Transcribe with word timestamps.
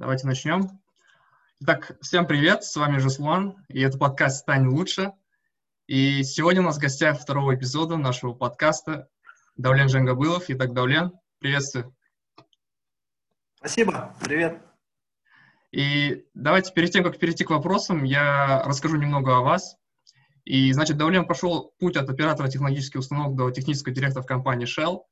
Давайте 0.00 0.26
начнем. 0.26 0.80
Итак, 1.60 1.98
всем 2.00 2.26
привет, 2.26 2.64
с 2.64 2.74
вами 2.74 2.96
Жаслан, 2.96 3.62
и 3.68 3.82
это 3.82 3.98
подкаст 3.98 4.38
«Стань 4.38 4.66
лучше». 4.66 5.12
И 5.88 6.22
сегодня 6.22 6.62
у 6.62 6.64
нас 6.64 6.78
в 6.78 6.80
гостях 6.80 7.20
второго 7.20 7.54
эпизода 7.54 7.98
нашего 7.98 8.32
подкаста 8.32 9.10
Давлен 9.58 9.90
Жангабылов. 9.90 10.44
Итак, 10.48 10.72
Давлен, 10.72 11.12
приветствую. 11.38 11.94
Спасибо, 13.56 14.16
привет. 14.22 14.62
И 15.70 16.24
давайте 16.32 16.72
перед 16.72 16.92
тем, 16.92 17.04
как 17.04 17.18
перейти 17.18 17.44
к 17.44 17.50
вопросам, 17.50 18.02
я 18.04 18.62
расскажу 18.64 18.96
немного 18.96 19.36
о 19.36 19.42
вас. 19.42 19.76
И, 20.46 20.72
значит, 20.72 20.96
Давлен 20.96 21.26
прошел 21.26 21.74
путь 21.78 21.98
от 21.98 22.08
оператора 22.08 22.48
технологических 22.48 23.00
установок 23.00 23.36
до 23.36 23.50
технического 23.50 23.94
директора 23.94 24.22
в 24.22 24.26
компании 24.26 24.66
Shell. 24.66 25.02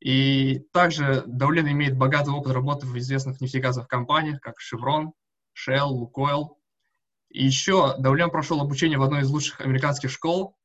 И 0.00 0.60
также 0.72 1.24
Давлен 1.26 1.68
имеет 1.68 1.96
богатый 1.96 2.30
опыт 2.30 2.52
работы 2.52 2.86
в 2.86 2.96
известных 2.98 3.40
нефтегазовых 3.40 3.88
компаниях, 3.88 4.40
как 4.40 4.56
Chevron, 4.60 5.12
Shell, 5.56 5.90
Lukoil. 5.90 6.50
И 7.30 7.44
еще 7.44 7.96
Давлен 7.98 8.30
прошел 8.30 8.60
обучение 8.60 8.98
в 8.98 9.02
одной 9.02 9.22
из 9.22 9.30
лучших 9.30 9.60
американских 9.60 10.10
школ 10.10 10.56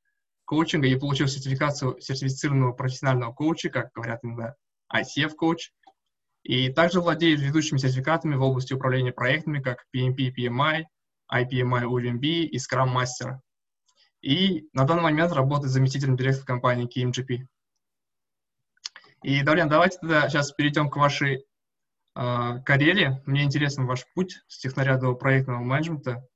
коучинга 0.51 0.87
и 0.87 0.99
получил 0.99 1.27
сертификацию 1.27 2.01
сертифицированного 2.01 2.73
профессионального 2.73 3.31
коуча, 3.31 3.69
как 3.69 3.93
говорят 3.93 4.19
иногда 4.21 4.55
ICF-коуч. 4.93 5.69
И 6.43 6.69
также 6.73 6.99
владеет 6.99 7.39
ведущими 7.39 7.77
сертификатами 7.77 8.35
в 8.35 8.41
области 8.41 8.73
управления 8.73 9.13
проектами, 9.13 9.61
как 9.61 9.85
PMP, 9.95 10.33
PMI, 10.37 10.83
IPMI, 11.31 11.83
UVMB 11.83 12.21
и 12.21 12.57
Scrum 12.57 12.93
Master. 12.93 13.37
И 14.21 14.67
на 14.73 14.85
данный 14.85 15.03
момент 15.03 15.31
работает 15.31 15.71
заместителем 15.71 16.17
директора 16.17 16.45
компании 16.45 16.85
KMGP. 16.85 17.45
И, 19.23 19.43
Давлен, 19.43 19.69
давайте 19.69 19.99
тогда 19.99 20.27
сейчас 20.27 20.51
перейдем 20.51 20.89
к 20.89 20.95
вашей 20.95 21.45
э, 22.15 22.59
карьере. 22.65 23.21
Мне 23.25 23.43
интересен 23.43 23.85
ваш 23.85 24.05
путь 24.15 24.41
с 24.47 24.57
технаря 24.59 24.97
проектного 25.13 25.59
менеджмента. 25.59 26.27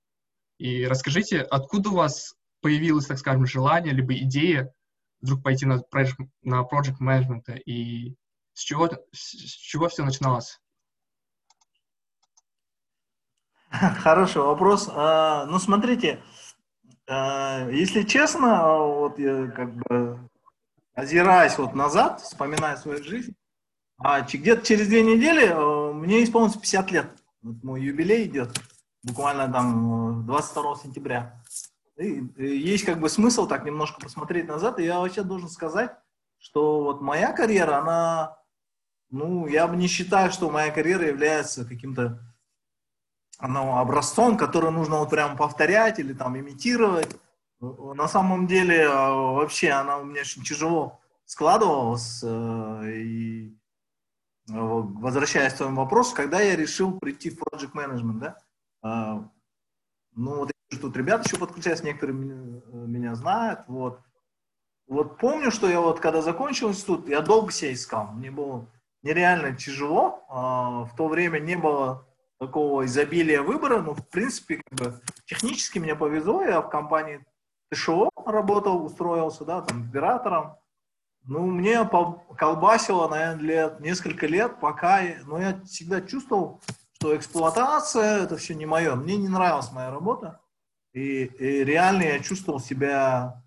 И 0.59 0.85
расскажите, 0.85 1.41
откуда 1.41 1.89
у 1.89 1.95
вас 1.95 2.35
появилось, 2.61 3.07
так 3.07 3.17
скажем, 3.17 3.45
желание, 3.45 3.93
либо 3.93 4.15
идея 4.15 4.73
вдруг 5.21 5.43
пойти 5.43 5.65
на 5.65 5.81
project, 5.91 6.29
на 6.43 6.61
project 6.61 6.97
management, 7.01 7.57
и 7.65 8.15
с 8.53 8.61
чего, 8.61 8.87
с 9.11 9.31
чего 9.31 9.89
все 9.89 10.03
начиналось? 10.03 10.59
Хороший 13.69 14.43
вопрос. 14.43 14.89
А, 14.91 15.45
ну, 15.47 15.57
смотрите, 15.57 16.21
а, 17.07 17.67
если 17.69 18.03
честно, 18.03 18.77
вот 18.77 19.17
я 19.19 19.47
как 19.47 19.75
бы 19.75 20.29
озираясь 20.95 21.57
вот 21.57 21.75
назад, 21.75 22.21
вспоминая 22.21 22.77
свою 22.77 23.03
жизнь, 23.03 23.35
а 23.97 24.21
где-то 24.21 24.65
через 24.65 24.87
две 24.87 25.03
недели 25.03 25.47
э, 25.47 25.93
мне 25.93 26.23
исполнится 26.23 26.59
50 26.59 26.91
лет. 26.91 27.07
Вот 27.41 27.63
мой 27.63 27.81
юбилей 27.81 28.25
идет, 28.25 28.57
буквально 29.03 29.51
там 29.51 30.25
22 30.25 30.71
э, 30.71 30.75
сентября. 30.83 31.43
И, 31.97 32.25
есть 32.37 32.85
как 32.85 32.99
бы 32.99 33.09
смысл 33.09 33.47
так 33.47 33.65
немножко 33.65 34.01
посмотреть 34.01 34.47
назад, 34.47 34.79
и 34.79 34.85
я 34.85 34.99
вообще 34.99 35.23
должен 35.23 35.49
сказать, 35.49 35.91
что 36.37 36.83
вот 36.83 37.01
моя 37.01 37.31
карьера, 37.31 37.77
она, 37.77 38.37
ну, 39.09 39.47
я 39.47 39.67
бы 39.67 39.75
не 39.75 39.87
считаю, 39.87 40.31
что 40.31 40.49
моя 40.49 40.71
карьера 40.71 41.05
является 41.07 41.65
каким-то 41.65 42.19
ну, 43.41 43.77
образцом, 43.77 44.37
который 44.37 44.71
нужно 44.71 44.99
вот 44.99 45.09
прям 45.09 45.37
повторять 45.37 45.99
или 45.99 46.13
там 46.13 46.37
имитировать. 46.37 47.15
На 47.59 48.07
самом 48.07 48.47
деле, 48.47 48.87
а, 48.87 49.11
вообще, 49.13 49.69
она 49.69 49.97
у 49.97 50.05
меня 50.05 50.21
очень 50.21 50.43
тяжело 50.43 50.99
складывалась. 51.25 52.21
Э, 52.23 52.91
и 52.91 53.57
э, 54.49 54.53
возвращаясь 54.53 55.53
к 55.53 55.57
твоему 55.57 55.81
вопросу, 55.81 56.15
когда 56.15 56.41
я 56.41 56.55
решил 56.55 56.99
прийти 56.99 57.29
в 57.29 57.41
Project 57.41 57.73
Management, 57.73 58.19
да, 58.19 59.31
ну, 60.15 60.35
вот 60.37 60.51
тут 60.81 60.95
ребята 60.97 61.23
еще 61.27 61.37
подключаются, 61.37 61.85
некоторые 61.85 62.15
меня, 62.15 63.11
э, 63.11 63.15
знают, 63.15 63.61
вот. 63.67 63.99
Вот 64.87 65.17
помню, 65.17 65.49
что 65.49 65.67
я 65.67 65.81
вот, 65.81 65.99
когда 65.99 66.21
закончил 66.21 66.69
институт, 66.69 67.09
я 67.09 67.21
долго 67.21 67.51
себя 67.51 67.73
искал, 67.73 68.11
мне 68.13 68.29
было 68.29 68.69
нереально 69.01 69.55
тяжело, 69.55 70.23
а, 70.29 70.83
в 70.85 70.95
то 70.95 71.07
время 71.07 71.39
не 71.39 71.55
было 71.55 72.07
такого 72.39 72.85
изобилия 72.85 73.41
выбора, 73.41 73.81
но, 73.81 73.95
в 73.95 74.07
принципе, 74.09 74.61
как 74.63 74.79
бы, 74.79 75.01
технически 75.25 75.79
мне 75.79 75.95
повезло, 75.95 76.43
я 76.43 76.61
в 76.61 76.69
компании 76.69 77.25
ТШО 77.71 78.09
работал, 78.25 78.85
устроился, 78.85 79.45
да, 79.45 79.61
там, 79.61 79.87
оператором. 79.89 80.55
Ну, 81.23 81.47
мне 81.47 81.89
колбасило, 82.37 83.07
наверное, 83.07 83.43
лет, 83.43 83.79
несколько 83.79 84.27
лет, 84.27 84.59
пока, 84.59 85.01
но 85.25 85.39
я 85.39 85.59
всегда 85.63 86.01
чувствовал, 86.01 86.61
что 86.93 87.15
эксплуатация, 87.15 88.23
это 88.23 88.37
все 88.37 88.53
не 88.53 88.65
мое. 88.65 88.95
Мне 88.95 89.17
не 89.17 89.27
нравилась 89.27 89.71
моя 89.71 89.89
работа. 89.89 90.39
И, 90.93 91.25
и 91.25 91.63
реально 91.63 92.03
я 92.03 92.19
чувствовал 92.19 92.59
себя, 92.59 93.43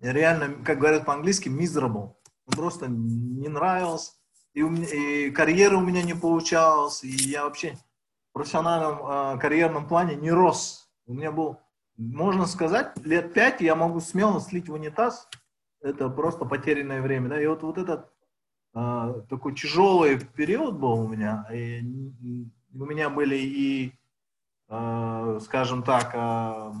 реально, 0.00 0.64
как 0.64 0.78
говорят 0.78 1.06
по-английски, 1.06 1.48
miserable. 1.48 2.14
Просто 2.46 2.86
не 2.88 3.48
нравилось. 3.48 4.14
И, 4.52 4.62
у 4.62 4.68
меня, 4.68 4.86
и 4.86 5.30
карьера 5.30 5.76
у 5.76 5.80
меня 5.80 6.02
не 6.02 6.14
получалась. 6.14 7.02
И 7.02 7.08
я 7.08 7.44
вообще 7.44 7.76
в 8.30 8.32
профессиональном 8.34 9.36
э, 9.36 9.38
карьерном 9.38 9.88
плане 9.88 10.16
не 10.16 10.30
рос. 10.30 10.90
У 11.06 11.14
меня 11.14 11.32
был 11.32 11.58
можно 11.96 12.46
сказать, 12.46 12.96
лет 13.04 13.32
пять 13.32 13.60
я 13.60 13.74
могу 13.74 14.00
смело 14.00 14.40
слить 14.40 14.68
в 14.68 14.72
унитаз. 14.72 15.28
Это 15.80 16.08
просто 16.08 16.44
потерянное 16.44 17.02
время. 17.02 17.28
Да? 17.28 17.40
И 17.40 17.46
вот, 17.46 17.62
вот 17.62 17.78
этот 17.78 18.10
э, 18.74 19.22
такой 19.28 19.54
тяжелый 19.54 20.18
период 20.18 20.74
был 20.74 21.00
у 21.00 21.08
меня. 21.08 21.46
И, 21.52 21.82
у 22.74 22.84
меня 22.84 23.10
были 23.10 23.36
и, 23.36 23.92
э, 24.68 25.40
скажем 25.42 25.82
так, 25.82 26.10
э, 26.14 26.72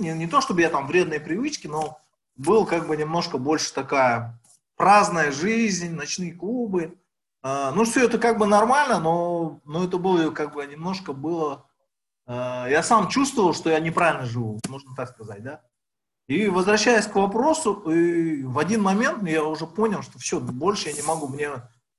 не, 0.00 0.12
не 0.14 0.26
то 0.26 0.40
чтобы 0.40 0.62
я 0.62 0.70
там 0.70 0.86
вредные 0.86 1.20
привычки, 1.20 1.68
но 1.68 1.98
был 2.36 2.66
как 2.66 2.88
бы 2.88 2.96
немножко 2.96 3.38
больше 3.38 3.72
такая 3.72 4.40
праздная 4.76 5.30
жизнь, 5.30 5.94
ночные 5.94 6.32
клубы. 6.32 6.98
Э, 7.44 7.70
ну, 7.74 7.84
все 7.84 8.06
это 8.06 8.18
как 8.18 8.38
бы 8.38 8.46
нормально, 8.46 8.98
но, 8.98 9.60
но 9.64 9.84
это 9.84 9.98
было 9.98 10.30
как 10.30 10.54
бы 10.54 10.66
немножко 10.66 11.12
было 11.12 11.66
я 12.32 12.82
сам 12.82 13.08
чувствовал, 13.08 13.54
что 13.54 13.70
я 13.70 13.80
неправильно 13.80 14.24
живу, 14.24 14.60
можно 14.68 14.94
так 14.94 15.10
сказать, 15.10 15.42
да. 15.42 15.60
И 16.28 16.48
возвращаясь 16.48 17.06
к 17.06 17.14
вопросу, 17.16 17.82
в 17.84 18.58
один 18.58 18.82
момент 18.82 19.28
я 19.28 19.44
уже 19.44 19.66
понял, 19.66 20.02
что 20.02 20.18
все, 20.18 20.40
больше 20.40 20.88
я 20.88 20.94
не 20.94 21.02
могу, 21.02 21.28
мне 21.28 21.50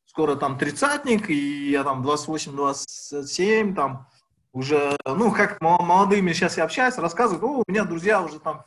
скоро 0.05 0.35
там 0.35 0.57
тридцатник, 0.57 1.29
и 1.29 1.71
я 1.71 1.83
там 1.83 2.05
28-27, 2.07 3.75
там 3.75 4.07
уже, 4.53 4.95
ну, 5.05 5.31
как 5.31 5.59
молодыми 5.59 6.31
сейчас 6.33 6.57
я 6.57 6.63
общаюсь, 6.63 6.97
рассказывают, 6.97 7.43
о, 7.43 7.59
у 7.59 7.63
меня 7.67 7.83
друзья 7.83 8.21
уже 8.21 8.39
там 8.39 8.63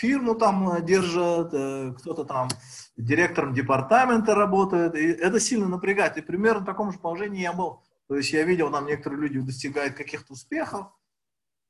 фирму 0.00 0.34
там 0.34 0.70
э, 0.70 0.82
держат, 0.82 1.50
э, 1.52 1.92
кто-то 1.98 2.24
там 2.24 2.48
директором 2.96 3.52
департамента 3.52 4.34
работает, 4.34 4.94
и 4.94 5.06
это 5.08 5.38
сильно 5.38 5.68
напрягает. 5.68 6.16
И 6.16 6.22
примерно 6.22 6.60
в 6.60 6.64
таком 6.64 6.92
же 6.92 6.98
положении 6.98 7.42
я 7.42 7.52
был 7.52 7.82
то 8.10 8.16
есть 8.16 8.32
я 8.32 8.42
видел, 8.42 8.72
там 8.72 8.86
некоторые 8.86 9.20
люди 9.20 9.38
достигают 9.38 9.94
каких-то 9.94 10.32
успехов, 10.32 10.88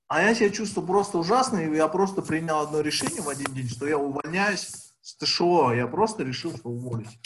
а 0.09 0.23
я 0.23 0.35
себя 0.35 0.49
чувствую 0.49 0.87
просто 0.87 1.19
ужасно, 1.19 1.59
и 1.59 1.77
я 1.77 1.87
просто 1.87 2.23
принял 2.23 2.61
одно 2.61 2.81
решение 2.81 3.21
в 3.21 3.29
один 3.29 3.53
день, 3.53 3.69
что 3.69 3.87
я 3.87 3.99
увольняюсь 3.99 4.95
с 5.03 5.17
ТШО, 5.17 5.75
я 5.75 5.87
просто 5.87 6.23
решил, 6.23 6.57
что 6.57 6.71
уволюсь. 6.71 7.21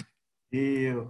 И 0.50 1.00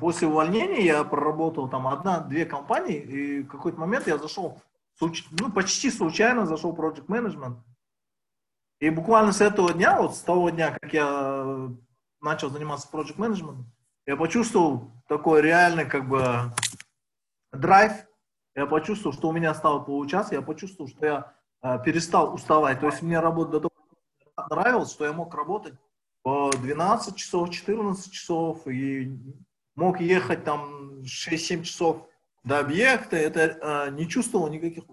после 0.00 0.28
увольнения 0.28 0.84
я 0.84 1.02
проработал 1.02 1.66
там 1.66 1.88
одна-две 1.88 2.44
компании, 2.44 2.98
и 2.98 3.40
в 3.40 3.48
какой-то 3.48 3.80
момент 3.80 4.06
я 4.06 4.18
зашел, 4.18 4.60
ну, 5.00 5.50
почти 5.50 5.90
случайно 5.90 6.44
зашел 6.44 6.72
в 6.72 6.78
Project 6.78 7.06
Management. 7.06 7.56
И 8.80 8.90
буквально 8.90 9.32
с 9.32 9.40
этого 9.40 9.72
дня, 9.72 10.02
вот 10.02 10.14
с 10.14 10.20
того 10.20 10.50
дня, 10.50 10.76
как 10.78 10.92
я 10.92 11.70
начал 12.20 12.50
заниматься 12.50 12.86
Project 12.92 13.16
Management, 13.16 13.64
я 14.04 14.16
почувствовал 14.16 14.90
такой 15.08 15.40
реальный, 15.40 15.86
как 15.86 16.06
бы, 16.06 16.52
драйв, 17.52 17.92
я 18.54 18.66
почувствовал, 18.66 19.14
что 19.14 19.28
у 19.28 19.32
меня 19.32 19.54
стало 19.54 19.80
получаться, 19.80 20.34
я 20.34 20.42
почувствовал, 20.42 20.90
что 20.90 21.06
я 21.06 21.34
э, 21.62 21.78
перестал 21.84 22.34
уставать. 22.34 22.80
То 22.80 22.86
есть 22.86 23.02
мне 23.02 23.20
работа 23.20 23.52
до 23.52 23.60
того 23.60 24.48
нравилась, 24.50 24.92
что 24.92 25.04
я 25.04 25.12
мог 25.12 25.34
работать 25.34 25.74
по 26.22 26.50
12 26.50 27.16
часов, 27.16 27.50
14 27.50 28.12
часов, 28.12 28.66
и 28.66 29.16
мог 29.74 30.00
ехать 30.00 30.44
там 30.44 31.02
6-7 31.02 31.62
часов 31.62 32.06
до 32.44 32.58
объекта, 32.58 33.16
это 33.16 33.40
э, 33.40 33.90
не 33.92 34.08
чувствовал 34.08 34.48
никаких, 34.48 34.84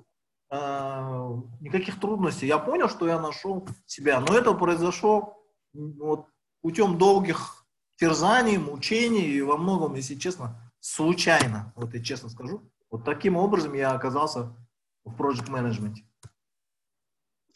э, 0.52 1.32
никаких 1.60 2.00
трудностей. 2.00 2.48
Я 2.48 2.60
понял, 2.60 2.90
что 2.90 3.08
я 3.08 3.20
нашел 3.20 3.68
себя, 3.86 4.20
но 4.20 4.36
это 4.36 4.54
произошло 4.54 5.44
вот, 5.74 6.28
путем 6.62 6.98
долгих 6.98 7.66
терзаний, 7.98 8.58
мучений, 8.58 9.26
и 9.26 9.42
во 9.42 9.58
многом, 9.58 9.96
если 9.96 10.16
честно, 10.16 10.69
случайно, 10.80 11.74
вот 11.76 11.94
я 11.94 12.02
честно 12.02 12.30
скажу. 12.30 12.70
Вот 12.90 13.06
таким 13.06 13.36
образом 13.36 13.74
я 13.74 13.92
оказался 13.92 14.56
в 15.04 15.16
project 15.16 15.50
менеджменте. 15.50 16.04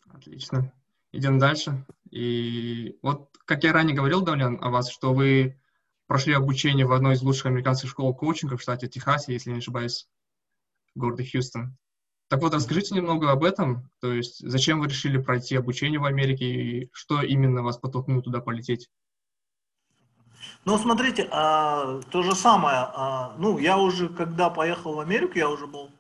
Отлично. 0.10 0.72
Идем 1.12 1.40
дальше. 1.40 1.86
И 2.12 2.98
вот, 3.02 3.36
как 3.46 3.64
я 3.64 3.74
ранее 3.74 3.96
говорил, 3.96 4.22
Давлян, 4.22 4.58
о 4.62 4.70
вас, 4.70 4.90
что 4.90 5.14
вы 5.14 5.60
прошли 6.08 6.34
обучение 6.34 6.86
в 6.86 6.92
одной 6.92 7.16
из 7.16 7.22
лучших 7.22 7.48
американских 7.48 7.90
школ 7.90 8.14
коучинга 8.16 8.58
в 8.58 8.62
штате 8.62 8.88
Техасе, 8.88 9.34
если 9.34 9.52
не 9.52 9.58
ошибаюсь, 9.58 10.08
в 10.96 11.00
городе 11.00 11.24
Хьюстон. 11.24 11.76
Так 12.28 12.42
вот, 12.42 12.54
расскажите 12.54 12.96
немного 12.96 13.32
об 13.32 13.44
этом, 13.44 13.90
то 14.00 14.12
есть 14.12 14.40
зачем 14.40 14.80
вы 14.80 14.88
решили 14.88 15.18
пройти 15.18 15.56
обучение 15.56 16.00
в 16.00 16.06
Америке 16.06 16.46
и 16.46 16.90
что 16.92 17.22
именно 17.22 17.62
вас 17.62 17.78
подтолкнуло 17.78 18.22
туда 18.22 18.42
полететь? 18.42 18.90
Ну, 20.66 20.78
смотрите, 20.78 21.28
а, 21.32 22.00
то 22.10 22.24
же 22.24 22.36
самое. 22.36 22.78
А, 22.78 23.36
ну, 23.38 23.58
я 23.58 23.78
уже, 23.78 24.08
когда 24.08 24.50
поехал 24.50 24.96
в 24.96 25.00
Америку, 25.00 25.34
я 25.36 25.50
уже 25.50 25.68
был 25.68 25.92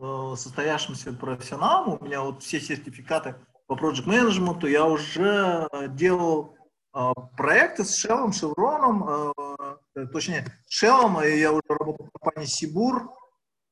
а, 0.00 0.36
состоявшимся 0.36 1.12
профессионалом. 1.12 1.98
У 2.00 2.04
меня 2.04 2.22
вот 2.22 2.42
все 2.42 2.60
сертификаты 2.60 3.34
по 3.66 3.74
project 3.74 4.06
менеджменту 4.06 4.66
я 4.66 4.84
уже 4.84 5.68
делал 5.90 6.56
а, 6.92 7.14
проекты 7.14 7.84
с 7.84 8.04
Shell, 8.04 8.30
Chevron, 8.30 9.32
а, 9.36 10.06
точнее, 10.12 10.46
Shell, 10.70 11.28
и 11.28 11.40
я 11.40 11.52
уже 11.52 11.62
работал 11.68 12.06
в 12.06 12.18
компании 12.18 12.46
Сибур, 12.46 13.10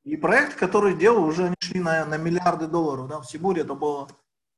и 0.05 0.17
проекты, 0.17 0.57
которые 0.57 0.97
делал, 0.97 1.25
уже 1.25 1.45
они 1.45 1.57
шли 1.61 1.81
на, 1.81 2.05
на 2.07 2.17
миллиарды 2.17 2.67
долларов. 2.67 3.09
Да? 3.09 3.21
В 3.21 3.27
Сибуре 3.27 3.63
это 3.63 3.75
было 3.75 4.09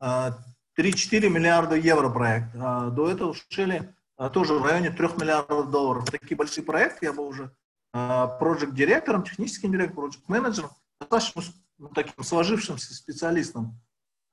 3-4 0.01 1.29
миллиарда 1.29 1.75
евро 1.75 2.09
проект. 2.09 2.55
А 2.55 2.91
до 2.91 3.11
этого 3.11 3.35
в 3.35 3.39
а, 3.59 3.95
тоже 4.29 4.55
в 4.55 4.65
районе 4.65 4.91
3 4.91 5.09
миллиардов 5.19 5.71
долларов. 5.71 6.11
Такие 6.11 6.37
большие 6.37 6.65
проекты 6.65 7.07
я 7.07 7.13
был 7.13 7.27
уже 7.27 7.51
проект-директором, 7.93 9.23
техническим 9.23 9.73
директором, 9.73 10.11
проект-менеджером, 10.11 10.71
достаточно 11.01 11.43
ну, 11.79 11.89
таким 11.89 12.23
сложившимся 12.23 12.95
специалистом. 12.95 13.79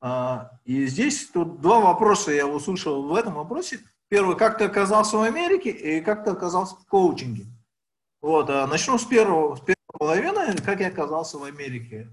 А, 0.02 0.52
и 0.66 0.86
здесь 0.86 1.28
тут 1.28 1.62
два 1.62 1.80
вопроса 1.80 2.32
я 2.32 2.48
услышал 2.48 3.04
в 3.04 3.16
этом 3.16 3.34
вопросе. 3.34 3.80
Первый, 4.08 4.38
как 4.38 4.58
ты 4.58 4.66
оказался 4.66 5.18
в 5.18 5.22
Америке 5.22 5.70
и 5.72 6.02
как 6.02 6.24
ты 6.24 6.32
оказался 6.32 6.76
в 6.76 6.86
коучинге? 6.86 7.46
Вот, 8.22 8.50
а, 8.50 8.66
начну 8.68 8.98
с 8.98 9.06
первого, 9.06 9.56
с 9.56 9.60
первой 9.60 9.76
половины, 9.88 10.56
как 10.58 10.80
я 10.80 10.88
оказался 10.88 11.38
в 11.38 11.44
Америке. 11.44 12.08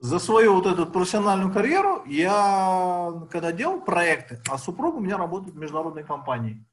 За 0.00 0.20
свою 0.20 0.54
вот 0.54 0.66
эту 0.66 0.86
профессиональную 0.86 1.52
карьеру 1.52 2.04
я, 2.06 3.12
когда 3.30 3.50
делал 3.50 3.80
проекты, 3.80 4.40
а 4.48 4.56
супруга 4.56 4.96
у 4.96 5.00
меня 5.00 5.16
работает 5.16 5.54
в 5.54 5.58
международной 5.58 6.04
компании. 6.04 6.64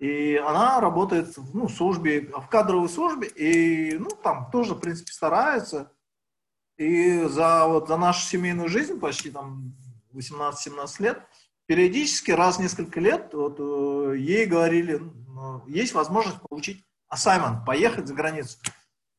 И 0.00 0.36
она 0.36 0.80
работает 0.80 1.36
ну, 1.52 1.68
в 1.68 1.72
службе, 1.72 2.22
в 2.22 2.48
кадровой 2.48 2.88
службе, 2.88 3.28
и 3.28 3.96
ну, 3.98 4.08
там 4.10 4.50
тоже, 4.50 4.74
в 4.74 4.80
принципе, 4.80 5.12
старается. 5.12 5.92
И 6.76 7.22
за, 7.24 7.66
вот, 7.66 7.86
за 7.88 7.96
нашу 7.98 8.26
семейную 8.26 8.68
жизнь, 8.68 8.98
почти 8.98 9.30
там 9.30 9.76
18-17 10.14 11.02
лет, 11.02 11.22
периодически, 11.66 12.30
раз 12.30 12.56
в 12.56 12.60
несколько 12.60 12.98
лет, 12.98 13.32
вот, 13.32 13.56
э, 13.60 14.16
ей 14.16 14.46
говорили, 14.46 14.96
ну, 14.96 15.62
есть 15.68 15.92
возможность 15.92 16.40
получить 16.40 16.84
assignment, 17.12 17.64
поехать 17.64 18.08
за 18.08 18.14
границу. 18.14 18.58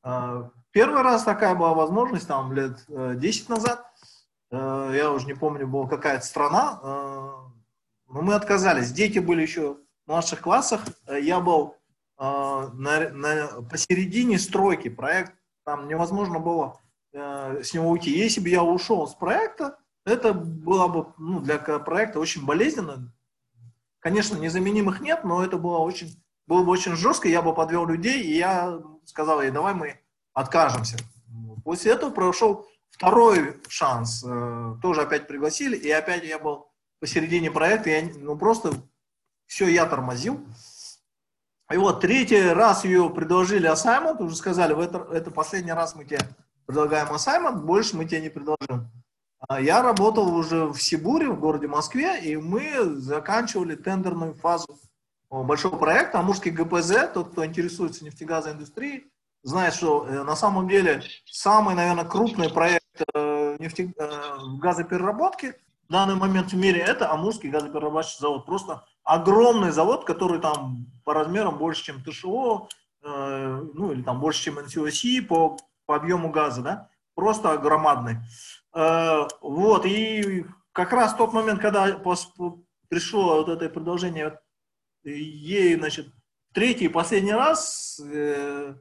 А, 0.03 0.49
Первый 0.71 1.01
раз 1.01 1.23
такая 1.23 1.53
была 1.53 1.73
возможность, 1.73 2.27
там, 2.27 2.53
лет 2.53 2.85
10 2.87 3.49
э, 3.49 3.53
назад, 3.53 3.85
э, 4.51 4.93
я 4.95 5.11
уже 5.11 5.25
не 5.25 5.33
помню, 5.33 5.67
была 5.67 5.85
какая-то 5.87 6.25
страна, 6.25 6.79
э, 6.81 6.87
но 8.07 8.21
мы 8.21 8.35
отказались. 8.35 8.91
Дети 8.93 9.19
были 9.19 9.41
еще 9.41 9.73
в 10.05 10.07
младших 10.07 10.39
классах, 10.39 10.85
я 11.07 11.39
был 11.39 11.75
на, 12.17 12.71
на, 12.73 13.47
посередине 13.69 14.37
стройки, 14.37 14.89
проект, 14.89 15.33
там 15.63 15.87
невозможно 15.87 16.39
было 16.39 16.79
с 17.13 17.73
него 17.73 17.89
уйти. 17.89 18.11
Если 18.11 18.39
бы 18.39 18.49
я 18.49 18.61
ушел 18.63 19.07
с 19.07 19.15
проекта, 19.15 19.79
это 20.05 20.33
было 20.33 20.87
бы 20.87 21.13
ну, 21.17 21.39
для 21.39 21.57
проекта 21.57 22.19
очень 22.19 22.45
болезненно. 22.45 23.11
Конечно, 23.99 24.37
незаменимых 24.37 25.01
нет, 25.01 25.23
но 25.23 25.43
это 25.43 25.57
было 25.57 25.79
очень, 25.79 26.21
было 26.45 26.63
бы 26.63 26.71
очень 26.71 26.95
жестко, 26.95 27.27
я 27.27 27.41
бы 27.41 27.55
подвел 27.55 27.87
людей, 27.87 28.21
и 28.21 28.37
я 28.37 28.79
сказал 29.05 29.41
ей, 29.41 29.49
давай 29.49 29.73
мы 29.73 29.99
откажемся. 30.33 30.97
После 31.63 31.93
этого 31.93 32.11
прошел 32.11 32.67
второй 32.89 33.59
шанс. 33.67 34.23
Э, 34.25 34.75
тоже 34.81 35.01
опять 35.01 35.27
пригласили, 35.27 35.75
и 35.75 35.89
опять 35.89 36.23
я 36.23 36.39
был 36.39 36.67
посередине 36.99 37.49
проекта, 37.49 37.89
я, 37.89 38.09
ну 38.15 38.37
просто 38.37 38.73
все 39.47 39.67
я 39.67 39.85
тормозил. 39.85 40.45
И 41.71 41.77
вот 41.77 42.01
третий 42.01 42.41
раз 42.51 42.83
ее 42.83 43.09
предложили 43.09 43.71
assignment, 43.71 44.21
уже 44.21 44.35
сказали, 44.35 44.79
это, 44.83 45.07
это 45.11 45.31
последний 45.31 45.71
раз 45.71 45.95
мы 45.95 46.05
тебе 46.05 46.19
предлагаем 46.65 47.07
assignment, 47.07 47.61
больше 47.61 47.95
мы 47.95 48.05
тебе 48.05 48.21
не 48.21 48.29
предложим. 48.29 48.89
А 49.47 49.59
я 49.59 49.81
работал 49.81 50.35
уже 50.35 50.65
в 50.67 50.79
Сибуре, 50.79 51.29
в 51.29 51.39
городе 51.39 51.67
Москве, 51.67 52.21
и 52.21 52.37
мы 52.37 52.83
заканчивали 52.99 53.75
тендерную 53.75 54.35
фазу 54.35 54.79
большого 55.29 55.77
проекта 55.77 56.19
Амурский 56.19 56.51
ГПЗ, 56.51 57.11
тот, 57.13 57.31
кто 57.31 57.45
интересуется 57.45 58.05
нефтегазовой 58.05 58.55
индустрией, 58.55 59.10
знает, 59.43 59.73
что 59.73 60.05
э, 60.05 60.23
на 60.23 60.35
самом 60.35 60.67
деле 60.67 61.03
самый, 61.25 61.75
наверное, 61.75 62.05
крупный 62.05 62.49
проект 62.49 62.83
э, 63.13 63.57
нефте, 63.59 63.93
э, 63.97 64.09
газопереработки 64.59 65.55
в 65.87 65.91
данный 65.91 66.15
момент 66.15 66.53
в 66.53 66.55
мире 66.55 66.79
это 66.79 67.11
Амурский 67.11 67.49
газоперерабатывающий 67.49 68.19
завод. 68.19 68.45
Просто 68.45 68.85
огромный 69.03 69.71
завод, 69.71 70.05
который 70.05 70.39
там 70.39 70.85
по 71.03 71.13
размерам 71.13 71.57
больше, 71.57 71.83
чем 71.83 72.03
ТШО, 72.03 72.69
э, 73.03 73.65
ну 73.73 73.91
или 73.91 74.01
там 74.01 74.19
больше, 74.19 74.43
чем 74.43 74.59
NCOC 74.59 75.23
по, 75.23 75.57
по 75.85 75.95
объему 75.95 76.31
газа, 76.31 76.61
да, 76.61 76.89
просто 77.13 77.57
громадный. 77.57 78.17
Э, 78.73 79.27
вот, 79.41 79.85
и 79.85 80.45
как 80.71 80.93
раз 80.93 81.13
тот 81.13 81.33
момент, 81.33 81.59
когда 81.59 81.87
пришло 82.87 83.37
вот 83.37 83.49
это 83.49 83.69
предложение 83.69 84.39
ей, 85.03 85.75
значит, 85.75 86.07
третий 86.53 86.85
и 86.85 86.89
последний 86.89 87.33
раз, 87.33 87.99
э, 87.99 88.75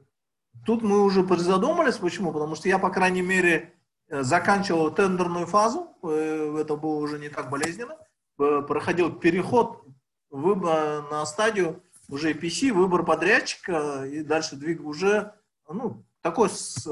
Тут 0.65 0.83
мы 0.83 1.01
уже 1.01 1.23
призадумались, 1.23 1.97
почему? 1.97 2.31
Потому 2.31 2.55
что 2.55 2.69
я, 2.69 2.77
по 2.77 2.89
крайней 2.89 3.21
мере, 3.21 3.73
э, 4.09 4.21
заканчивал 4.21 4.91
тендерную 4.91 5.47
фазу, 5.47 5.95
э, 6.03 6.57
это 6.59 6.75
было 6.75 6.97
уже 6.97 7.17
не 7.17 7.29
так 7.29 7.49
болезненно, 7.49 7.97
э, 8.39 8.61
проходил 8.67 9.11
переход 9.11 9.83
на 10.29 11.25
стадию 11.25 11.83
уже 12.07 12.33
PC, 12.33 12.71
выбор 12.71 13.03
подрядчика, 13.03 14.05
и 14.05 14.23
дальше 14.23 14.55
двиг 14.55 14.81
уже, 14.81 15.33
ну, 15.67 16.05
такой 16.21 16.49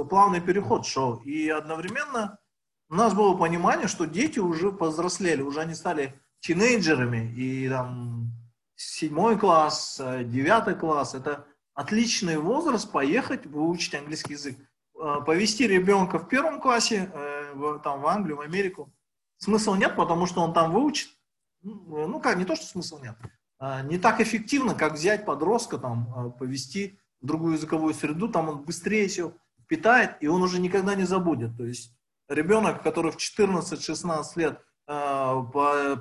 плавный 0.10 0.42
переход 0.42 0.86
шел. 0.86 1.22
И 1.24 1.48
одновременно 1.48 2.38
у 2.90 2.96
нас 2.96 3.14
было 3.14 3.38
понимание, 3.38 3.88
что 3.88 4.06
дети 4.06 4.40
уже 4.40 4.74
повзрослели, 4.74 5.42
уже 5.42 5.62
они 5.62 5.74
стали 5.74 6.20
тинейджерами, 6.42 7.34
и 7.34 7.70
там 7.70 8.34
седьмой 8.76 9.40
класс, 9.40 10.02
девятый 10.26 10.76
класс, 10.76 11.16
это 11.16 11.46
отличный 11.80 12.38
возраст 12.38 12.92
поехать 12.92 13.46
выучить 13.46 13.96
английский 13.96 14.34
язык. 14.34 14.58
Э, 15.02 15.22
повести 15.26 15.64
ребенка 15.66 16.20
в 16.20 16.28
первом 16.28 16.60
классе, 16.60 17.10
э, 17.14 17.80
там, 17.82 18.02
в 18.02 18.08
Англию, 18.08 18.36
в 18.36 18.42
Америку, 18.42 18.92
смысла 19.38 19.76
нет, 19.76 19.96
потому 19.96 20.26
что 20.26 20.42
он 20.42 20.54
там 20.54 20.74
выучит. 20.74 21.10
Ну, 21.62 22.06
ну 22.08 22.20
как, 22.20 22.38
не 22.38 22.44
то, 22.44 22.58
что 22.58 22.66
смысла 22.66 23.00
нет. 23.00 23.16
Не 23.86 23.98
так 23.98 24.20
эффективно, 24.20 24.74
как 24.76 24.94
взять 24.94 25.26
подростка, 25.26 25.78
там, 25.78 26.14
э, 26.18 26.32
повести 26.32 27.00
в 27.22 27.28
другую 27.28 27.54
языковую 27.54 27.94
среду, 27.94 28.28
там 28.28 28.50
он 28.50 28.64
быстрее 28.64 29.08
все 29.08 29.34
питает, 29.68 30.18
и 30.20 30.28
он 30.28 30.42
уже 30.42 30.60
никогда 30.60 30.96
не 30.96 31.06
забудет. 31.06 31.56
То 31.56 31.64
есть 31.64 31.96
ребенок, 32.28 32.84
который 32.84 33.12
в 33.12 33.18
14-16 33.18 34.24
лет 34.36 34.62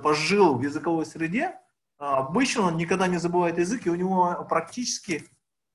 пожил 0.02 0.54
в 0.54 0.62
языковой 0.62 1.04
среде, 1.04 1.56
обычно 1.99 2.62
он 2.62 2.78
никогда 2.78 3.06
не 3.06 3.18
забывает 3.18 3.58
язык, 3.58 3.87
и 3.87 3.90
у 3.90 3.94
него 3.94 4.47
практически 4.49 5.28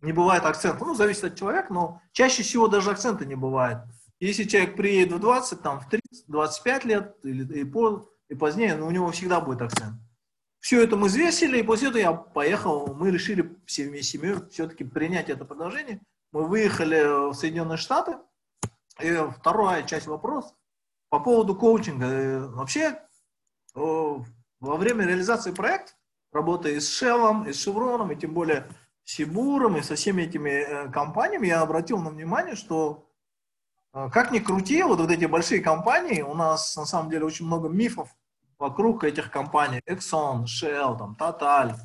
не 0.03 0.11
бывает 0.11 0.45
акцента. 0.45 0.83
Ну, 0.83 0.93
зависит 0.93 1.23
от 1.23 1.35
человека, 1.35 1.73
но 1.73 2.01
чаще 2.11 2.43
всего 2.43 2.67
даже 2.67 2.91
акцента 2.91 3.25
не 3.25 3.35
бывает. 3.35 3.79
Если 4.19 4.43
человек 4.43 4.75
приедет 4.75 5.13
в 5.13 5.19
20, 5.19 5.61
там, 5.61 5.79
в 5.79 5.89
30, 5.89 6.25
25 6.27 6.85
лет 6.85 7.15
или 7.23 7.61
и, 7.61 7.63
по, 7.63 8.09
и 8.29 8.35
позднее, 8.35 8.75
но 8.75 8.87
у 8.87 8.91
него 8.91 9.11
всегда 9.11 9.39
будет 9.39 9.61
акцент. 9.61 9.95
Все 10.59 10.83
это 10.83 10.95
мы 10.95 11.07
взвесили, 11.07 11.59
и 11.59 11.63
после 11.63 11.89
этого 11.89 12.01
я 12.01 12.13
поехал, 12.13 12.93
мы 12.93 13.11
решили 13.11 13.57
всеми 13.65 14.01
семьей 14.01 14.37
все-таки 14.49 14.83
принять 14.83 15.29
это 15.29 15.45
предложение. 15.45 16.01
Мы 16.31 16.47
выехали 16.47 17.29
в 17.29 17.33
Соединенные 17.33 17.77
Штаты. 17.77 18.17
И 19.01 19.17
вторая 19.39 19.83
часть 19.83 20.07
вопроса 20.07 20.53
по 21.09 21.19
поводу 21.19 21.55
коучинга. 21.55 22.05
Э, 22.05 22.39
вообще, 22.47 22.99
во 23.73 24.77
время 24.77 25.05
реализации 25.05 25.51
проекта, 25.51 25.93
работая 26.31 26.73
и 26.73 26.79
с 26.79 27.01
Shell, 27.01 27.49
и 27.49 27.53
с 27.53 27.67
Chevron, 27.67 28.13
и 28.13 28.19
тем 28.19 28.33
более 28.33 28.67
Сибуром 29.05 29.77
и 29.77 29.81
со 29.81 29.95
всеми 29.95 30.23
этими 30.23 30.49
э, 30.49 30.91
компаниями 30.91 31.47
я 31.47 31.61
обратил 31.61 31.99
на 31.99 32.09
внимание, 32.09 32.55
что 32.55 33.09
э, 33.93 34.09
как 34.11 34.31
ни 34.31 34.39
крути, 34.39 34.81
вот, 34.83 34.99
вот 34.99 35.11
эти 35.11 35.25
большие 35.25 35.61
компании, 35.61 36.21
у 36.21 36.33
нас 36.33 36.75
на 36.77 36.85
самом 36.85 37.09
деле 37.09 37.25
очень 37.25 37.45
много 37.45 37.67
мифов 37.67 38.09
вокруг 38.57 39.03
этих 39.03 39.29
компаний. 39.29 39.81
Exxon, 39.89 40.45
Shell, 40.45 40.97
там, 40.97 41.17
Total, 41.19 41.75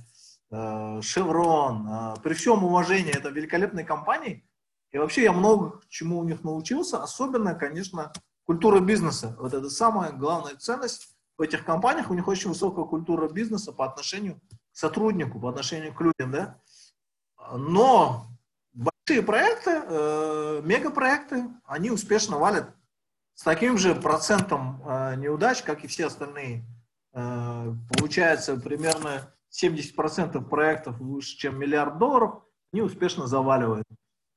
э, 0.50 1.00
Chevron. 1.00 2.20
При 2.22 2.34
всем 2.34 2.62
уважении, 2.64 3.16
это 3.16 3.30
великолепные 3.30 3.84
компании. 3.84 4.48
И 4.92 4.98
вообще 4.98 5.24
я 5.24 5.32
много 5.32 5.80
чему 5.88 6.20
у 6.20 6.24
них 6.24 6.44
научился. 6.44 7.02
Особенно, 7.02 7.54
конечно, 7.54 8.12
культура 8.44 8.80
бизнеса. 8.80 9.36
Вот 9.38 9.54
это 9.54 9.68
самая 9.68 10.12
главная 10.12 10.56
ценность 10.56 11.16
в 11.36 11.42
этих 11.42 11.64
компаниях. 11.64 12.10
У 12.10 12.14
них 12.14 12.28
очень 12.28 12.48
высокая 12.48 12.84
культура 12.84 13.28
бизнеса 13.28 13.72
по 13.72 13.84
отношению 13.84 14.36
к 14.36 14.40
сотруднику, 14.72 15.40
по 15.40 15.50
отношению 15.50 15.94
к 15.94 16.00
людям, 16.00 16.30
да. 16.30 16.60
Но 17.56 18.26
большие 18.72 19.22
проекты, 19.22 19.82
э, 19.84 20.60
мегапроекты, 20.64 21.48
они 21.64 21.90
успешно 21.90 22.38
валят 22.38 22.74
с 23.34 23.42
таким 23.42 23.78
же 23.78 23.94
процентом 23.94 24.82
э, 24.84 25.14
неудач, 25.16 25.62
как 25.62 25.84
и 25.84 25.86
все 25.86 26.06
остальные. 26.06 26.64
Э, 27.12 27.72
получается 27.96 28.56
примерно 28.56 29.32
70% 29.50 30.44
проектов 30.48 30.98
выше, 30.98 31.36
чем 31.36 31.58
миллиард 31.58 31.98
долларов, 31.98 32.42
они 32.72 32.82
успешно 32.82 33.26
заваливают. 33.26 33.86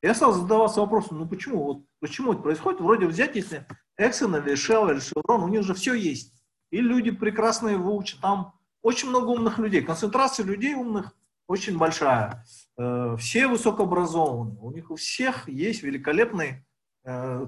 Я 0.02 0.16
стал 0.16 0.34
задаваться 0.34 0.82
вопросом, 0.82 1.20
ну 1.20 1.28
почему, 1.28 1.64
вот, 1.64 1.86
почему 2.00 2.34
это 2.34 2.42
происходит? 2.42 2.82
Вроде 2.82 3.06
взять, 3.06 3.36
если 3.36 3.68
Exxon 4.00 4.42
или 4.42 4.54
Shell 4.54 4.92
или 4.92 5.00
Chevron, 5.00 5.44
у 5.44 5.48
них 5.48 5.64
же 5.64 5.74
все 5.74 5.94
есть. 5.94 6.34
И 6.72 6.80
люди 6.80 7.12
прекрасные 7.12 7.78
выучат. 7.78 8.22
Там 8.22 8.54
очень 8.82 9.10
много 9.10 9.28
умных 9.28 9.60
людей. 9.60 9.82
Концентрация 9.82 10.46
людей 10.46 10.74
умных 10.74 11.14
очень 11.48 11.78
большая. 11.78 12.46
Э, 12.78 13.16
все 13.20 13.48
высокообразованные. 13.48 14.60
У 14.60 14.72
них 14.72 14.92
у 14.92 14.96
всех 14.96 15.48
есть 15.50 15.84
великолепные 15.84 16.66
э, 17.04 17.48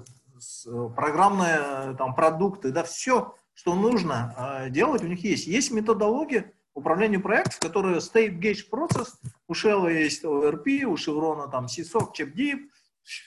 программные 0.96 1.94
там, 1.96 2.14
продукты. 2.14 2.72
Да, 2.72 2.82
все, 2.84 3.34
что 3.54 3.74
нужно 3.74 4.34
э, 4.36 4.70
делать, 4.70 5.02
у 5.02 5.06
них 5.06 5.22
есть. 5.24 5.46
Есть 5.46 5.70
методология 5.70 6.52
управления 6.74 7.20
проектов, 7.20 7.60
которая 7.60 8.00
State 8.00 8.38
Gauge 8.38 8.68
Process. 8.70 9.14
У 9.48 9.52
Shell 9.52 9.92
есть 9.92 10.24
ORP, 10.24 10.84
у 10.84 10.94
Chevron 10.94 11.50
там 11.50 11.66
CSOC, 11.66 12.12
ChapDeep. 12.18 12.68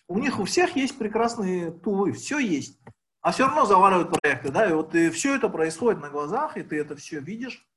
У 0.07 0.19
них 0.19 0.39
у 0.39 0.45
всех 0.45 0.75
есть 0.75 0.97
прекрасные 0.97 1.71
тулы. 1.71 2.11
Все 2.11 2.39
есть 2.39 2.79
а 3.27 3.31
все 3.33 3.45
равно 3.45 3.65
заваливают 3.65 4.09
проекты, 4.09 4.51
да, 4.51 4.69
и 4.69 4.73
вот 4.73 4.95
и 4.95 5.09
все 5.09 5.35
это 5.35 5.49
происходит 5.49 6.01
на 6.01 6.09
глазах, 6.09 6.55
и 6.55 6.63
ты 6.63 6.79
это 6.79 6.95
все 6.95 7.19
видишь, 7.19 7.57
э, 7.57 7.76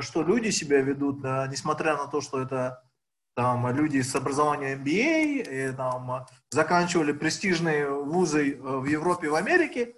что 0.00 0.22
люди 0.22 0.50
себя 0.50 0.80
ведут, 0.80 1.22
несмотря 1.22 1.96
на 1.96 2.06
то, 2.06 2.20
что 2.20 2.40
это 2.40 2.82
там 3.34 3.68
люди 3.76 4.00
с 4.00 4.14
образованием 4.14 4.82
MBA, 4.82 5.70
и, 5.70 5.76
там, 5.76 6.26
заканчивали 6.50 7.12
престижные 7.12 7.86
вузы 7.90 8.54
э, 8.54 8.56
в 8.56 8.86
Европе 8.86 9.26
и 9.26 9.30
в 9.30 9.34
Америке, 9.34 9.94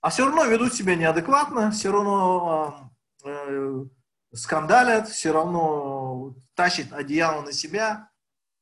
а 0.00 0.10
все 0.10 0.26
равно 0.26 0.44
ведут 0.46 0.74
себя 0.74 0.96
неадекватно, 0.96 1.70
все 1.70 1.92
равно 1.92 2.90
э, 3.24 3.84
скандалят, 4.34 5.08
все 5.08 5.32
равно 5.32 6.34
тащат 6.56 6.92
одеяло 6.92 7.42
на 7.42 7.52
себя. 7.52 8.10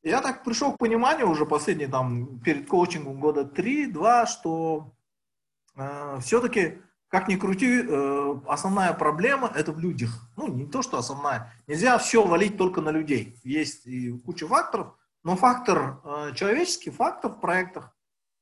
я 0.02 0.20
так 0.20 0.44
пришел 0.44 0.74
к 0.74 0.78
пониманию 0.78 1.30
уже 1.30 1.46
последние, 1.46 1.88
там, 1.88 2.38
перед 2.40 2.68
коучингом 2.68 3.20
года 3.20 3.46
три-два, 3.46 4.26
что 4.26 4.92
Э, 5.78 6.18
все-таки, 6.20 6.82
как 7.08 7.28
ни 7.28 7.36
крути, 7.36 7.82
э, 7.82 8.34
основная 8.46 8.92
проблема 8.92 9.50
это 9.54 9.72
в 9.72 9.78
людях. 9.78 10.10
Ну, 10.36 10.48
не 10.48 10.66
то, 10.66 10.82
что 10.82 10.98
основная. 10.98 11.52
Нельзя 11.66 11.96
все 11.98 12.22
валить 12.22 12.58
только 12.58 12.82
на 12.82 12.90
людей. 12.90 13.38
Есть 13.44 13.86
и 13.86 14.12
куча 14.18 14.46
факторов, 14.46 14.94
но 15.24 15.34
фактор, 15.34 16.00
э, 16.04 16.32
человеческий 16.34 16.90
фактор 16.90 17.32
в 17.32 17.40
проектах, 17.40 17.94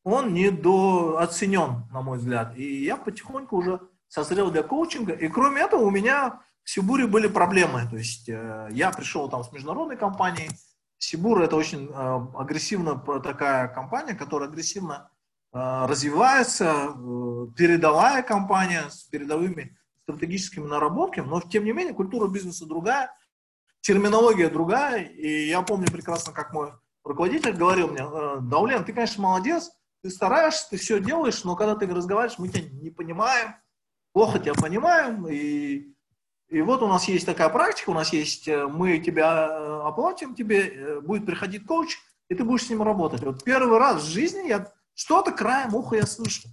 он 0.03 0.35
недооценен, 0.35 1.85
на 1.93 2.03
мой 2.03 2.19
взгляд. 2.19 2.57
И 2.57 2.85
я 2.85 2.97
потихоньку 2.97 3.57
уже 3.57 3.81
созрел 4.09 4.51
для 4.51 4.63
коучинга. 4.63 5.13
И 5.13 5.29
кроме 5.29 5.63
этого 5.63 5.83
у 5.83 5.91
меня 5.91 6.41
в 6.63 6.71
Сибуре 6.71 7.07
были 7.07 7.29
проблемы. 7.29 7.89
То 7.89 7.97
есть 7.97 8.29
я 8.29 8.93
пришел 8.97 9.29
там 9.29 9.43
с 9.43 9.51
международной 9.51 9.97
компанией. 9.97 10.51
Сибур 10.99 11.43
это 11.43 11.57
очень 11.57 11.91
агрессивная 11.93 12.97
такая 13.21 13.67
компания, 13.67 14.15
которая 14.15 14.49
агрессивно 14.49 15.11
развивается 15.57 16.95
э, 16.95 17.47
передовая 17.57 18.23
компания 18.23 18.91
с 18.91 19.05
передовыми 19.05 19.77
стратегическими 20.03 20.67
наработками, 20.67 21.27
но 21.27 21.41
тем 21.41 21.65
не 21.65 21.73
менее 21.73 21.95
культура 21.95 22.29
бизнеса 22.29 22.67
другая, 22.67 23.11
терминология 23.81 24.51
другая. 24.51 25.05
И 25.05 25.49
я 25.49 25.63
помню 25.63 25.87
прекрасно, 25.87 26.33
как 26.33 26.53
мой 26.53 26.73
руководитель 27.05 27.53
говорил 27.53 27.89
мне, 27.89 28.03
«Э, 28.03 28.39
Даулен, 28.41 28.85
ты, 28.85 28.93
конечно, 28.93 29.23
молодец, 29.23 29.71
ты 30.03 30.11
стараешься, 30.11 30.69
ты 30.71 30.77
все 30.77 31.01
делаешь, 31.01 31.43
но 31.43 31.57
когда 31.57 31.75
ты 31.75 31.87
разговариваешь, 31.87 32.39
мы 32.39 32.49
тебя 32.49 32.69
не 32.71 32.91
понимаем, 32.91 33.55
плохо 34.13 34.39
тебя 34.39 34.55
понимаем, 34.55 35.27
и, 35.27 35.87
и 36.49 36.61
вот 36.61 36.83
у 36.83 36.87
нас 36.87 37.09
есть 37.09 37.25
такая 37.25 37.49
практика, 37.49 37.91
у 37.91 37.95
нас 37.95 38.13
есть, 38.13 38.47
э, 38.47 38.67
мы 38.67 38.99
тебя 38.99 39.87
оплатим, 39.87 40.35
тебе 40.35 41.01
будет 41.01 41.25
приходить 41.25 41.67
коуч, 41.67 41.97
и 42.29 42.35
ты 42.35 42.45
будешь 42.45 42.67
с 42.67 42.71
ним 42.71 42.83
работать. 42.83 43.23
Вот 43.23 43.43
первый 43.43 43.79
раз 43.79 44.03
в 44.03 44.07
жизни 44.07 44.49
я 44.49 44.71
что-то 44.97 45.31
краем 45.31 45.75
уха 45.75 45.97
я 45.97 46.07
слышал. 46.07 46.51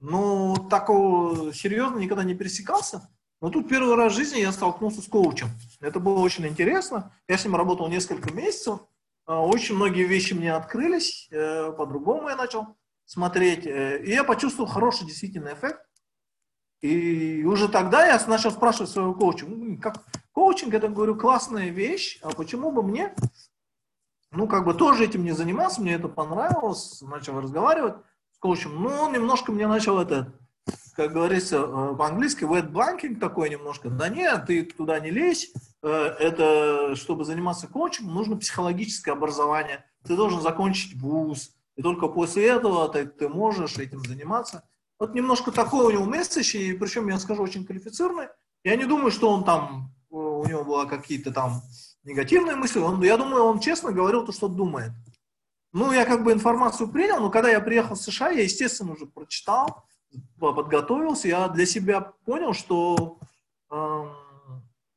Но 0.00 0.56
такого 0.68 1.54
серьезно 1.54 1.98
никогда 1.98 2.24
не 2.24 2.34
пересекался. 2.34 3.08
Но 3.40 3.48
тут 3.50 3.68
первый 3.68 3.94
раз 3.94 4.12
в 4.12 4.16
жизни 4.16 4.40
я 4.40 4.52
столкнулся 4.52 5.00
с 5.00 5.06
коучем. 5.06 5.48
Это 5.80 6.00
было 6.00 6.18
очень 6.18 6.46
интересно. 6.46 7.14
Я 7.28 7.38
с 7.38 7.44
ним 7.44 7.56
работал 7.56 7.88
несколько 7.88 8.32
месяцев. 8.32 8.80
А, 9.26 9.40
очень 9.44 9.76
многие 9.76 10.04
вещи 10.04 10.34
мне 10.34 10.52
открылись. 10.52 11.28
Э, 11.30 11.72
по-другому 11.72 12.28
я 12.28 12.36
начал 12.36 12.76
смотреть. 13.04 13.66
Э, 13.66 14.02
и 14.02 14.10
я 14.10 14.24
почувствовал 14.24 14.68
хороший 14.68 15.06
действительно 15.06 15.54
эффект. 15.54 15.80
И 16.80 17.44
уже 17.44 17.68
тогда 17.68 18.06
я 18.06 18.22
начал 18.26 18.50
спрашивать 18.50 18.90
своего 18.90 19.14
коуча, 19.14 19.46
«Ну, 19.46 19.78
как 19.80 20.04
коучинг, 20.32 20.74
это, 20.74 20.88
говорю, 20.88 21.16
классная 21.16 21.70
вещь, 21.70 22.18
а 22.22 22.30
почему 22.30 22.70
бы 22.70 22.82
мне 22.82 23.14
ну, 24.36 24.46
как 24.46 24.64
бы 24.64 24.74
тоже 24.74 25.04
этим 25.04 25.24
не 25.24 25.32
занимался, 25.32 25.80
мне 25.80 25.94
это 25.94 26.08
понравилось, 26.08 27.00
начал 27.02 27.40
разговаривать 27.40 27.94
с 28.32 28.38
коучем. 28.38 28.82
Ну, 28.82 28.90
он 28.90 29.12
немножко 29.12 29.50
мне 29.50 29.66
начал 29.66 29.98
это, 29.98 30.34
как 30.94 31.12
говорится, 31.12 31.56
э, 31.56 31.96
по-английски, 31.96 32.44
wet 32.44 32.70
blanking 32.70 33.16
такой 33.16 33.48
немножко. 33.48 33.88
Да 33.88 34.08
нет, 34.08 34.46
ты 34.46 34.64
туда 34.64 35.00
не 35.00 35.10
лезь, 35.10 35.52
э, 35.82 35.88
это, 35.88 36.94
чтобы 36.96 37.24
заниматься 37.24 37.66
коучем, 37.66 38.06
нужно 38.06 38.36
психологическое 38.36 39.12
образование. 39.12 39.84
Ты 40.04 40.16
должен 40.16 40.40
закончить 40.40 41.00
вуз, 41.00 41.52
и 41.76 41.82
только 41.82 42.08
после 42.08 42.46
этого 42.46 42.88
ты, 42.88 43.06
ты 43.06 43.28
можешь 43.28 43.78
этим 43.78 44.00
заниматься. 44.04 44.64
Вот 44.98 45.14
немножко 45.14 45.50
такой 45.50 45.86
у 45.86 45.90
него 45.90 46.04
месседж, 46.04 46.56
и 46.56 46.72
причем, 46.74 47.08
я 47.08 47.18
скажу, 47.18 47.42
очень 47.42 47.64
квалифицированный. 47.64 48.28
Я 48.64 48.76
не 48.76 48.84
думаю, 48.84 49.10
что 49.10 49.30
он 49.30 49.44
там, 49.44 49.94
э, 50.10 50.14
у 50.14 50.44
него 50.46 50.62
было 50.62 50.84
какие-то 50.84 51.32
там 51.32 51.62
негативные 52.06 52.56
мысли. 52.56 52.78
Он, 52.78 53.02
я 53.02 53.16
думаю, 53.16 53.44
он 53.44 53.60
честно 53.60 53.92
говорил 53.92 54.24
то, 54.24 54.32
что 54.32 54.48
думает. 54.48 54.92
Ну, 55.72 55.92
я 55.92 56.06
как 56.06 56.24
бы 56.24 56.32
информацию 56.32 56.88
принял, 56.88 57.20
но 57.20 57.30
когда 57.30 57.50
я 57.50 57.60
приехал 57.60 57.96
в 57.96 58.00
США, 58.00 58.30
я, 58.30 58.42
естественно, 58.42 58.92
уже 58.92 59.06
прочитал, 59.06 59.84
подготовился, 60.38 61.28
я 61.28 61.48
для 61.48 61.66
себя 61.66 62.00
понял, 62.00 62.54
что, 62.54 63.18
э, 63.70 64.04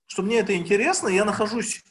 что 0.05 0.21
мне 0.21 0.39
это 0.39 0.55
интересно, 0.55 1.09
я 1.09 1.25
нахожусь 1.25 1.83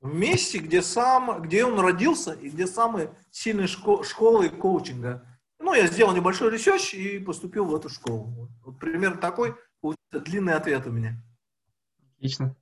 в 0.00 0.14
месте, 0.14 0.58
где, 0.58 0.82
сам, 0.82 1.42
где 1.42 1.64
он 1.64 1.80
родился 1.80 2.32
и 2.34 2.48
где 2.48 2.68
самые 2.68 3.12
сильные 3.32 3.66
шко- 3.66 4.04
школы 4.04 4.48
коучинга. 4.50 5.26
Ну, 5.58 5.74
я 5.74 5.88
сделал 5.88 6.14
небольшой 6.14 6.52
research 6.52 6.94
и 6.94 7.18
поступил 7.18 7.64
в 7.64 7.74
эту 7.74 7.88
школу. 7.88 8.24
Вот, 8.26 8.50
вот 8.64 8.78
примерно 8.78 9.16
такой 9.16 9.56
длинный 10.12 10.54
ответ 10.54 10.86
у 10.86 10.90
меня. 10.90 11.14
Отлично. 12.16 12.54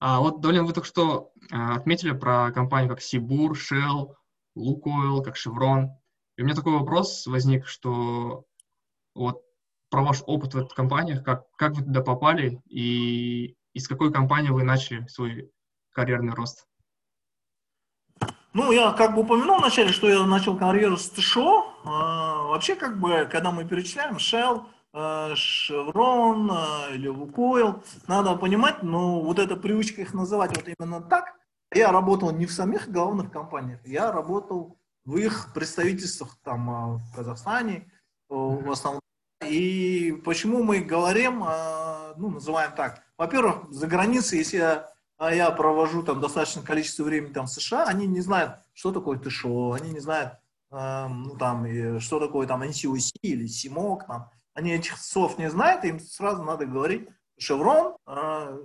А 0.00 0.20
вот, 0.20 0.40
Долин, 0.40 0.66
вы 0.66 0.72
только 0.72 0.88
что 0.88 1.32
а, 1.50 1.76
отметили 1.76 2.12
про 2.12 2.50
компании 2.52 2.88
как 2.88 3.00
Сибур, 3.00 3.56
Shell, 3.56 4.14
Лукойл, 4.54 5.22
как 5.22 5.36
Chevron. 5.36 5.88
И 6.36 6.42
у 6.42 6.44
меня 6.44 6.54
такой 6.54 6.72
вопрос 6.72 7.26
возник, 7.26 7.66
что 7.66 8.44
вот 9.14 9.42
про 9.90 10.02
ваш 10.02 10.22
опыт 10.26 10.54
в 10.54 10.58
этих 10.58 10.74
компаниях, 10.74 11.22
как, 11.24 11.44
как 11.56 11.74
вы 11.74 11.84
туда 11.84 12.00
попали 12.02 12.60
и 12.68 13.56
из 13.72 13.88
какой 13.88 14.12
компании 14.12 14.50
вы 14.50 14.64
начали 14.64 15.06
свой 15.06 15.50
карьерный 15.92 16.34
рост? 16.34 16.66
Ну, 18.52 18.70
я 18.70 18.92
как 18.92 19.14
бы 19.14 19.22
упомянул 19.22 19.58
вначале, 19.58 19.90
что 19.90 20.08
я 20.08 20.24
начал 20.26 20.56
карьеру 20.56 20.96
с 20.96 21.10
ТШО. 21.10 21.66
А, 21.84 22.42
вообще, 22.44 22.76
как 22.76 23.00
бы, 23.00 23.28
когда 23.30 23.50
мы 23.50 23.64
перечисляем 23.64 24.16
Shell, 24.16 24.64
Шеврон 25.34 26.50
э, 26.52 26.94
или 26.94 27.08
Лукойл. 27.08 27.82
Надо 28.06 28.36
понимать, 28.36 28.82
ну, 28.82 29.20
вот 29.20 29.40
эта 29.40 29.56
привычка 29.56 30.02
их 30.02 30.14
называть 30.14 30.56
вот 30.56 30.68
именно 30.68 31.00
так. 31.00 31.34
Я 31.74 31.90
работал 31.90 32.30
не 32.30 32.46
в 32.46 32.52
самих 32.52 32.88
главных 32.88 33.32
компаниях, 33.32 33.80
я 33.84 34.12
работал 34.12 34.78
в 35.04 35.16
их 35.16 35.52
представительствах 35.52 36.36
там 36.44 36.70
э, 36.70 36.96
в 36.98 37.16
Казахстане 37.16 37.90
в 38.28 38.70
основном. 38.70 39.00
И 39.44 40.12
почему 40.24 40.62
мы 40.62 40.78
говорим, 40.80 41.42
э, 41.42 42.14
ну, 42.16 42.30
называем 42.30 42.72
так. 42.76 43.02
Во-первых, 43.18 43.70
за 43.70 43.88
границей, 43.88 44.38
если 44.38 44.58
я, 44.58 44.88
а 45.18 45.34
я 45.34 45.50
провожу 45.50 46.04
там 46.04 46.20
достаточное 46.20 46.62
количество 46.62 47.02
времени 47.02 47.32
там 47.32 47.46
в 47.46 47.50
США, 47.50 47.86
они 47.86 48.06
не 48.06 48.20
знают, 48.20 48.60
что 48.72 48.92
такое 48.92 49.18
ТШО, 49.18 49.72
они 49.72 49.90
не 49.90 50.00
знают, 50.00 50.34
ну, 50.70 51.36
там, 51.38 52.00
что 52.00 52.18
такое 52.18 52.48
там 52.48 52.62
NCOC 52.62 53.18
или 53.22 53.46
СИМОК, 53.46 54.06
там, 54.06 54.30
они 54.54 54.72
этих 54.72 54.98
слов 54.98 55.38
не 55.38 55.50
знают, 55.50 55.84
им 55.84 56.00
сразу 56.00 56.42
надо 56.42 56.66
говорить 56.66 57.08
Шеврон, 57.38 57.96
а, 58.06 58.56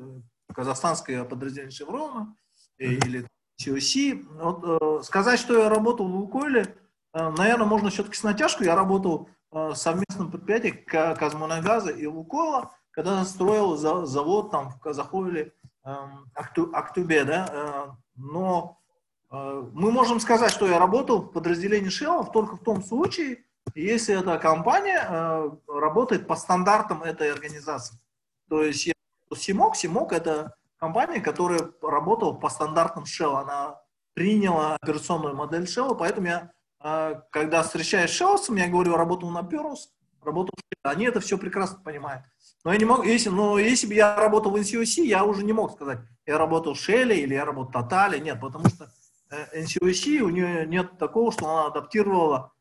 казахстанское 0.54 1.24
подразделение 1.24 1.72
Шеврона 1.72 2.36
или 2.78 3.28
COC. 3.62 4.26
Вот, 4.40 4.64
э, 4.64 5.04
сказать, 5.04 5.40
что 5.40 5.58
я 5.58 5.70
работал 5.70 6.08
в 6.08 6.16
Лукойле, 6.16 6.76
э, 7.14 7.30
наверное, 7.38 7.68
можно 7.68 7.90
все-таки 7.90 8.16
с 8.16 8.24
натяжкой. 8.24 8.68
Я 8.68 8.76
работал 8.76 9.30
э, 9.52 9.70
в 9.70 9.76
совместном 9.76 10.32
предприятии 10.32 10.70
Казмунагаза 10.70 11.92
и 11.92 12.06
Лукойла, 12.06 12.72
когда 12.92 13.24
строил 13.26 13.76
завод 13.76 14.52
там 14.52 14.70
в 14.70 14.80
Казахойле, 14.80 15.54
эм, 15.86 16.30
Актубе, 16.34 17.24
да, 17.24 17.96
но 18.16 18.78
мы 19.30 19.92
можем 19.92 20.20
сказать, 20.20 20.52
что 20.52 20.68
я 20.68 20.80
работал 20.80 21.22
в 21.22 21.32
подразделении 21.32 21.90
Shell 21.90 22.32
только 22.34 22.58
в 22.58 22.64
том 22.64 22.84
случае, 22.84 23.46
если 23.76 24.20
эта 24.20 24.38
компания 24.38 25.52
работает 25.68 26.28
по 26.28 26.36
стандартам 26.36 27.04
этой 27.04 27.32
организации. 27.32 27.98
То 28.50 28.64
есть 28.64 28.92
Симок, 29.36 29.76
Симок 29.76 30.14
это 30.14 30.56
компания, 30.78 31.22
которая 31.22 31.72
работала 31.82 32.34
по 32.34 32.50
стандартам 32.50 33.04
Shell. 33.04 33.42
Она 33.42 33.82
приняла 34.14 34.76
операционную 34.76 35.36
модель 35.36 35.64
Shell, 35.64 35.96
поэтому 35.98 36.28
я, 36.28 36.52
когда 37.32 37.64
встречаюсь 37.64 38.12
с 38.12 38.22
Shell, 38.22 38.58
я 38.58 38.68
говорю, 38.68 38.96
работал 38.96 39.30
на 39.30 39.42
Perus, 39.42 39.90
работал 40.24 40.54
они 40.84 41.06
это 41.06 41.20
все 41.20 41.38
прекрасно 41.38 41.80
понимают. 41.80 42.24
Но 42.64 42.72
я 42.72 42.80
не 42.80 42.86
могу, 42.86 43.04
если, 43.04 43.30
но 43.30 43.58
если 43.60 43.88
бы 43.88 43.94
я 43.94 44.16
работал 44.16 44.52
в 44.52 44.56
NCOC, 44.56 45.04
я 45.04 45.24
уже 45.24 45.44
не 45.44 45.54
мог 45.54 45.72
сказать, 45.74 46.00
я 46.26 46.38
работал 46.38 46.74
в 46.74 46.78
Shell 46.78 47.14
или 47.14 47.34
я 47.34 47.46
работал 47.46 47.82
в 47.82 47.86
Total, 47.86 48.20
нет, 48.20 48.40
потому 48.40 48.68
что 48.70 48.92
э, 49.30 49.62
NCOC, 49.62 50.20
у 50.20 50.30
нее 50.30 50.66
нет 50.68 50.98
такого, 50.98 51.32
что 51.32 51.50
она 51.50 51.68
адаптировала 51.68 52.52
э, 52.56 52.59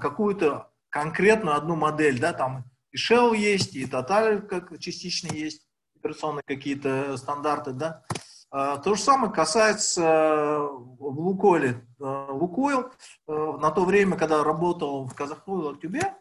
какую-то 0.00 0.70
конкретную 0.88 1.56
одну 1.56 1.76
модель, 1.76 2.18
да, 2.18 2.32
там 2.32 2.64
и 2.90 2.96
Shell 2.96 3.36
есть, 3.36 3.74
и 3.74 3.84
Total 3.84 4.40
как 4.40 4.78
частично 4.78 5.34
есть, 5.34 5.68
операционные 5.96 6.42
какие-то 6.46 7.16
стандарты, 7.16 7.72
да. 7.72 8.02
А, 8.50 8.78
то 8.78 8.94
же 8.94 9.02
самое 9.02 9.30
касается 9.30 10.02
э, 10.02 10.58
в 10.98 11.20
Лукойле. 11.20 11.86
Лукойл 11.98 12.90
на 13.26 13.70
то 13.70 13.84
время, 13.84 14.16
когда 14.16 14.42
работал 14.42 15.06
в 15.06 15.14
Казахстане, 15.14 15.62
в 15.62 15.68
Актюбе, 15.68 16.14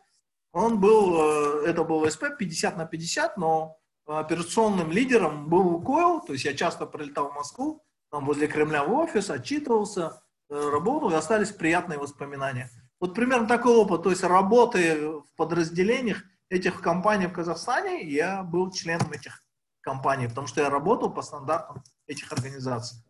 он 0.52 0.80
был, 0.80 1.64
э, 1.64 1.70
это 1.70 1.84
был 1.84 2.10
СП 2.10 2.26
50 2.38 2.76
на 2.76 2.86
50, 2.86 3.38
но 3.38 3.78
операционным 4.06 4.92
лидером 4.92 5.48
был 5.48 5.68
Лукойл, 5.68 6.22
то 6.22 6.34
есть 6.34 6.46
я 6.46 6.54
часто 6.54 6.86
прилетал 6.86 7.30
в 7.30 7.36
Москву, 7.36 7.84
там 8.12 8.26
возле 8.26 8.48
Кремля 8.48 8.84
в 8.84 8.92
офис, 8.92 9.30
отчитывался, 9.30 10.22
э, 10.50 10.70
работал, 10.70 11.12
и 11.12 11.16
остались 11.16 11.52
приятные 11.52 12.00
воспоминания. 12.00 12.70
Вот 13.00 13.14
примерно 13.14 13.48
такой 13.48 13.76
опыт, 13.76 14.04
то 14.04 14.10
есть 14.10 14.24
работы 14.24 15.10
в 15.10 15.36
подразделениях 15.36 16.24
этих 16.50 16.82
компаний 16.82 17.28
в 17.28 17.34
Казахстане, 17.34 18.02
я 18.10 18.44
был 18.44 18.72
членом 18.72 19.12
этих 19.12 19.44
компаний, 19.82 20.28
потому 20.28 20.48
что 20.48 20.62
я 20.62 20.70
работал 20.70 21.14
по 21.14 21.22
стандартам 21.22 21.84
этих 22.08 22.32
организаций. 22.32 23.04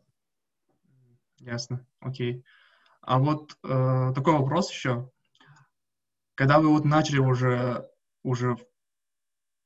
Ясно, 1.40 1.86
окей. 2.00 2.44
А 3.02 3.20
вот 3.20 3.58
э, 3.64 4.12
такой 4.14 4.34
вопрос 4.34 4.72
еще. 4.72 5.10
Когда 6.36 6.60
вы 6.60 6.70
вот 6.70 6.84
начали 6.84 7.20
уже, 7.20 7.90
уже 8.24 8.56
в 8.56 8.66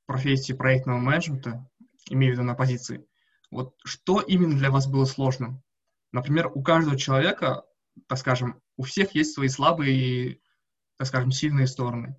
профессии 0.06 0.54
проектного 0.54 1.00
менеджмента, 1.00 1.68
имею 2.10 2.34
в 2.34 2.36
виду 2.36 2.46
на 2.46 2.54
позиции, 2.54 3.08
вот 3.50 3.76
что 3.84 4.22
именно 4.22 4.56
для 4.56 4.70
вас 4.70 4.88
было 4.88 5.06
сложным? 5.06 5.64
Например, 6.12 6.52
у 6.54 6.62
каждого 6.62 6.98
человека, 6.98 7.66
так 8.08 8.18
скажем, 8.18 8.61
у 8.78 8.84
всех 8.84 9.16
есть 9.16 9.34
свои 9.34 9.48
слабые 9.48 10.40
так 11.02 11.08
скажем, 11.08 11.32
сильные 11.32 11.66
стороны. 11.66 12.16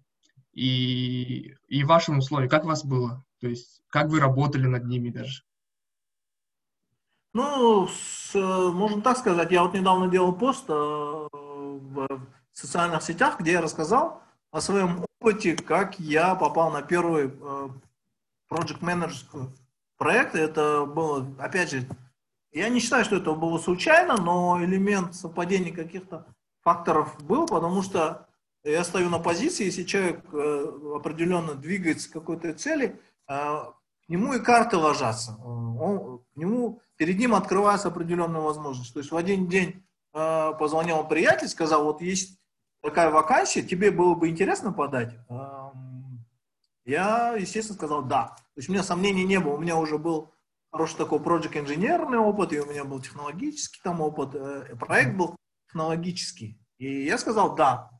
И, 0.52 1.54
и 1.68 1.84
в 1.84 1.86
вашем 1.86 2.18
условии, 2.18 2.48
как 2.48 2.64
у 2.64 2.66
вас 2.66 2.84
было? 2.84 3.24
То 3.38 3.46
есть, 3.46 3.80
как 3.86 4.08
вы 4.08 4.18
работали 4.18 4.66
над 4.66 4.86
ними 4.86 5.10
даже? 5.10 5.44
Ну, 7.32 7.86
с, 7.86 8.34
можно 8.34 9.00
так 9.00 9.18
сказать, 9.18 9.52
я 9.52 9.62
вот 9.62 9.74
недавно 9.74 10.08
делал 10.08 10.32
пост 10.32 10.64
э, 10.68 10.72
в 10.72 12.26
социальных 12.50 13.04
сетях, 13.04 13.38
где 13.38 13.52
я 13.52 13.60
рассказал, 13.60 14.20
о 14.50 14.60
своем 14.60 15.06
опыте, 15.20 15.54
как 15.54 16.00
я 16.00 16.34
попал 16.34 16.72
на 16.72 16.82
первый 16.82 17.26
э, 17.26 17.68
project 18.50 18.80
manager 18.80 19.48
проект. 19.96 20.34
Это 20.34 20.86
было, 20.86 21.24
опять 21.38 21.70
же, 21.70 21.86
я 22.50 22.68
не 22.68 22.80
считаю, 22.80 23.04
что 23.04 23.18
это 23.18 23.32
было 23.34 23.58
случайно, 23.58 24.16
но 24.16 24.60
элемент 24.60 25.14
совпадения 25.14 25.72
каких-то 25.72 26.26
факторов 26.62 27.22
был, 27.22 27.46
потому 27.46 27.82
что 27.82 28.26
я 28.64 28.84
стою 28.84 29.08
на 29.08 29.18
позиции, 29.18 29.64
если 29.64 29.82
человек 29.82 30.24
э, 30.32 30.66
определенно 30.96 31.54
двигается 31.54 32.08
к 32.08 32.12
какой-то 32.12 32.54
цели, 32.54 33.00
э, 33.28 33.34
к 33.34 34.08
нему 34.08 34.34
и 34.34 34.40
карты 34.40 34.76
ложатся. 34.76 35.36
Он, 35.42 36.18
к 36.18 36.36
нему, 36.36 36.80
перед 36.96 37.18
ним 37.18 37.34
открывается 37.34 37.88
определенная 37.88 38.40
возможность. 38.40 38.92
То 38.92 39.00
есть 39.00 39.12
в 39.12 39.16
один 39.16 39.48
день 39.48 39.84
позвонил 40.12 41.04
приятель, 41.04 41.48
сказал, 41.48 41.84
вот 41.84 42.02
есть 42.02 42.38
такая 42.82 43.10
вакансия, 43.10 43.62
тебе 43.62 43.90
было 43.90 44.14
бы 44.14 44.28
интересно 44.28 44.70
подать? 44.70 45.14
Я, 46.84 47.34
естественно, 47.34 47.76
сказал 47.76 48.02
да. 48.02 48.34
То 48.54 48.58
есть 48.58 48.68
у 48.68 48.72
меня 48.72 48.82
сомнений 48.82 49.24
не 49.24 49.38
было. 49.38 49.54
У 49.54 49.60
меня 49.60 49.76
уже 49.76 49.98
был 49.98 50.32
хороший 50.70 50.96
такой 50.96 51.20
проект 51.20 51.56
инженерный 51.56 52.18
опыт, 52.18 52.52
и 52.52 52.60
у 52.60 52.66
меня 52.66 52.84
был 52.84 53.00
технологический 53.00 53.80
там 53.82 54.00
опыт. 54.00 54.34
Э, 54.34 54.74
проект 54.78 55.14
был 55.14 55.36
технологический. 55.72 56.58
И 56.78 57.04
я 57.04 57.16
сказал 57.16 57.54
да. 57.54 57.90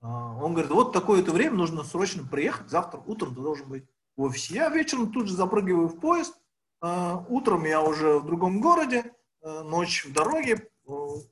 А, 0.00 0.34
он 0.36 0.52
говорит, 0.52 0.70
вот 0.70 0.92
такое-то 0.92 1.32
время 1.32 1.56
нужно 1.56 1.84
срочно 1.84 2.26
приехать, 2.26 2.70
завтра 2.70 3.00
утром 3.06 3.34
ты 3.34 3.40
должен 3.40 3.68
быть 3.68 3.84
в 4.16 4.22
офисе. 4.22 4.54
Я 4.54 4.70
вечером 4.70 5.12
тут 5.12 5.28
же 5.28 5.34
запрыгиваю 5.34 5.88
в 5.88 6.00
поезд, 6.00 6.34
а, 6.80 7.24
утром 7.28 7.64
я 7.64 7.82
уже 7.82 8.18
в 8.18 8.26
другом 8.26 8.60
городе, 8.60 9.12
э, 9.42 9.62
ночь 9.62 10.06
в 10.06 10.12
дороге, 10.12 10.68
в 10.84 11.22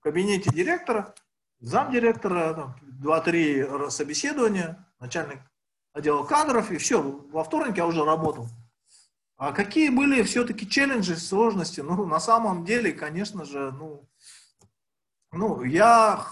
кабинете 0.00 0.50
директора, 0.50 1.14
замдиректора, 1.60 2.76
два-три 2.82 3.64
собеседования, 3.90 4.86
начальник 4.98 5.38
отдела 5.92 6.24
кадров, 6.24 6.72
и 6.72 6.78
все, 6.78 7.02
во 7.02 7.44
вторник 7.44 7.76
я 7.76 7.86
уже 7.86 8.04
работал. 8.04 8.48
А 9.36 9.52
какие 9.52 9.90
были 9.90 10.22
все-таки 10.22 10.68
челленджи, 10.68 11.16
сложности? 11.16 11.80
Ну, 11.80 12.06
на 12.06 12.20
самом 12.20 12.64
деле, 12.64 12.92
конечно 12.92 13.44
же, 13.44 13.70
ну, 13.72 14.08
ну 15.32 15.62
я 15.62 16.24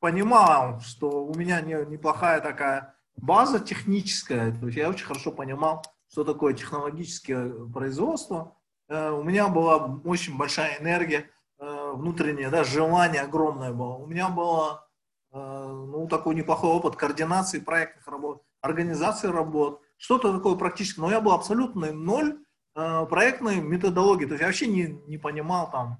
понимал, 0.00 0.80
что 0.80 1.24
у 1.24 1.34
меня 1.34 1.60
не, 1.60 1.74
неплохая 1.86 2.40
такая 2.40 2.94
база 3.16 3.60
техническая, 3.60 4.52
то 4.52 4.66
есть 4.66 4.76
я 4.78 4.88
очень 4.88 5.06
хорошо 5.06 5.32
понимал, 5.32 5.84
что 6.10 6.24
такое 6.24 6.54
технологическое 6.54 7.50
производство. 7.72 8.56
Э, 8.88 9.10
у 9.10 9.22
меня 9.22 9.48
была 9.48 10.00
очень 10.04 10.36
большая 10.36 10.80
энергия 10.80 11.30
Э, 11.58 11.92
внутреннее, 11.94 12.50
да, 12.50 12.64
желание 12.64 13.22
огромное 13.22 13.72
было. 13.72 13.94
У 13.94 14.06
меня 14.06 14.28
было, 14.28 14.86
э, 15.32 15.38
ну, 15.38 16.06
такой 16.08 16.34
неплохой 16.34 16.70
опыт 16.70 16.96
координации 16.96 17.60
проектных 17.60 18.06
работ, 18.06 18.42
организации 18.60 19.28
работ, 19.28 19.80
что-то 19.96 20.32
такое 20.32 20.56
практически. 20.56 21.00
Но 21.00 21.10
я 21.10 21.20
был 21.20 21.32
абсолютно 21.32 21.92
ноль 21.92 22.38
проектной 22.74 23.60
методологии. 23.60 24.26
То 24.26 24.32
есть 24.32 24.40
я 24.40 24.48
вообще 24.48 24.66
не, 24.66 25.00
не 25.06 25.16
понимал 25.16 25.70
там, 25.70 25.98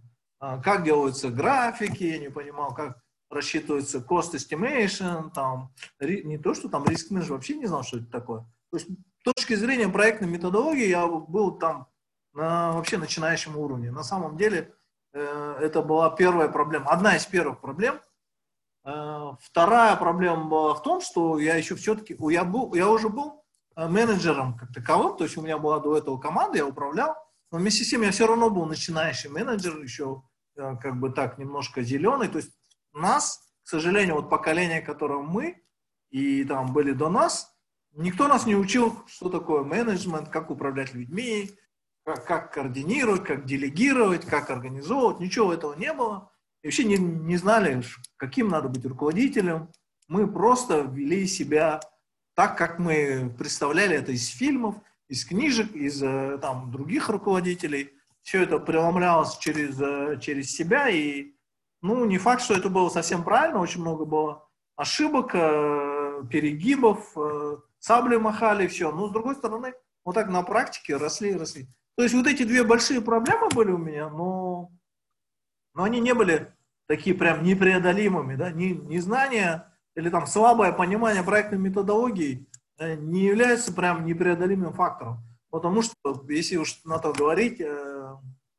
как 0.63 0.85
делаются 0.85 1.31
графики, 1.31 2.05
я 2.05 2.19
не 2.19 2.31
понимал, 2.31 2.75
как 2.75 2.99
рассчитывается 3.31 3.99
cost 3.99 4.35
estimation, 4.35 5.31
там, 5.33 5.73
не 6.01 6.39
то, 6.39 6.55
что 6.55 6.69
там 6.69 6.85
риск 6.87 7.11
менеджер, 7.11 7.33
вообще 7.33 7.57
не 7.57 7.67
знал, 7.67 7.83
что 7.83 7.99
это 7.99 8.07
такое. 8.11 8.41
То 8.71 8.79
есть 8.79 8.89
с 8.89 9.23
точки 9.25 9.55
зрения 9.55 9.89
проектной 9.89 10.29
методологии 10.29 10.87
я 10.89 11.07
был 11.07 11.59
там 11.59 11.89
на 12.33 12.73
вообще 12.73 12.99
начинающем 12.99 13.57
уровне. 13.57 13.91
На 13.91 14.03
самом 14.03 14.37
деле 14.37 14.75
Э, 15.15 15.57
это 15.61 15.81
была 15.81 16.11
первая 16.11 16.49
проблема, 16.49 16.91
одна 16.91 17.17
из 17.17 17.25
первых 17.25 17.61
проблем. 17.61 18.01
Э, 18.85 19.33
вторая 19.41 19.97
проблема 19.97 20.45
была 20.45 20.75
в 20.75 20.83
том, 20.83 21.01
что 21.01 21.39
я 21.39 21.55
еще 21.55 21.77
все-таки, 21.77 22.17
я, 22.31 22.45
был, 22.45 22.75
я 22.75 22.89
уже 22.91 23.09
был 23.09 23.45
э, 23.77 23.87
менеджером 23.87 24.59
как 24.59 24.75
таковым, 24.75 25.17
то 25.17 25.25
есть 25.25 25.37
у 25.37 25.43
меня 25.43 25.57
была 25.57 25.79
до 25.79 25.97
этого 25.97 26.19
команда, 26.19 26.59
я 26.59 26.67
управлял, 26.67 27.15
но 27.53 27.59
вместе 27.59 27.85
с 27.85 27.91
тем 27.91 28.03
я 28.03 28.11
все 28.11 28.27
равно 28.27 28.51
был 28.51 28.67
начинающий 28.67 29.31
менеджер, 29.31 29.81
еще 29.81 30.23
как 30.55 30.99
бы 30.99 31.11
так 31.11 31.39
немножко 31.39 31.83
зеленый, 31.83 32.29
то 32.29 32.39
есть 32.39 32.53
нас, 32.93 33.41
к 33.65 33.69
сожалению, 33.69 34.17
вот 34.17 34.31
поколение, 34.31 34.81
которое 34.81 35.21
мы 35.21 35.63
и 36.11 36.45
там 36.45 36.73
были 36.73 36.93
до 36.93 37.09
нас, 37.09 37.53
никто 37.93 38.29
нас 38.29 38.47
не 38.47 38.57
учил, 38.57 38.97
что 39.07 39.29
такое 39.29 39.65
менеджмент, 39.65 40.29
как 40.29 40.51
управлять 40.51 40.95
людьми, 40.95 41.51
как, 42.05 42.27
как 42.27 42.53
координировать, 42.53 43.25
как 43.25 43.45
делегировать, 43.45 44.25
как 44.27 44.51
организовывать, 44.51 45.21
ничего 45.21 45.53
этого 45.53 45.75
не 45.75 45.93
было. 45.93 46.31
И 46.63 46.67
вообще 46.67 46.85
не, 46.85 46.97
не 46.97 47.37
знали, 47.37 47.83
каким 48.17 48.49
надо 48.49 48.69
быть 48.69 48.85
руководителем. 48.85 49.71
Мы 50.09 50.31
просто 50.31 50.83
вели 50.83 51.27
себя 51.27 51.81
так, 52.35 52.57
как 52.57 52.79
мы 52.79 53.35
представляли 53.39 53.97
это 53.97 54.13
из 54.13 54.29
фильмов, 54.29 54.77
из 55.09 55.25
книжек, 55.25 55.75
из 55.75 56.03
э, 56.03 56.39
там, 56.39 56.71
других 56.71 57.09
руководителей. 57.09 57.93
Все 58.25 58.43
это 58.43 58.59
преломлялось 58.59 59.39
через, 59.39 59.81
э, 59.81 60.19
через 60.21 60.51
себя. 60.51 60.89
И 60.89 61.35
ну, 61.81 62.05
не 62.05 62.19
факт, 62.19 62.43
что 62.43 62.55
это 62.55 62.69
было 62.69 62.89
совсем 62.89 63.23
правильно. 63.23 63.61
Очень 63.61 63.83
много 63.83 64.05
было 64.05 64.49
ошибок, 64.75 65.31
э, 65.35 66.23
перегибов, 66.29 67.15
сабли 67.79 68.17
махали, 68.17 68.67
все. 68.67 68.91
Но 68.91 69.07
с 69.07 69.13
другой 69.13 69.37
стороны, 69.37 69.75
вот 70.05 70.17
так 70.17 70.29
на 70.29 70.43
практике 70.43 70.97
росли 70.97 71.31
и 71.31 71.37
росли. 71.37 71.69
То 71.97 72.03
есть 72.03 72.15
вот 72.15 72.27
эти 72.27 72.43
две 72.43 72.65
большие 72.65 73.01
проблемы 73.01 73.49
были 73.51 73.71
у 73.71 73.79
меня, 73.79 74.09
но, 74.09 74.73
но 75.75 75.85
они 75.85 76.01
не 76.01 76.13
были 76.13 76.53
такие 76.89 77.15
прям 77.15 77.45
непреодолимыми, 77.45 78.35
да, 78.35 78.51
не, 78.51 78.73
незнание 78.73 79.67
или 79.95 80.11
там 80.11 80.27
слабое 80.27 80.73
понимание 80.73 81.23
проектной 81.23 81.59
методологии 81.59 82.49
э, 82.79 82.95
не 82.97 83.21
является 83.21 83.73
прям 83.73 84.05
непреодолимым 84.05 84.73
фактором. 84.73 85.19
Потому 85.51 85.83
что, 85.83 85.95
если 86.29 86.57
уж 86.57 86.83
на 86.85 86.99
то 86.99 87.13
говорить, 87.13 87.61
э, 87.61 87.94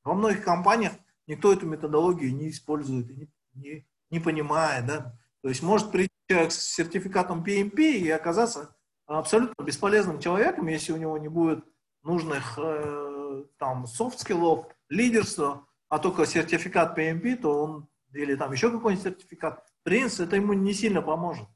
во 0.04 0.14
многих 0.14 0.44
компаниях 0.44 0.94
никто 1.28 1.52
эту 1.52 1.66
методологию 1.66 2.34
не 2.36 2.50
использует, 2.50 3.10
не, 3.10 3.30
не, 3.54 3.88
не 4.10 4.20
понимает, 4.20 4.86
да. 4.86 5.20
То 5.42 5.50
есть 5.50 5.62
может 5.62 5.92
прийти 5.92 6.14
человек 6.30 6.52
с 6.52 6.74
сертификатом 6.74 7.44
PMP 7.44 7.94
и 7.94 8.10
оказаться 8.10 8.76
абсолютно 9.06 9.64
бесполезным 9.64 10.20
человеком, 10.20 10.68
если 10.68 10.92
у 10.92 10.98
него 10.98 11.18
не 11.18 11.28
будет 11.28 11.64
нужных 12.04 12.58
э, 12.58 13.44
там 13.58 13.88
soft 13.88 14.14
skill 14.14 14.48
ов, 14.48 14.68
лидерства, 14.90 15.68
а 15.90 16.00
только 16.00 16.26
сертификат 16.26 16.98
PMP, 16.98 17.36
то 17.36 17.64
он, 17.64 17.88
или 18.14 18.36
там 18.36 18.52
еще 18.52 18.72
какой-нибудь 18.72 19.04
сертификат, 19.04 19.64
принц, 19.84 20.20
это 20.20 20.36
ему 20.36 20.54
не 20.54 20.74
сильно 20.74 21.02
поможет. 21.02 21.48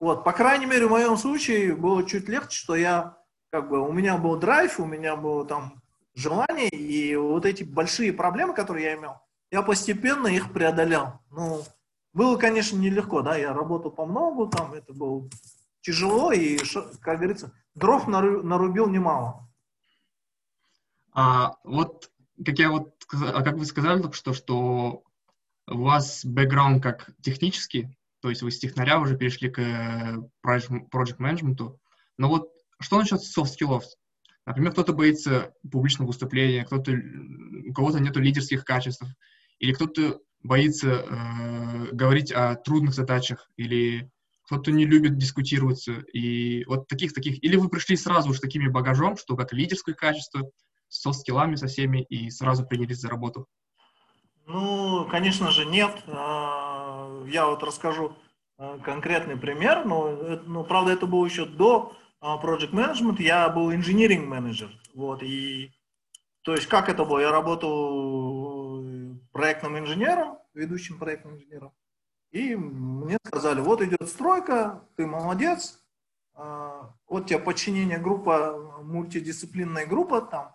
Вот, 0.00 0.24
по 0.24 0.32
крайней 0.32 0.66
мере, 0.66 0.86
в 0.86 0.90
моем 0.90 1.16
случае 1.16 1.74
было 1.74 2.04
чуть 2.04 2.28
легче, 2.28 2.56
что 2.56 2.76
я, 2.76 3.18
как 3.50 3.68
бы, 3.68 3.80
у 3.80 3.92
меня 3.92 4.16
был 4.16 4.36
драйв, 4.36 4.78
у 4.78 4.86
меня 4.86 5.16
было 5.16 5.44
там 5.44 5.82
желание, 6.18 6.68
и 6.68 7.16
вот 7.16 7.46
эти 7.46 7.62
большие 7.62 8.12
проблемы, 8.12 8.54
которые 8.54 8.86
я 8.86 8.94
имел, 8.96 9.20
я 9.50 9.62
постепенно 9.62 10.26
их 10.26 10.52
преодолял. 10.52 11.20
Ну, 11.30 11.62
было, 12.12 12.36
конечно, 12.36 12.76
нелегко, 12.76 13.22
да, 13.22 13.36
я 13.36 13.52
работал 13.52 13.90
по 13.90 14.04
многу, 14.04 14.48
там 14.48 14.74
это 14.74 14.92
было 14.92 15.28
тяжело, 15.80 16.32
и, 16.32 16.58
как 17.00 17.18
говорится, 17.18 17.52
дров 17.74 18.08
нарубил 18.08 18.88
немало. 18.88 19.48
А 21.12 21.56
вот, 21.64 22.10
как 22.44 22.58
я 22.58 22.70
вот, 22.70 22.94
а 23.12 23.42
как 23.42 23.56
вы 23.56 23.64
сказали 23.64 24.02
только 24.02 24.16
что, 24.16 24.32
что 24.32 25.02
у 25.66 25.82
вас 25.82 26.24
бэкграунд 26.24 26.82
как 26.82 27.10
технический, 27.22 27.96
то 28.20 28.30
есть 28.30 28.42
вы 28.42 28.50
с 28.50 28.58
технаря 28.58 28.98
уже 28.98 29.16
перешли 29.16 29.48
к 29.48 29.60
э, 29.60 30.16
project 30.44 31.16
менеджменту. 31.18 31.80
Но 32.16 32.28
вот 32.28 32.52
что 32.80 32.98
насчет 32.98 33.20
skills? 33.20 33.84
Например, 34.48 34.72
кто-то 34.72 34.94
боится 34.94 35.52
публичного 35.70 36.08
выступления, 36.08 36.64
кто-то, 36.64 36.92
у 37.66 37.72
кого-то 37.74 38.00
нет 38.00 38.16
лидерских 38.16 38.64
качеств, 38.64 39.04
или 39.58 39.74
кто-то 39.74 40.20
боится 40.42 40.88
э, 40.88 41.88
говорить 41.92 42.32
о 42.32 42.54
трудных 42.54 42.94
задачах, 42.94 43.50
или 43.56 44.10
кто-то 44.46 44.72
не 44.72 44.86
любит 44.86 45.18
дискутироваться, 45.18 46.00
и 46.14 46.64
вот 46.64 46.88
таких 46.88 47.12
таких. 47.12 47.44
Или 47.44 47.56
вы 47.56 47.68
пришли 47.68 47.94
сразу 47.94 48.32
с 48.32 48.40
такими 48.40 48.68
багажом, 48.68 49.18
что 49.18 49.36
как 49.36 49.52
лидерское 49.52 49.94
качество, 49.94 50.50
с 50.88 51.02
софт-скиллами 51.02 51.56
со 51.56 51.66
всеми, 51.66 52.06
и 52.08 52.30
сразу 52.30 52.64
принялись 52.64 53.00
за 53.00 53.10
работу. 53.10 53.46
Ну, 54.46 55.06
конечно 55.10 55.50
же, 55.50 55.66
нет. 55.66 55.92
А, 56.06 57.22
я 57.26 57.48
вот 57.48 57.62
расскажу 57.62 58.16
а, 58.56 58.78
конкретный 58.78 59.36
пример, 59.36 59.84
но, 59.84 60.40
но 60.46 60.64
правда, 60.64 60.92
это 60.92 61.06
было 61.06 61.26
еще 61.26 61.44
до 61.44 61.94
Project 62.22 62.72
Management, 62.72 63.22
я 63.22 63.48
был 63.48 63.72
инженеринг 63.72 64.26
менеджер. 64.26 64.70
Вот, 64.94 65.22
и 65.22 65.72
то 66.42 66.54
есть 66.54 66.66
как 66.66 66.88
это 66.88 67.04
было? 67.04 67.20
Я 67.20 67.30
работал 67.30 68.84
проектным 69.32 69.78
инженером, 69.78 70.38
ведущим 70.54 70.98
проектным 70.98 71.36
инженером. 71.36 71.72
И 72.30 72.56
мне 72.56 73.18
сказали, 73.24 73.60
вот 73.60 73.80
идет 73.82 74.08
стройка, 74.08 74.84
ты 74.96 75.06
молодец, 75.06 75.82
вот 76.34 77.26
тебе 77.26 77.38
подчинение 77.38 77.98
группа, 77.98 78.80
мультидисциплинная 78.82 79.86
группа, 79.86 80.20
там, 80.20 80.54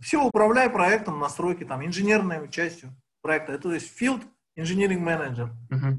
все, 0.00 0.22
управляй 0.22 0.68
проектом 0.68 1.18
настройки, 1.18 1.64
там, 1.64 1.84
инженерной 1.84 2.48
частью 2.50 2.94
проекта. 3.22 3.52
Это, 3.52 3.62
то 3.64 3.74
есть 3.74 4.00
field 4.00 4.22
engineering 4.58 5.02
manager. 5.02 5.48
Uh-huh. 5.70 5.98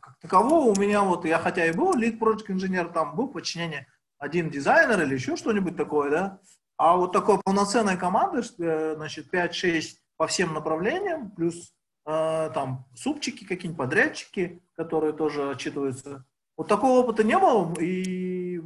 Как 0.00 0.18
такового 0.20 0.70
у 0.70 0.76
меня 0.80 1.02
вот, 1.02 1.24
я 1.24 1.38
хотя 1.38 1.66
и 1.66 1.72
был 1.72 1.94
lead 1.94 2.18
project 2.18 2.46
инженер, 2.48 2.88
там 2.88 3.16
был 3.16 3.28
подчинение 3.28 3.86
один 4.18 4.50
дизайнер 4.50 5.00
или 5.02 5.14
еще 5.14 5.36
что-нибудь 5.36 5.76
такое, 5.76 6.10
да, 6.10 6.40
а 6.76 6.96
вот 6.96 7.12
такой 7.12 7.38
полноценной 7.44 7.96
команды, 7.96 8.42
э, 8.58 8.94
значит, 8.96 9.32
5-6 9.32 9.96
по 10.16 10.26
всем 10.26 10.54
направлениям, 10.54 11.30
плюс 11.30 11.72
э, 12.06 12.50
там 12.54 12.86
супчики 12.94 13.44
какие-нибудь, 13.44 13.78
подрядчики, 13.78 14.62
которые 14.76 15.12
тоже 15.12 15.50
отчитываются. 15.50 16.24
Вот 16.56 16.68
такого 16.68 17.00
опыта 17.00 17.24
не 17.24 17.38
было, 17.38 17.72
и 17.80 18.60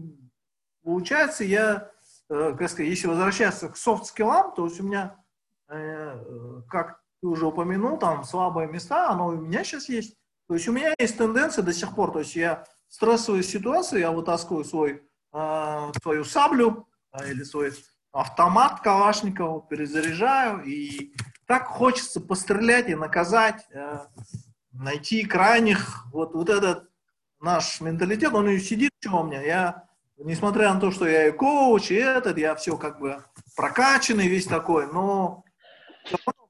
получается, 0.82 1.44
я, 1.44 1.90
э, 2.28 2.54
как 2.58 2.70
сказать, 2.70 2.90
если 2.90 3.06
возвращаться 3.06 3.68
к 3.68 3.76
софт-скиллам, 3.76 4.54
то 4.54 4.66
есть 4.66 4.80
у 4.80 4.84
меня, 4.84 5.16
э, 5.68 6.62
как 6.68 7.02
ты 7.20 7.28
уже 7.28 7.46
упомянул, 7.46 7.98
там 7.98 8.24
слабые 8.24 8.68
места, 8.68 9.08
оно 9.08 9.28
у 9.28 9.32
меня 9.32 9.64
сейчас 9.64 9.88
есть. 9.88 10.16
То 10.48 10.54
есть 10.54 10.68
у 10.68 10.72
меня 10.72 10.94
есть 10.98 11.16
тенденция 11.16 11.62
до 11.62 11.72
сих 11.72 11.94
пор, 11.94 12.12
то 12.12 12.18
есть 12.18 12.36
я 12.36 12.66
в 12.88 12.94
стрессовой 12.94 13.42
ситуации, 13.42 14.00
я 14.00 14.10
вытаскиваю 14.10 14.64
свой, 14.64 15.02
свою 15.32 16.24
саблю 16.24 16.86
э, 17.12 17.30
или 17.30 17.42
свой 17.42 17.72
автомат 18.12 18.80
Калашникова, 18.80 19.66
перезаряжаю, 19.66 20.62
и 20.64 21.14
так 21.46 21.66
хочется 21.66 22.20
пострелять 22.20 22.88
и 22.88 22.94
наказать, 22.94 23.66
э, 23.70 24.00
найти 24.72 25.24
крайних, 25.24 26.06
вот, 26.12 26.34
вот 26.34 26.50
этот 26.50 26.88
наш 27.40 27.80
менталитет, 27.80 28.32
он 28.34 28.48
и 28.48 28.58
сидит 28.58 28.92
что 29.00 29.20
у 29.20 29.26
меня, 29.26 29.42
я, 29.42 29.88
несмотря 30.18 30.72
на 30.72 30.80
то, 30.80 30.90
что 30.90 31.08
я 31.08 31.28
и 31.28 31.32
коуч, 31.32 31.90
и 31.90 31.94
этот, 31.94 32.38
я 32.38 32.54
все 32.54 32.76
как 32.76 33.00
бы 33.00 33.24
прокачанный 33.56 34.28
весь 34.28 34.46
такой, 34.46 34.86
но 34.92 35.44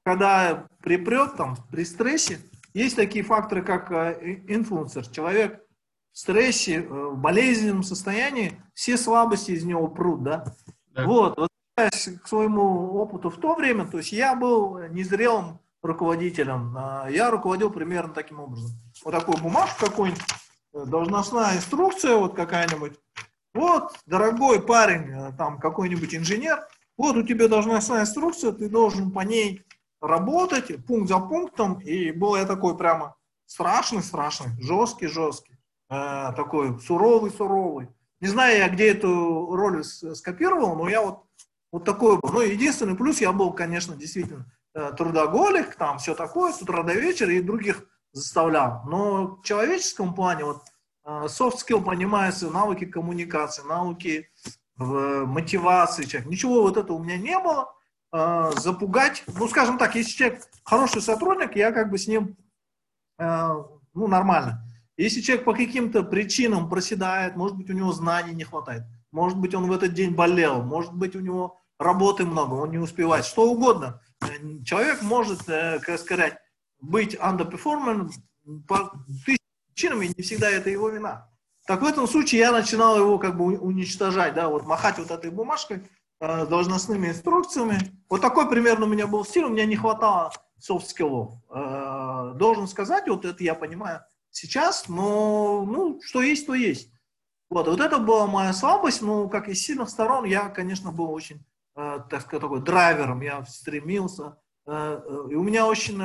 когда 0.03 0.67
припрет, 0.81 1.37
там, 1.37 1.55
при 1.71 1.85
стрессе, 1.85 2.39
есть 2.73 2.95
такие 2.95 3.23
факторы, 3.23 3.61
как 3.61 3.91
э, 3.91 4.41
инфлюенсер. 4.47 5.07
Человек 5.07 5.62
в 6.13 6.17
стрессе, 6.17 6.75
э, 6.75 6.87
в 6.87 7.17
болезненном 7.17 7.83
состоянии, 7.83 8.61
все 8.73 8.97
слабости 8.97 9.51
из 9.51 9.65
него 9.65 9.87
прут, 9.87 10.23
да? 10.23 10.45
да. 10.91 11.05
Вот, 11.05 11.37
вот 11.37 11.49
к 11.75 12.27
своему 12.27 12.93
опыту 12.97 13.31
в 13.31 13.37
то 13.37 13.55
время, 13.55 13.85
то 13.85 13.97
есть 13.97 14.11
я 14.11 14.35
был 14.35 14.77
незрелым 14.89 15.59
руководителем, 15.81 16.75
а 16.77 17.07
я 17.09 17.31
руководил 17.31 17.71
примерно 17.71 18.13
таким 18.13 18.39
образом. 18.39 18.69
Вот 19.03 19.11
такую 19.11 19.39
бумажку 19.39 19.87
какую-нибудь, 19.87 20.23
э, 20.73 20.85
должностная 20.85 21.57
инструкция 21.57 22.15
вот 22.15 22.35
какая-нибудь. 22.35 22.93
Вот, 23.55 23.93
дорогой 24.05 24.61
парень, 24.61 25.35
там 25.37 25.59
какой-нибудь 25.59 26.15
инженер, 26.15 26.67
вот 26.97 27.17
у 27.17 27.23
тебя 27.23 27.47
должностная 27.47 28.01
инструкция, 28.01 28.51
ты 28.51 28.69
должен 28.69 29.11
по 29.11 29.21
ней 29.21 29.63
работать 30.01 30.85
пункт 30.85 31.09
за 31.09 31.19
пунктом, 31.19 31.79
и 31.79 32.11
был 32.11 32.35
я 32.35 32.45
такой 32.45 32.77
прямо 32.77 33.15
страшный-страшный, 33.45 34.51
жесткий-жесткий, 34.61 35.52
э, 35.52 35.52
такой 36.35 36.79
суровый-суровый. 36.79 37.89
Не 38.19 38.27
знаю 38.27 38.57
я, 38.57 38.69
где 38.69 38.91
эту 38.91 39.53
роль 39.53 39.83
скопировал, 39.83 40.75
но 40.75 40.87
я 40.87 41.01
вот, 41.01 41.23
вот 41.71 41.83
такой 41.83 42.17
был. 42.19 42.31
Ну, 42.31 42.39
единственный 42.39 42.95
плюс, 42.95 43.19
я 43.19 43.33
был, 43.33 43.51
конечно, 43.51 43.95
действительно 43.95 44.45
э, 44.73 44.93
трудоголик, 44.97 45.75
там 45.75 45.97
все 45.97 46.15
такое, 46.15 46.53
с 46.53 46.61
утра 46.61 46.83
до 46.83 46.93
вечера, 46.93 47.33
и 47.33 47.41
других 47.41 47.85
заставлял. 48.13 48.83
Но 48.85 49.35
в 49.35 49.43
человеческом 49.43 50.15
плане, 50.15 50.45
вот, 50.45 50.61
э, 51.05 51.09
soft 51.25 51.57
skill 51.57 51.83
понимается, 51.83 52.49
навыки 52.49 52.85
коммуникации, 52.85 53.63
навыки 53.63 54.29
в 54.77 55.25
мотивации 55.25 56.05
человека. 56.05 56.29
Ничего 56.29 56.61
вот 56.61 56.77
этого 56.77 56.97
у 56.97 57.03
меня 57.03 57.17
не 57.17 57.37
было. 57.37 57.73
Э, 58.13 58.51
запугать. 58.55 59.23
Ну, 59.27 59.47
скажем 59.47 59.79
так, 59.79 59.95
если 59.95 60.11
человек 60.11 60.43
хороший 60.63 61.01
сотрудник, 61.01 61.55
я 61.55 61.71
как 61.71 61.89
бы 61.89 61.97
с 61.97 62.07
ним, 62.07 62.37
э, 63.17 63.49
ну, 63.95 64.07
нормально. 64.07 64.63
Если 64.97 65.21
человек 65.21 65.45
по 65.45 65.53
каким-то 65.53 66.03
причинам 66.03 66.69
проседает, 66.69 67.35
может 67.35 67.57
быть, 67.57 67.69
у 67.69 67.73
него 67.73 67.91
знаний 67.91 68.33
не 68.33 68.43
хватает, 68.43 68.83
может 69.11 69.37
быть, 69.37 69.53
он 69.55 69.67
в 69.67 69.71
этот 69.71 69.93
день 69.93 70.11
болел, 70.11 70.61
может 70.61 70.93
быть, 70.93 71.15
у 71.15 71.19
него 71.19 71.59
работы 71.79 72.25
много, 72.25 72.53
он 72.53 72.71
не 72.71 72.77
успевает, 72.77 73.25
что 73.25 73.49
угодно. 73.49 74.01
Человек 74.65 75.01
может, 75.01 75.49
э, 75.49 75.79
как 75.79 75.99
сказать, 75.99 76.37
быть 76.79 77.15
underperforming 77.15 78.11
по 78.67 78.91
тысячам 79.25 79.47
причинам, 79.73 80.01
и 80.03 80.07
не 80.15 80.23
всегда 80.23 80.49
это 80.49 80.69
его 80.69 80.89
вина. 80.89 81.29
Так 81.65 81.81
в 81.81 81.85
этом 81.85 82.07
случае 82.07 82.41
я 82.41 82.51
начинал 82.51 82.97
его 82.97 83.17
как 83.17 83.37
бы 83.37 83.57
уничтожать, 83.57 84.33
да, 84.33 84.49
вот 84.49 84.65
махать 84.65 84.97
вот 84.97 85.11
этой 85.11 85.31
бумажкой, 85.31 85.83
Э, 86.25 86.45
должностными 86.45 87.09
инструкциями. 87.09 87.77
Вот 88.09 88.21
такой 88.21 88.49
примерно 88.49 88.85
у 88.85 88.87
меня 88.87 89.07
был 89.07 89.25
стиль, 89.25 89.43
у 89.43 89.49
меня 89.49 89.65
не 89.65 89.75
хватало 89.75 90.31
soft 90.57 90.82
skill 90.82 91.14
ов. 91.14 91.33
Э, 91.49 92.31
должен 92.35 92.69
сказать, 92.69 93.09
вот 93.09 93.25
это 93.25 93.43
я 93.43 93.55
понимаю 93.55 93.99
сейчас, 94.33 94.89
но 94.89 95.63
ну, 95.65 96.01
что 96.03 96.21
есть, 96.21 96.45
то 96.45 96.53
есть. 96.53 96.91
Вот, 97.49 97.67
вот 97.67 97.79
это 97.79 97.99
была 97.99 98.27
моя 98.27 98.51
слабость, 98.51 99.01
но 99.01 99.29
как 99.29 99.47
из 99.47 99.61
сильных 99.61 99.89
сторон 99.89 100.25
я, 100.25 100.49
конечно, 100.49 100.91
был 100.91 101.11
очень, 101.11 101.45
э, 101.75 101.99
так 102.09 102.21
сказать, 102.21 102.41
такой 102.41 102.61
драйвером, 102.61 103.21
я 103.21 103.45
стремился. 103.45 104.37
И 104.65 105.35
у 105.35 105.43
меня 105.43 105.67
очень 105.67 105.99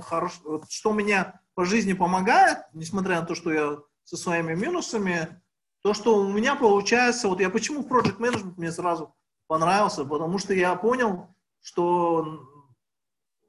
хорошо, 0.00 0.64
что 0.68 0.92
меня 0.92 1.40
по 1.54 1.64
жизни 1.64 1.92
помогает, 1.92 2.58
несмотря 2.72 3.20
на 3.20 3.26
то, 3.26 3.36
что 3.36 3.52
я 3.52 3.78
со 4.02 4.16
своими 4.16 4.54
минусами, 4.54 5.40
то, 5.82 5.94
что 5.94 6.16
у 6.16 6.28
меня 6.32 6.56
получается, 6.56 7.28
вот 7.28 7.40
я 7.40 7.50
почему 7.50 7.82
Project 7.82 8.18
Management 8.18 8.54
мне 8.56 8.72
сразу 8.72 9.14
понравился, 9.46 10.04
потому 10.04 10.38
что 10.38 10.52
я 10.54 10.74
понял, 10.74 11.34
что 11.60 12.46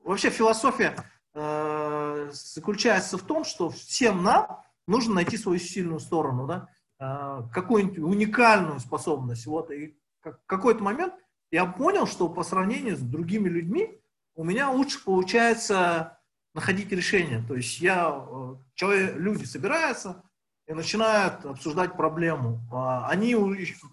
вообще 0.04 0.30
философия 0.30 0.96
э, 1.34 2.30
заключается 2.32 3.18
в 3.18 3.24
том, 3.24 3.44
что 3.44 3.70
всем 3.70 4.24
нам 4.24 4.62
нужно 4.88 5.16
найти 5.16 5.38
свою 5.38 5.60
сильную 5.60 6.00
сторону, 6.00 6.48
да, 6.48 6.68
э, 7.00 7.44
какую-нибудь 7.54 8.00
уникальную 8.00 8.80
способность. 8.80 9.46
Вот, 9.46 9.72
и 9.72 9.98
в 10.24 10.38
какой-то 10.46 10.84
момент 10.84 11.14
я 11.52 11.66
понял, 11.66 12.08
что 12.08 12.30
по 12.30 12.44
сравнению 12.44 12.96
с 12.96 13.02
другими 13.02 13.50
людьми, 13.50 14.00
у 14.36 14.44
меня 14.44 14.70
лучше 14.70 15.04
получается 15.04 16.18
находить 16.54 16.92
решение. 16.92 17.44
То 17.48 17.56
есть 17.56 17.80
я, 17.80 18.10
э, 18.10 18.56
человек, 18.76 19.16
люди 19.16 19.46
собираются 19.46 20.24
и 20.68 20.74
начинают 20.74 21.46
обсуждать 21.46 21.96
проблему. 21.98 22.62
А 22.72 23.08
они 23.08 23.36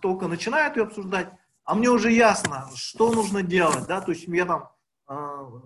только 0.01 0.29
начинают 0.29 0.77
ее 0.77 0.85
обсуждать, 0.85 1.31
а 1.65 1.75
мне 1.75 1.91
уже 1.91 2.13
ясно, 2.13 2.69
что 2.75 3.13
нужно 3.13 3.43
делать. 3.43 3.87
Да? 3.87 4.01
То 4.01 4.13
есть 4.13 4.27
я 4.29 4.47
там 4.47 4.71
э, 5.09 5.61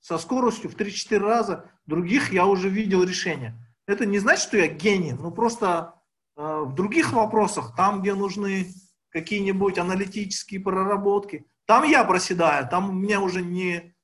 со 0.00 0.18
скоростью 0.18 0.70
в 0.70 0.76
3-4 0.76 1.18
раза 1.18 1.70
других 1.86 2.32
я 2.32 2.46
уже 2.46 2.68
видел 2.68 3.02
решение. 3.02 3.54
Это 3.86 4.06
не 4.06 4.18
значит, 4.18 4.44
что 4.44 4.56
я 4.56 4.68
гений, 4.68 5.12
но 5.12 5.30
просто 5.30 5.94
э, 6.36 6.42
в 6.42 6.74
других 6.74 7.12
вопросах, 7.12 7.74
там, 7.76 8.00
где 8.00 8.14
нужны 8.14 8.68
какие-нибудь 9.10 9.78
аналитические 9.78 10.60
проработки, 10.60 11.46
там 11.66 11.84
я 11.84 12.04
проседаю, 12.04 12.68
там 12.68 12.90
у 12.90 12.92
меня 12.92 13.20
уже 13.20 13.42
не... 13.42 13.94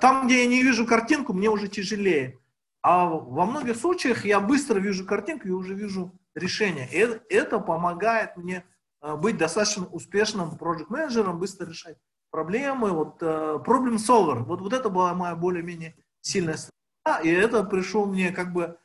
Там, 0.00 0.26
где 0.26 0.42
я 0.42 0.46
не 0.46 0.62
вижу 0.62 0.86
картинку, 0.86 1.34
мне 1.34 1.50
уже 1.50 1.68
тяжелее. 1.68 2.38
А 2.82 3.06
во 3.06 3.44
многих 3.44 3.76
случаях 3.76 4.24
я 4.24 4.40
быстро 4.40 4.80
вижу 4.80 5.06
картинку 5.06 5.48
и 5.48 5.50
уже 5.50 5.74
вижу 5.74 6.18
решение. 6.34 6.88
И 6.90 7.34
это 7.34 7.58
помогает 7.58 8.36
мне 8.36 8.64
э, 9.02 9.16
быть 9.16 9.36
достаточно 9.36 9.86
успешным 9.86 10.56
проект-менеджером, 10.56 11.38
быстро 11.38 11.66
решать 11.66 11.98
проблемы. 12.34 12.90
Вот 12.90 13.22
uh, 13.22 13.64
problem 13.64 13.96
solver. 13.96 14.42
Вот, 14.42 14.60
вот 14.60 14.72
это 14.72 14.88
была 14.88 15.14
моя 15.14 15.36
более-менее 15.36 15.94
сильная 16.20 16.56
сторона. 16.56 17.20
И 17.22 17.30
это 17.30 17.62
пришло 17.62 18.06
мне 18.06 18.32
как 18.32 18.52
бы... 18.52 18.76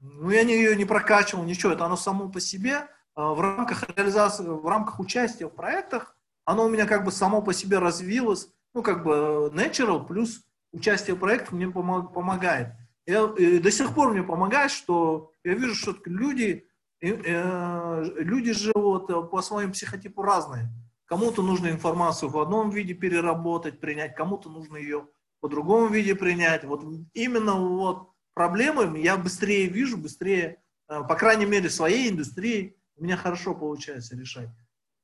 Ну, 0.00 0.30
я 0.30 0.44
не, 0.44 0.54
ее 0.54 0.76
не 0.76 0.84
прокачивал, 0.84 1.44
ничего. 1.44 1.72
Это 1.72 1.84
оно 1.84 1.96
само 1.96 2.28
по 2.28 2.40
себе 2.40 2.88
uh, 3.16 3.34
в 3.34 3.40
рамках 3.40 3.84
реализации, 3.96 4.44
в 4.44 4.66
рамках 4.66 4.98
участия 4.98 5.46
в 5.46 5.54
проектах 5.54 6.16
оно 6.46 6.64
у 6.64 6.68
меня 6.70 6.86
как 6.86 7.04
бы 7.04 7.10
само 7.10 7.42
по 7.42 7.52
себе 7.52 7.78
развилось, 7.78 8.48
ну, 8.72 8.82
как 8.82 9.02
бы 9.02 9.50
natural 9.52 10.06
плюс 10.06 10.42
участие 10.72 11.16
в 11.16 11.18
проектах 11.18 11.52
мне 11.52 11.68
помогает. 11.68 12.68
И, 13.04 13.12
и 13.12 13.58
до 13.58 13.70
сих 13.70 13.94
пор 13.94 14.12
мне 14.12 14.22
помогает, 14.22 14.70
что 14.70 15.32
я 15.44 15.54
вижу, 15.54 15.74
что 15.74 15.96
люди, 16.04 16.66
э, 17.00 17.08
э, 17.08 18.04
люди 18.18 18.52
э, 18.52 19.28
по 19.28 19.42
своим 19.42 19.72
психотипу 19.72 20.22
разные. 20.22 20.68
Кому-то 21.06 21.42
нужно 21.42 21.68
информацию 21.68 22.28
в 22.28 22.38
одном 22.38 22.70
виде 22.70 22.92
переработать, 22.92 23.80
принять, 23.80 24.16
кому-то 24.16 24.50
нужно 24.50 24.76
ее 24.76 25.06
по 25.40 25.48
другому 25.48 25.86
виде 25.86 26.16
принять. 26.16 26.64
Вот 26.64 26.82
именно 27.14 27.54
вот 27.54 28.10
проблемы 28.34 28.98
я 28.98 29.16
быстрее 29.16 29.68
вижу, 29.68 29.96
быстрее, 29.96 30.60
э, 30.88 31.02
по 31.08 31.14
крайней 31.14 31.46
мере, 31.46 31.68
в 31.68 31.72
своей 31.72 32.10
индустрии 32.10 32.76
у 32.96 33.04
меня 33.04 33.16
хорошо 33.16 33.54
получается 33.54 34.16
решать. 34.16 34.48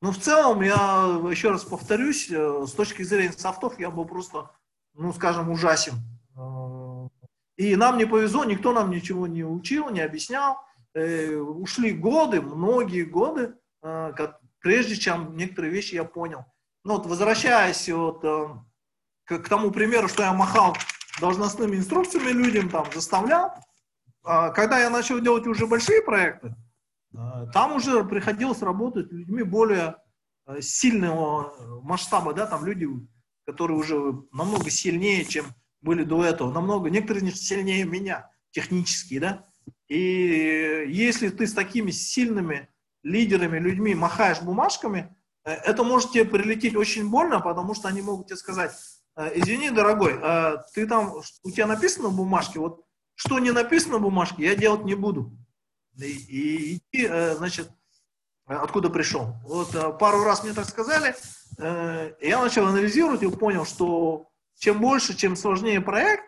Но 0.00 0.10
в 0.10 0.18
целом, 0.18 0.62
я 0.62 1.20
еще 1.30 1.50
раз 1.50 1.64
повторюсь, 1.64 2.28
э, 2.28 2.64
с 2.66 2.72
точки 2.72 3.04
зрения 3.04 3.32
софтов 3.32 3.78
я 3.78 3.90
был 3.92 4.04
просто, 4.04 4.50
ну, 4.94 5.12
скажем, 5.12 5.50
ужасен. 5.50 5.94
Э, 6.36 7.08
и 7.56 7.76
нам 7.76 7.96
не 7.96 8.06
повезло, 8.06 8.44
никто 8.44 8.72
нам 8.72 8.90
ничего 8.90 9.28
не 9.28 9.44
учил, 9.44 9.88
не 9.90 10.00
объяснял. 10.00 10.58
Ушли 10.94 11.92
годы, 11.92 12.42
многие 12.42 13.04
годы, 13.04 13.54
прежде 14.62 14.96
чем 14.96 15.36
некоторые 15.36 15.72
вещи 15.72 15.94
я 15.94 16.04
понял. 16.04 16.44
Ну 16.84 16.94
вот 16.94 17.06
возвращаясь 17.06 17.88
вот, 17.88 18.22
к, 18.22 19.38
к 19.38 19.48
тому 19.48 19.70
примеру, 19.70 20.08
что 20.08 20.22
я 20.22 20.32
махал 20.32 20.76
должностными 21.20 21.76
инструкциями 21.76 22.30
людям, 22.30 22.70
там, 22.70 22.86
заставлял, 22.94 23.52
когда 24.22 24.78
я 24.78 24.90
начал 24.90 25.20
делать 25.20 25.46
уже 25.46 25.66
большие 25.66 26.02
проекты, 26.02 26.54
а, 27.14 27.46
там 27.46 27.74
уже 27.74 28.04
приходилось 28.04 28.62
работать 28.62 29.12
людьми 29.12 29.42
более 29.42 29.96
э, 30.46 30.60
сильного 30.60 31.80
масштаба, 31.82 32.32
да, 32.32 32.46
там 32.46 32.64
люди, 32.64 32.88
которые 33.46 33.76
уже 33.76 33.96
намного 34.32 34.70
сильнее, 34.70 35.24
чем 35.24 35.46
были 35.80 36.04
до 36.04 36.24
этого, 36.24 36.52
намного, 36.52 36.88
некоторые 36.88 37.30
сильнее 37.32 37.84
меня, 37.84 38.30
технически, 38.50 39.18
да, 39.18 39.44
и 39.88 40.86
если 40.88 41.28
ты 41.28 41.46
с 41.46 41.52
такими 41.52 41.90
сильными 41.90 42.68
лидерами, 43.02 43.58
людьми 43.58 43.94
махаешь 43.94 44.40
бумажками, 44.40 45.14
э, 45.44 45.52
это 45.52 45.82
может 45.84 46.12
тебе 46.12 46.24
прилететь 46.24 46.76
очень 46.76 47.08
больно, 47.08 47.40
потому 47.40 47.74
что 47.74 47.88
они 47.88 48.02
могут 48.02 48.26
тебе 48.28 48.36
сказать, 48.36 48.72
«Э, 49.16 49.30
извини, 49.34 49.70
дорогой, 49.70 50.18
ты 50.74 50.86
там, 50.86 51.14
у 51.42 51.50
тебя 51.50 51.66
написано 51.66 52.08
в 52.08 52.16
бумажке, 52.16 52.58
вот 52.58 52.84
что 53.14 53.38
не 53.38 53.50
написано 53.50 53.98
в 53.98 54.02
бумажке, 54.02 54.44
я 54.44 54.54
делать 54.54 54.84
не 54.84 54.94
буду 54.94 55.36
и 55.98 56.80
э, 56.92 57.34
значит, 57.34 57.70
откуда 58.46 58.90
пришел. 58.90 59.34
Вот 59.44 59.74
э, 59.74 59.92
пару 59.92 60.24
раз 60.24 60.42
мне 60.42 60.52
так 60.52 60.66
сказали, 60.66 61.14
э, 61.58 62.14
я 62.20 62.40
начал 62.40 62.66
анализировать 62.66 63.22
и 63.22 63.30
понял, 63.30 63.64
что 63.64 64.28
чем 64.56 64.80
больше, 64.80 65.16
чем 65.16 65.36
сложнее 65.36 65.80
проект, 65.80 66.24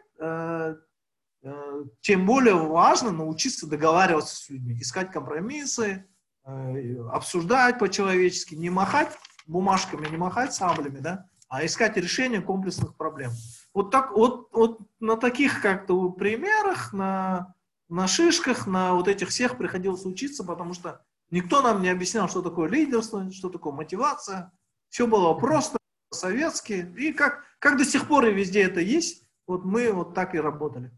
тем 2.01 2.25
более 2.25 2.55
важно 2.55 3.11
научиться 3.13 3.67
договариваться 3.67 4.37
с 4.37 4.49
людьми, 4.49 4.81
искать 4.81 5.13
компромиссы, 5.13 6.07
обсуждать 6.45 7.79
по-человечески, 7.79 8.55
не 8.55 8.71
махать 8.71 9.17
бумажками, 9.47 10.09
не 10.09 10.17
махать 10.17 10.55
саблями, 10.55 10.99
да, 10.99 11.27
а 11.49 11.65
искать 11.65 11.97
решение 11.97 12.41
комплексных 12.41 12.97
проблем. 12.97 13.33
Вот 13.73 13.91
так, 13.91 14.13
вот, 14.13 14.49
вот 14.53 14.81
на 15.01 15.17
таких 15.17 15.61
как-то 15.63 16.11
примерах, 16.11 16.93
на 16.93 17.55
на 17.89 18.09
шишках, 18.09 18.67
на 18.67 18.95
вот 18.95 19.09
этих 19.09 19.29
всех 19.29 19.59
приходилось 19.59 20.05
учиться, 20.05 20.45
потому 20.45 20.75
что 20.75 21.03
никто 21.31 21.63
нам 21.63 21.83
не 21.83 21.89
объяснял, 21.89 22.29
что 22.29 22.43
такое 22.43 22.69
лидерство, 22.69 23.31
что 23.31 23.49
такое 23.49 23.73
мотивация. 23.73 24.53
Все 24.89 25.07
было 25.07 25.35
просто, 25.35 25.79
советски. 26.11 26.93
И 26.97 27.13
как, 27.13 27.45
как 27.59 27.79
до 27.79 27.85
сих 27.85 28.09
пор 28.09 28.27
и 28.27 28.33
везде 28.33 28.63
это 28.63 28.81
есть, 28.81 29.27
вот 29.47 29.65
мы 29.65 29.93
вот 29.93 30.15
так 30.15 30.35
и 30.35 30.41
работали. 30.41 30.91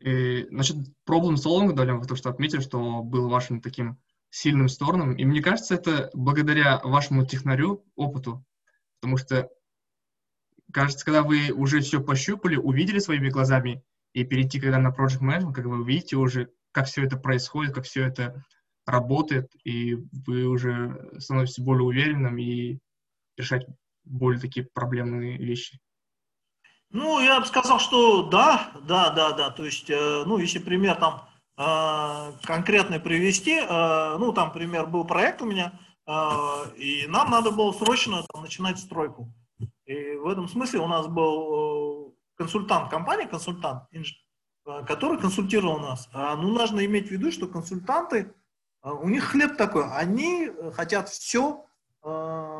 И, 0.00 0.46
значит, 0.50 0.76
problem 1.08 1.34
solving, 1.34 1.72
да, 1.72 1.84
вы 1.94 2.06
то, 2.06 2.16
что 2.16 2.30
отметили, 2.30 2.60
что 2.60 3.02
был 3.02 3.28
вашим 3.28 3.60
таким 3.60 3.98
сильным 4.30 4.68
стороном. 4.68 5.14
И 5.16 5.24
мне 5.24 5.42
кажется, 5.42 5.74
это 5.74 6.10
благодаря 6.14 6.78
вашему 6.78 7.26
технарю, 7.26 7.84
опыту. 7.96 8.44
Потому 9.00 9.16
что, 9.16 9.50
кажется, 10.72 11.04
когда 11.04 11.22
вы 11.22 11.50
уже 11.52 11.80
все 11.80 12.00
пощупали, 12.00 12.56
увидели 12.56 12.98
своими 12.98 13.28
глазами, 13.28 13.84
и 14.12 14.24
перейти, 14.24 14.60
когда 14.60 14.78
на 14.78 14.88
Project 14.88 15.20
Management, 15.20 15.52
как 15.52 15.66
вы 15.66 15.84
видите 15.84 16.16
уже, 16.16 16.50
как 16.72 16.86
все 16.86 17.04
это 17.04 17.16
происходит, 17.16 17.74
как 17.74 17.84
все 17.84 18.04
это 18.06 18.44
работает, 18.86 19.50
и 19.64 19.94
вы 20.26 20.46
уже 20.46 21.10
становитесь 21.18 21.58
более 21.58 21.84
уверенным 21.84 22.38
и 22.38 22.78
решать 23.36 23.66
более 24.04 24.40
такие 24.40 24.66
проблемные 24.66 25.38
вещи. 25.38 25.78
Ну, 26.90 27.20
я 27.20 27.38
бы 27.38 27.46
сказал, 27.46 27.78
что 27.78 28.24
да, 28.28 28.72
да, 28.82 29.10
да, 29.10 29.32
да. 29.32 29.50
То 29.50 29.64
есть, 29.64 29.88
э, 29.90 30.24
ну, 30.26 30.38
если 30.38 30.58
пример 30.58 30.96
там 30.96 31.28
конкретный 32.44 33.00
привести, 33.00 33.58
э, 33.58 34.16
ну, 34.18 34.32
там 34.32 34.52
пример 34.52 34.86
был 34.86 35.04
проект 35.04 35.42
у 35.42 35.46
меня, 35.46 35.78
и 36.76 37.06
нам 37.08 37.30
надо 37.30 37.50
было 37.50 37.72
срочно 37.72 38.24
там, 38.32 38.42
начинать 38.42 38.78
стройку. 38.78 39.32
И 39.84 40.14
в 40.16 40.26
этом 40.26 40.48
смысле 40.48 40.80
у 40.80 40.86
нас 40.86 41.06
был 41.06 42.14
консультант 42.40 42.90
компании, 42.90 43.26
консультант, 43.26 43.82
э, 43.92 44.84
который 44.86 45.18
консультировал 45.18 45.78
нас. 45.78 46.08
А, 46.12 46.36
ну, 46.36 46.48
нужно 46.48 46.84
иметь 46.86 47.08
в 47.08 47.10
виду, 47.10 47.30
что 47.30 47.46
консультанты, 47.46 48.32
э, 48.82 48.90
у 48.90 49.08
них 49.10 49.24
хлеб 49.24 49.58
такой, 49.58 49.84
они 49.92 50.46
э, 50.46 50.70
хотят 50.72 51.08
все 51.08 51.64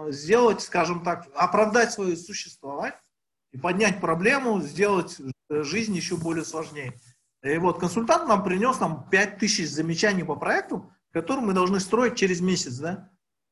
сделать, 0.08 0.60
скажем 0.60 1.02
так, 1.02 1.28
оправдать 1.34 1.92
свое 1.92 2.14
существование 2.14 3.00
и 3.52 3.56
поднять 3.56 3.98
проблему, 3.98 4.60
сделать 4.60 5.16
жизнь 5.48 5.96
еще 5.96 6.18
более 6.18 6.44
сложнее. 6.44 6.92
И 7.42 7.56
вот 7.58 7.78
консультант 7.78 8.28
нам 8.28 8.44
принес 8.44 8.80
нам 8.80 9.08
5000 9.10 9.68
замечаний 9.68 10.24
по 10.24 10.36
проекту, 10.36 10.92
который 11.12 11.40
мы 11.40 11.52
должны 11.52 11.80
строить 11.80 12.16
через 12.16 12.40
месяц, 12.40 12.76
да. 12.76 13.10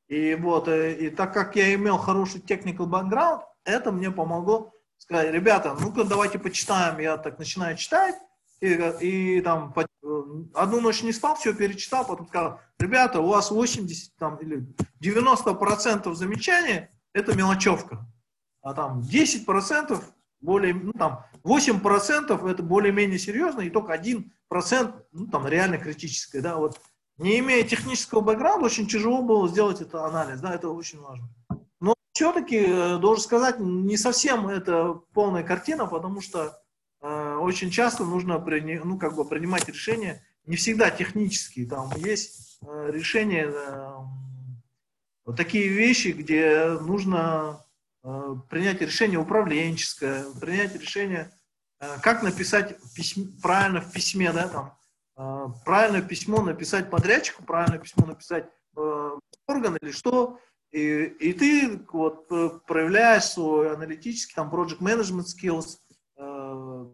И 0.09 0.35
вот, 0.35 0.69
и 0.69 1.11
так 1.11 1.35
как 1.35 1.57
я 1.57 1.75
имел 1.75 1.99
хороший 1.99 2.41
technical 2.41 2.89
background, 2.89 3.43
это 3.65 3.93
мне 3.93 4.11
помогло 4.11 4.73
сказать, 4.99 5.33
ребята, 5.33 5.77
ну-ка 5.79 6.05
давайте 6.05 6.39
почитаем. 6.39 6.99
Я 6.99 7.17
так 7.17 7.39
начинаю 7.39 7.77
читать, 7.77 8.17
и, 8.61 8.75
и 9.01 9.41
там 9.41 9.73
по, 9.73 9.87
одну 10.55 10.81
ночь 10.81 11.03
не 11.03 11.13
спал, 11.13 11.37
все 11.37 11.55
перечитал, 11.55 12.07
потом 12.07 12.29
сказал, 12.29 12.61
ребята, 12.79 13.21
у 13.21 13.29
вас 13.29 13.51
80 13.51 14.17
там, 14.17 14.37
или 14.37 14.67
90 15.01 15.55
процентов 15.55 16.17
замечаний 16.17 16.89
это 17.13 17.37
мелочевка, 17.37 18.07
а 18.63 18.75
там 18.75 19.01
10 19.01 19.47
процентов 19.47 20.13
более, 20.41 20.75
ну 20.75 20.93
там 20.93 21.25
8 21.45 21.81
процентов 21.81 22.45
это 22.45 22.63
более-менее 22.63 23.19
серьезно, 23.19 23.61
и 23.63 23.71
только 23.71 23.93
1 23.93 24.33
процент, 24.49 24.95
ну 25.13 25.27
там 25.27 25.47
реально 25.47 25.79
критическое, 25.79 26.41
да, 26.41 26.57
вот. 26.57 26.81
Не 27.17 27.41
имея 27.41 27.65
технического 27.65 28.21
бэкграунда, 28.21 28.67
очень 28.67 28.87
тяжело 28.87 29.23
было 29.23 29.49
сделать 29.49 29.81
этот 29.81 29.97
анализ, 29.97 30.41
да, 30.41 30.55
это 30.55 30.69
очень 30.69 31.01
важно 31.01 31.29
все-таки, 32.19 32.57
э, 32.57 32.99
должен 32.99 33.23
сказать, 33.23 33.61
не 33.61 33.97
совсем 33.97 34.49
это 34.49 35.01
полная 35.15 35.45
картина, 35.45 35.87
потому 35.87 36.21
что 36.21 36.61
э, 37.01 37.37
очень 37.41 37.71
часто 37.71 38.05
нужно 38.05 38.41
при, 38.41 38.81
ну, 38.83 38.99
как 38.99 39.15
бы 39.15 39.25
принимать 39.25 39.69
решения, 39.69 40.27
не 40.45 40.57
всегда 40.57 40.91
технические, 40.91 41.69
там 41.69 41.89
есть 41.95 42.59
э, 42.67 42.91
решения, 42.91 43.47
э, 43.47 43.93
вот 45.25 45.37
такие 45.37 45.69
вещи, 45.69 46.09
где 46.09 46.71
нужно 46.81 47.65
принять 48.03 48.81
решение 48.81 49.19
управленческое, 49.19 50.25
принять 50.41 50.75
решение, 50.75 51.31
э, 51.81 51.99
как 52.03 52.23
написать 52.23 52.77
письмо, 52.95 53.27
правильно 53.43 53.81
в 53.81 53.93
письме, 53.93 54.33
да, 54.33 54.49
там, 54.49 54.79
э, 55.17 55.53
правильное 55.65 56.03
письмо 56.03 56.43
написать 56.43 56.91
подрядчику, 56.91 57.45
правильное 57.45 57.79
письмо 57.79 58.07
написать 58.07 58.49
э, 58.77 59.11
орган 59.47 59.77
или 59.81 59.91
что, 59.91 60.39
и, 60.71 61.05
и 61.05 61.33
ты 61.33 61.81
вот 61.93 62.27
э, 62.31 62.51
проявляешь 62.67 63.25
свой 63.25 63.73
аналитический, 63.73 64.35
там, 64.35 64.53
project 64.53 64.81
management 64.81 65.27
skills, 65.27 65.79
э, 66.17 66.23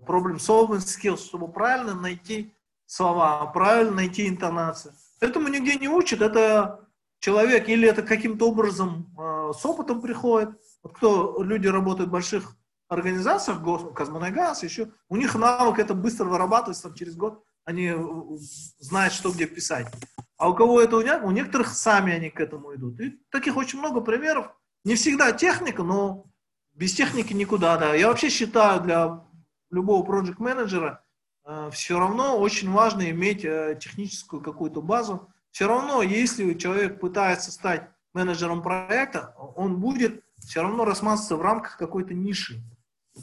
problem 0.06 0.36
solving 0.36 0.78
skills, 0.78 1.18
чтобы 1.18 1.50
правильно 1.50 1.94
найти 1.94 2.54
слова, 2.86 3.44
правильно 3.46 3.92
найти 3.92 4.28
интонацию. 4.28 4.94
Этому 5.20 5.48
нигде 5.48 5.76
не 5.76 5.88
учат, 5.88 6.20
это 6.20 6.88
человек 7.18 7.68
или 7.68 7.88
это 7.88 8.02
каким-то 8.02 8.48
образом 8.48 9.12
э, 9.18 9.52
с 9.58 9.66
опытом 9.66 10.00
приходит. 10.00 10.50
Вот 10.84 10.96
кто 10.96 11.42
люди 11.42 11.66
работают 11.66 12.10
в 12.10 12.12
больших 12.12 12.56
организациях, 12.88 13.58
Казмунайгаз, 13.94 14.62
еще, 14.62 14.90
у 15.08 15.16
них 15.16 15.34
навык 15.34 15.78
это 15.78 15.94
быстро 15.94 16.26
вырабатывается, 16.26 16.84
там, 16.84 16.94
через 16.94 17.16
год 17.16 17.42
они 17.64 17.92
знают, 18.78 19.14
что 19.14 19.32
где 19.32 19.46
писать. 19.46 19.86
А 20.36 20.50
у 20.50 20.54
кого 20.54 20.82
это 20.82 20.98
у, 20.98 21.00
не, 21.00 21.16
у 21.16 21.30
некоторых 21.30 21.68
сами 21.68 22.12
они 22.12 22.28
к 22.28 22.38
этому 22.38 22.74
идут. 22.74 23.00
И 23.00 23.18
таких 23.30 23.56
очень 23.56 23.78
много 23.78 24.02
примеров. 24.02 24.54
Не 24.84 24.96
всегда 24.96 25.32
техника, 25.32 25.82
но 25.82 26.26
без 26.74 26.92
техники 26.92 27.32
никуда. 27.32 27.78
Да. 27.78 27.94
Я 27.94 28.08
вообще 28.08 28.28
считаю 28.28 28.82
для 28.82 29.24
любого 29.70 30.04
проект 30.04 30.38
менеджера 30.38 31.02
э, 31.46 31.70
все 31.72 31.98
равно 31.98 32.38
очень 32.38 32.70
важно 32.70 33.08
иметь 33.10 33.44
э, 33.44 33.78
техническую 33.80 34.42
какую-то 34.42 34.82
базу, 34.82 35.32
все 35.50 35.68
равно, 35.68 36.02
если 36.02 36.52
человек 36.54 37.00
пытается 37.00 37.52
стать 37.52 37.88
менеджером 38.12 38.62
проекта, 38.62 39.34
он 39.56 39.80
будет 39.80 40.23
все 40.46 40.62
равно 40.62 40.84
рассматриваться 40.84 41.36
в 41.36 41.42
рамках 41.42 41.76
какой-то 41.76 42.14
ниши. 42.14 42.62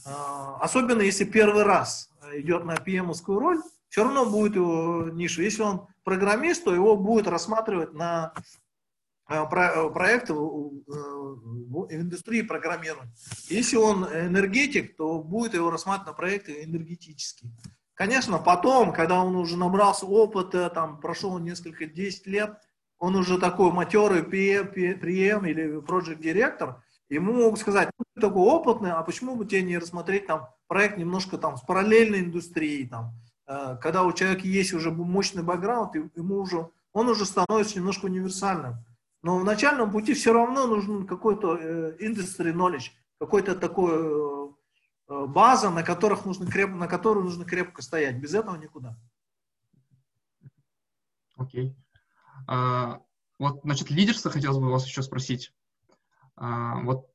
А, 0.06 0.58
особенно 0.62 1.02
если 1.02 1.26
первый 1.26 1.64
раз 1.64 2.10
идет 2.34 2.66
на 2.66 2.76
pm 2.76 3.14
роль, 3.28 3.62
все 3.90 4.04
равно 4.04 4.26
будет 4.26 4.56
его 4.56 5.10
ниша. 5.12 5.42
Если 5.42 5.62
он 5.62 5.88
программист, 6.04 6.64
то 6.64 6.74
его 6.74 6.96
будет 6.96 7.28
рассматривать 7.28 7.94
на 7.94 8.34
а, 9.26 9.46
проекты 9.46 10.34
в 10.34 11.88
индустрии 11.90 12.42
программирования. 12.42 13.12
Если 13.50 13.76
он 13.76 14.06
энергетик, 14.06 14.96
то 14.96 15.20
будет 15.20 15.54
его 15.54 15.70
рассматривать 15.70 16.08
на 16.08 16.14
проекты 16.14 16.64
энергетические. 16.64 17.52
Конечно, 17.94 18.40
потом, 18.40 18.94
когда 18.94 19.24
он 19.24 19.36
уже 19.36 19.58
набрался 19.58 20.06
опыта, 20.06 20.70
там, 20.70 21.00
прошел 21.00 21.38
несколько, 21.38 21.86
10 21.86 22.28
лет, 22.28 22.58
он 22.98 23.16
уже 23.16 23.38
такой 23.38 23.72
матерый 23.72 24.22
PM 24.22 25.50
или 25.50 25.82
project 25.82 26.22
директор, 26.22 26.82
ему 27.16 27.34
могут 27.34 27.60
сказать, 27.60 27.90
ну, 27.98 28.06
ты 28.14 28.22
такой 28.22 28.44
опытный, 28.44 28.92
а 28.92 29.02
почему 29.04 29.36
бы 29.36 29.46
тебе 29.46 29.64
не 29.64 29.78
рассмотреть 29.78 30.28
там 30.28 30.50
проект 30.68 30.98
немножко 30.98 31.38
там 31.38 31.58
с 31.58 31.62
параллельной 31.62 32.22
индустрией, 32.22 32.88
там, 32.88 33.14
э, 33.48 33.78
когда 33.82 34.04
у 34.04 34.12
человека 34.14 34.48
есть 34.48 34.74
уже 34.74 34.92
мощный 34.92 35.44
бэкграунд, 35.44 35.96
ему 36.16 36.40
уже, 36.40 36.70
он 36.94 37.10
уже 37.10 37.26
становится 37.26 37.78
немножко 37.78 38.06
универсальным. 38.06 38.76
Но 39.24 39.38
в 39.38 39.44
начальном 39.44 39.92
пути 39.92 40.14
все 40.14 40.34
равно 40.34 40.68
нужен 40.68 41.06
какой-то 41.06 41.58
э, 41.58 41.98
industry 42.00 42.54
knowledge, 42.54 42.92
какой-то 43.20 43.56
такой 43.56 43.92
э, 43.94 44.42
Э, 45.12 45.26
база, 45.26 45.70
на, 45.70 45.84
которых 45.84 46.26
нужно 46.26 46.50
креп, 46.50 46.70
на 46.70 46.88
которую 46.88 47.26
нужно 47.26 47.44
крепко 47.44 47.82
стоять. 47.82 48.16
Без 48.16 48.34
этого 48.34 48.56
никуда. 48.56 48.98
Окей. 51.36 51.68
Okay. 51.68 51.76
А, 52.48 53.02
вот, 53.38 53.60
значит, 53.64 53.90
лидерство 53.90 54.32
хотелось 54.32 54.58
бы 54.58 54.72
вас 54.72 54.86
еще 54.86 55.02
спросить. 55.02 55.54
А, 56.36 56.82
вот 56.82 57.12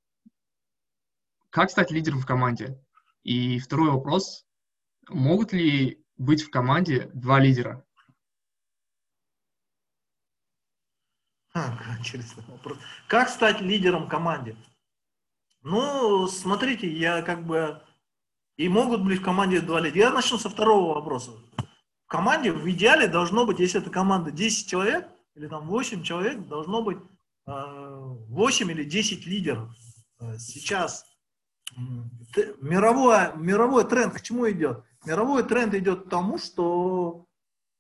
как 1.51 1.71
стать 1.71 1.91
лидером 1.91 2.21
в 2.21 2.27
команде? 2.27 2.79
И 3.23 3.59
второй 3.59 3.91
вопрос. 3.91 4.47
Могут 5.09 5.53
ли 5.53 6.05
быть 6.17 6.43
в 6.43 6.51
команде 6.51 7.11
два 7.15 7.41
лидера? 7.41 7.85
А, 11.55 11.97
интересный 11.99 12.45
вопрос. 12.49 12.79
Как 13.09 13.31
стать 13.31 13.63
лидером 13.63 14.09
команде? 14.09 14.57
Ну, 15.63 16.27
смотрите, 16.27 16.93
я 16.93 17.23
как 17.23 17.47
бы 17.47 17.83
и 18.57 18.69
могут 18.69 19.03
быть 19.03 19.21
в 19.21 19.25
команде 19.25 19.61
два 19.61 19.81
лидера. 19.81 20.09
Я 20.09 20.11
начну 20.13 20.39
со 20.39 20.51
второго 20.51 20.95
вопроса. 20.95 21.33
В 22.05 22.09
команде 22.09 22.53
в 22.53 22.69
идеале 22.71 23.09
должно 23.09 23.47
быть, 23.47 23.59
если 23.59 23.81
это 23.81 23.91
команда 23.91 24.31
10 24.31 24.69
человек, 24.69 25.09
или 25.35 25.49
там 25.49 25.67
8 25.67 26.03
человек, 26.03 26.47
должно 26.47 26.83
быть 26.83 26.99
8 27.47 28.69
э, 28.69 28.73
или 28.73 28.85
10 28.85 29.27
лидеров. 29.27 29.71
Сейчас 30.39 31.05
мировой, 32.61 33.37
мировой 33.37 33.85
тренд 33.85 34.15
к 34.15 34.21
чему 34.21 34.51
идет? 34.51 34.83
Мировой 35.05 35.43
тренд 35.45 35.75
идет 35.75 36.07
к 36.07 36.09
тому, 36.09 36.39
что 36.39 37.27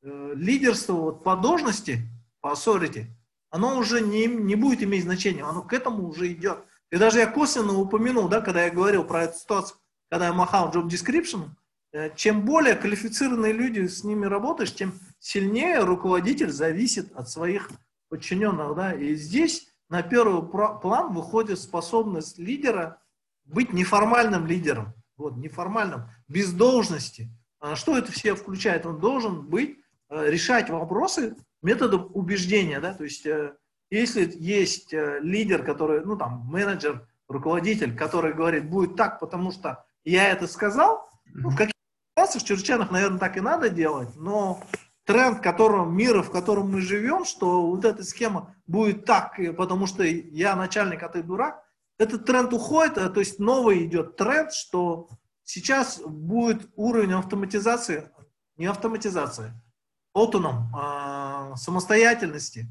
э, 0.02 0.33
лидерство 0.35 0.92
вот 0.92 1.24
по 1.24 1.37
должности, 1.37 2.09
по 2.40 2.52
authority, 2.52 3.07
оно 3.50 3.79
уже 3.79 4.00
не, 4.00 4.26
не 4.26 4.55
будет 4.55 4.83
иметь 4.83 5.05
значения, 5.05 5.42
оно 5.42 5.62
к 5.62 5.72
этому 5.72 6.09
уже 6.09 6.33
идет. 6.33 6.64
И 6.90 6.96
даже 6.98 7.18
я 7.18 7.26
косвенно 7.26 7.72
упомянул, 7.79 8.29
да, 8.29 8.40
когда 8.40 8.64
я 8.64 8.70
говорил 8.70 9.05
про 9.05 9.24
эту 9.24 9.38
ситуацию, 9.38 9.79
когда 10.09 10.26
я 10.26 10.33
махал 10.33 10.70
job 10.70 10.87
description, 10.87 11.48
э, 11.92 12.14
чем 12.14 12.44
более 12.44 12.76
квалифицированные 12.76 13.52
люди 13.52 13.87
с 13.87 14.05
ними 14.05 14.26
работаешь, 14.26 14.74
тем 14.74 14.94
сильнее 15.18 15.81
руководитель 15.81 16.52
зависит 16.52 17.12
от 17.16 17.29
своих 17.29 17.70
подчиненных. 18.09 18.75
Да? 18.75 18.92
И 18.92 19.14
здесь 19.14 19.69
на 19.88 20.03
первый 20.03 20.47
план 20.49 21.12
выходит 21.12 21.59
способность 21.59 22.38
лидера 22.38 23.01
быть 23.45 23.73
неформальным 23.73 24.47
лидером. 24.47 24.95
Вот, 25.16 25.37
неформальным, 25.37 26.11
без 26.29 26.53
должности. 26.53 27.31
А 27.59 27.75
что 27.75 27.97
это 27.97 28.12
все 28.12 28.35
включает? 28.35 28.85
Он 28.85 29.01
должен 29.01 29.47
быть, 29.47 29.79
э, 30.11 30.31
решать 30.31 30.69
вопросы 30.69 31.37
методом 31.62 32.11
убеждения. 32.12 32.81
Да? 32.81 32.92
То 32.92 33.05
есть, 33.05 33.25
э, 33.25 33.55
если 33.88 34.31
есть 34.37 34.92
лидер, 34.92 35.64
который, 35.64 36.05
ну 36.05 36.16
там, 36.16 36.47
менеджер, 36.49 37.07
руководитель, 37.29 37.97
который 37.97 38.35
говорит, 38.35 38.69
будет 38.69 38.97
так, 38.97 39.21
потому 39.21 39.53
что 39.53 39.85
я 40.05 40.29
это 40.29 40.47
сказал. 40.47 41.09
Ну, 41.27 41.51
в 41.51 41.57
каких 41.57 41.75
ситуациях 42.12 42.45
в 42.45 42.47
чрезвычайных, 42.47 42.90
наверное, 42.90 43.19
так 43.19 43.37
и 43.37 43.40
надо 43.40 43.69
делать, 43.69 44.14
но 44.16 44.62
тренд 45.07 45.40
которого, 45.40 45.88
мира, 45.88 46.23
в 46.23 46.31
котором 46.31 46.73
мы 46.73 46.81
живем, 46.83 47.25
что 47.25 47.66
вот 47.66 47.85
эта 47.85 48.05
схема 48.05 48.55
будет 48.66 49.07
так, 49.07 49.38
потому 49.57 49.87
что 49.87 50.05
я 50.05 50.55
начальник, 50.57 51.03
а 51.03 51.09
ты 51.09 51.23
дурак, 51.23 51.62
этот 51.99 52.27
тренд 52.27 52.53
уходит, 52.53 52.99
а, 52.99 53.09
то 53.09 53.21
есть 53.21 53.38
новый 53.38 53.87
идет 53.87 54.16
тренд, 54.16 54.53
что 54.53 55.09
сейчас 55.45 56.01
будет 56.01 56.69
уровень 56.77 57.14
автоматизации, 57.14 58.11
не 58.59 58.66
автоматизации, 58.66 59.53
автоном, 60.12 60.71
а, 60.77 61.57
самостоятельности 61.57 62.66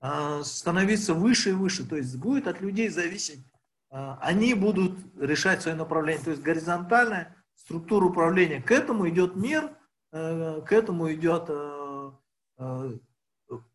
а, 0.00 0.44
становиться 0.44 1.14
выше 1.14 1.50
и 1.50 1.54
выше, 1.54 1.84
то 1.84 1.96
есть 1.96 2.14
будет 2.16 2.46
от 2.46 2.60
людей 2.60 2.88
зависеть 2.88 3.44
а, 3.90 4.18
они 4.20 4.54
будут 4.54 4.98
решать 5.18 5.62
свое 5.62 5.76
направление. 5.76 6.22
То 6.22 6.30
есть 6.30 6.42
горизонтальная 6.42 7.36
структура 7.54 8.06
управления. 8.06 8.62
К 8.62 8.70
этому 8.70 9.08
идет 9.08 9.36
мир, 9.36 9.70
к 10.10 10.72
этому 10.72 11.12
идет, 11.12 11.44
э, 11.48 12.10
э, 12.58 12.90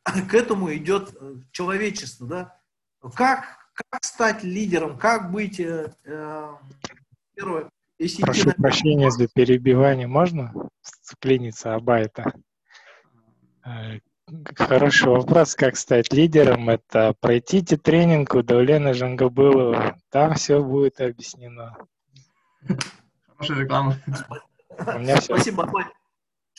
к 0.03 0.33
этому 0.33 0.73
идет 0.73 1.15
человечество. 1.51 2.27
Да? 2.27 2.59
Как, 3.13 3.45
как 3.73 4.03
стать 4.03 4.43
лидером, 4.43 4.97
как 4.97 5.31
быть 5.31 5.57
первое, 7.35 7.69
если 7.97 8.23
Прошу 8.23 8.47
на... 8.47 8.53
прощения 8.55 9.09
за 9.11 9.27
перебивание, 9.27 10.07
можно 10.07 10.53
вклиниться 11.03 11.75
Абайта? 11.75 12.33
Хороший 14.55 15.09
вопрос, 15.09 15.55
как 15.55 15.77
стать 15.77 16.11
лидером. 16.11 16.69
Это 16.69 17.13
пройдите 17.19 17.77
тренинг 17.77 18.33
у 18.33 18.41
Давлена 18.41 18.93
Жангабылова. 18.93 19.97
Там 20.09 20.33
все 20.33 20.61
будет 20.63 20.99
объяснено. 20.99 21.77
Хорошая 23.27 23.59
реклама. 23.59 23.97
У 24.79 24.99
меня 24.99 25.17
все. 25.17 25.35
Спасибо, 25.35 25.63
Абай. 25.63 25.85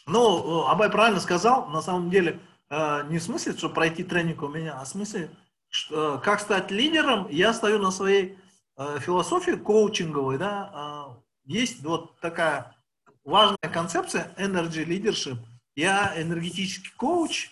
Ну, 0.06 0.66
Абай 0.66 0.90
правильно 0.90 1.20
сказал. 1.20 1.68
На 1.68 1.82
самом 1.82 2.10
деле, 2.10 2.40
э, 2.70 3.06
не 3.08 3.18
в 3.18 3.22
смысле, 3.22 3.52
что 3.52 3.68
пройти 3.68 4.04
тренинг 4.04 4.42
у 4.42 4.48
меня, 4.48 4.78
а 4.78 4.84
в 4.84 4.88
смысле, 4.88 5.30
что, 5.68 6.18
как 6.18 6.40
стать 6.40 6.70
лидером. 6.70 7.28
Я 7.28 7.52
стою 7.52 7.78
на 7.78 7.90
своей 7.90 8.38
э, 8.76 8.98
философии 9.00 9.52
коучинговой. 9.52 10.38
Да? 10.38 11.16
Есть 11.44 11.82
вот 11.82 12.18
такая 12.20 12.76
важная 13.24 13.70
концепция 13.72 14.34
energy 14.38 14.84
leadership. 14.84 15.38
Я 15.74 16.14
энергетический 16.20 16.92
коуч, 16.96 17.50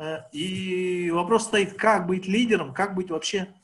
Э, 0.00 0.22
и 0.32 1.10
вопрос 1.10 1.44
стоит, 1.44 1.74
как 1.74 2.06
быть 2.06 2.26
лидером, 2.26 2.72
как 2.72 2.94
быть 2.94 3.10
вообще 3.10 3.54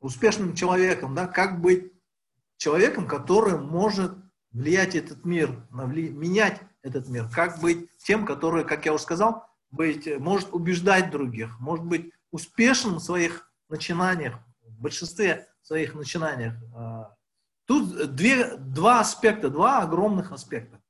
успешным 0.00 0.56
человеком, 0.56 1.14
да, 1.14 1.28
как 1.28 1.60
быть 1.60 1.92
человеком, 2.56 3.06
который 3.06 3.56
может 3.56 4.12
влиять 4.50 4.96
этот 4.96 5.24
мир, 5.24 5.64
менять 5.70 6.60
этот 6.86 7.08
мир, 7.08 7.28
как 7.28 7.60
быть 7.60 7.90
тем, 7.98 8.24
который, 8.24 8.64
как 8.64 8.86
я 8.86 8.94
уже 8.94 9.02
сказал, 9.02 9.44
быть, 9.70 10.08
может 10.18 10.52
убеждать 10.52 11.10
других, 11.10 11.58
может 11.60 11.84
быть 11.84 12.12
успешным 12.30 12.96
в 12.96 13.02
своих 13.02 13.50
начинаниях, 13.68 14.38
в 14.62 14.80
большинстве 14.80 15.48
своих 15.62 15.94
начинаниях. 15.94 16.54
А, 16.74 17.14
тут 17.66 18.14
две, 18.14 18.56
два 18.56 19.00
аспекта, 19.00 19.50
два 19.50 19.82
огромных 19.82 20.32
аспекта. 20.32 20.80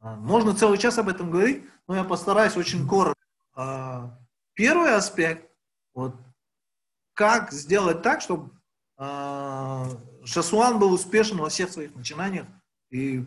А, 0.00 0.16
можно 0.16 0.54
целый 0.54 0.78
час 0.78 0.98
об 0.98 1.08
этом 1.08 1.30
говорить, 1.30 1.64
но 1.86 1.94
я 1.94 2.04
постараюсь 2.04 2.56
очень 2.56 2.86
коротко. 2.86 3.20
А, 3.54 4.18
первый 4.54 4.94
аспект, 4.94 5.48
вот, 5.94 6.16
как 7.14 7.52
сделать 7.52 8.02
так, 8.02 8.20
чтобы 8.20 8.50
Шасуан 8.98 10.78
был 10.78 10.92
успешен 10.92 11.36
во 11.36 11.50
всех 11.50 11.70
своих 11.70 11.94
начинаниях 11.94 12.46
и 12.90 13.26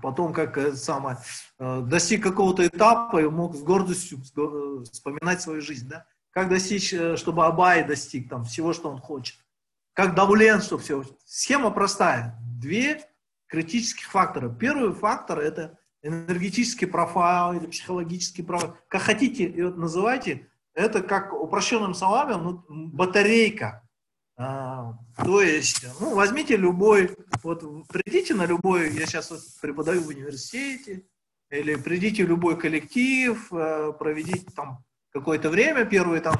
потом 0.00 0.32
как 0.32 0.56
э, 0.58 0.74
самое, 0.74 1.18
э, 1.58 1.82
достиг 1.82 2.22
какого-то 2.22 2.66
этапа 2.66 3.18
и 3.18 3.28
мог 3.28 3.54
с 3.56 3.62
гордостью 3.62 4.18
э, 4.18 4.84
вспоминать 4.90 5.40
свою 5.40 5.60
жизнь, 5.60 5.88
да? 5.88 6.06
Как 6.30 6.48
достичь, 6.48 6.94
чтобы 7.16 7.44
Абай 7.44 7.84
достиг 7.84 8.28
там 8.28 8.44
всего, 8.44 8.72
что 8.72 8.88
он 8.88 9.00
хочет. 9.00 9.36
Как 9.94 10.14
Давлен, 10.14 10.62
чтобы 10.62 10.82
все. 10.82 11.04
Схема 11.24 11.72
простая. 11.72 12.38
Две 12.60 13.04
критических 13.48 14.06
фактора. 14.06 14.48
Первый 14.48 14.94
фактор– 14.94 15.38
это 15.40 15.76
энергетический 16.02 16.86
профайл 16.86 17.58
или 17.58 17.66
психологический 17.66 18.44
профайл. 18.44 18.76
Как 18.86 19.02
хотите, 19.02 19.48
называйте. 19.70 20.48
Это 20.72 21.02
как 21.02 21.32
упрощенным 21.32 21.94
словами, 21.94 22.40
ну, 22.40 22.64
батарейка 22.68 23.82
а, 24.42 24.94
то 25.22 25.42
есть, 25.42 25.84
ну, 26.00 26.14
возьмите 26.14 26.56
любой, 26.56 27.14
вот 27.42 27.62
придите 27.88 28.32
на 28.32 28.46
любой, 28.46 28.90
я 28.94 29.04
сейчас 29.04 29.30
вот 29.30 29.40
преподаю 29.60 30.00
в 30.00 30.08
университете, 30.08 31.04
или 31.50 31.74
придите 31.74 32.24
в 32.24 32.28
любой 32.28 32.58
коллектив, 32.58 33.52
э, 33.52 33.92
проведите 33.98 34.50
там 34.56 34.82
какое-то 35.10 35.50
время, 35.50 35.84
первый 35.84 36.20
там 36.20 36.36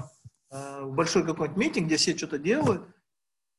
э, 0.51 0.85
большой 0.87 1.27
какой-нибудь 1.27 1.59
митинг, 1.59 1.89
где 1.89 1.99
все 1.99 2.17
что-то 2.17 2.39
делают, 2.39 2.89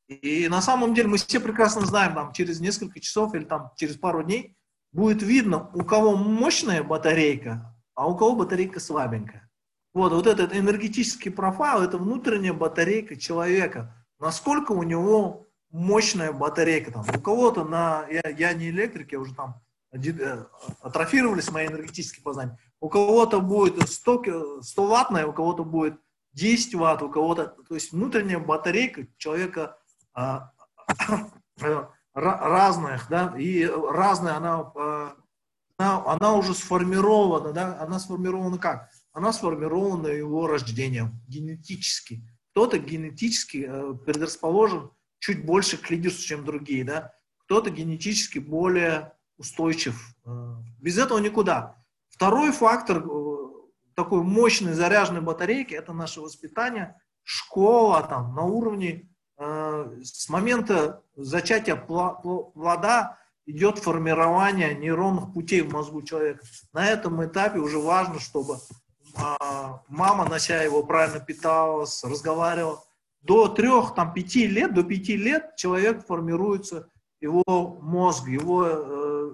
и 0.08 0.48
на 0.48 0.60
самом 0.60 0.92
деле 0.92 1.10
мы 1.10 1.18
все 1.18 1.38
прекрасно 1.38 1.86
знаем, 1.86 2.14
там 2.14 2.32
через 2.32 2.58
несколько 2.58 2.98
часов 2.98 3.36
или 3.36 3.44
там 3.44 3.70
через 3.76 3.96
пару 3.96 4.24
дней 4.24 4.56
будет 4.90 5.22
видно, 5.22 5.70
у 5.72 5.84
кого 5.84 6.16
мощная 6.16 6.82
батарейка, 6.82 7.76
а 7.94 8.08
у 8.08 8.16
кого 8.16 8.34
батарейка 8.34 8.80
слабенькая. 8.80 9.48
Вот, 9.94 10.12
вот 10.12 10.26
этот 10.26 10.52
энергетический 10.52 11.30
профайл, 11.30 11.82
это 11.82 11.96
внутренняя 11.96 12.52
батарейка 12.52 13.14
человека– 13.14 13.96
насколько 14.22 14.72
у 14.72 14.84
него 14.84 15.48
мощная 15.70 16.32
батарейка. 16.32 16.92
Там. 16.92 17.04
У 17.14 17.20
кого-то 17.20 17.64
на... 17.64 18.06
Я, 18.08 18.30
я 18.30 18.52
не 18.54 18.70
электрик, 18.70 19.12
я 19.12 19.18
уже 19.18 19.34
там 19.34 19.60
э, 19.92 20.44
атрофировались 20.80 21.50
мои 21.50 21.66
энергетические 21.66 22.22
познания. 22.22 22.56
У 22.80 22.88
кого-то 22.88 23.40
будет 23.40 23.88
100, 23.88 24.62
100 24.62 24.86
ваттная, 24.86 25.26
у 25.26 25.32
кого-то 25.32 25.64
будет 25.64 25.98
10 26.34 26.74
ватт, 26.76 27.02
у 27.02 27.10
кого-то... 27.10 27.48
То 27.68 27.74
есть 27.74 27.92
внутренняя 27.92 28.38
батарейка 28.38 29.08
человека 29.18 29.76
а, 30.14 30.52
разных, 32.14 33.08
да, 33.08 33.34
и 33.36 33.66
разная 33.66 34.36
она, 34.36 34.72
а, 34.76 35.16
она, 35.76 36.02
она 36.06 36.34
уже 36.34 36.54
сформирована, 36.54 37.52
да, 37.52 37.76
она 37.80 37.98
сформирована 37.98 38.58
как? 38.58 38.88
Она 39.12 39.32
сформирована 39.32 40.06
его 40.06 40.46
рождением, 40.46 41.20
генетически 41.26 42.22
кто-то 42.52 42.78
генетически 42.78 43.66
э, 43.68 43.94
предрасположен 44.04 44.90
чуть 45.18 45.44
больше 45.44 45.78
к 45.78 45.90
лидерству, 45.90 46.22
чем 46.22 46.44
другие, 46.44 46.84
да, 46.84 47.14
кто-то 47.38 47.70
генетически 47.70 48.38
более 48.38 49.12
устойчив. 49.38 50.14
Э, 50.26 50.56
без 50.78 50.98
этого 50.98 51.18
никуда. 51.18 51.82
Второй 52.10 52.52
фактор 52.52 52.98
э, 52.98 53.36
такой 53.94 54.22
мощной 54.22 54.74
заряженной 54.74 55.22
батарейки– 55.22 55.72
это 55.74 55.94
наше 55.94 56.20
воспитание, 56.20 57.00
школа 57.22 58.02
там 58.02 58.34
на 58.34 58.42
уровне 58.42 59.08
с 59.38 60.28
момента 60.28 61.02
зачатия 61.16 61.74
плода 61.74 63.18
идет 63.46 63.78
формирование 63.78 64.74
нейронных 64.74 65.32
путей 65.32 65.62
в 65.62 65.72
мозгу 65.72 66.02
человека. 66.02 66.44
На 66.72 66.86
этом 66.86 67.24
этапе 67.24 67.58
уже 67.58 67.78
важно, 67.78 68.20
чтобы 68.20 68.58
мама, 69.88 70.28
нося 70.28 70.62
его, 70.62 70.82
правильно 70.82 71.20
питалась, 71.20 72.02
разговаривала. 72.04 72.82
До 73.20 73.48
трех, 73.48 73.94
там, 73.94 74.12
пяти 74.12 74.46
лет, 74.46 74.74
до 74.74 74.82
пяти 74.82 75.16
лет 75.16 75.54
человек 75.56 76.04
формируется, 76.04 76.88
его 77.20 77.42
мозг, 77.80 78.26
его 78.26 78.66
э, 78.66 79.32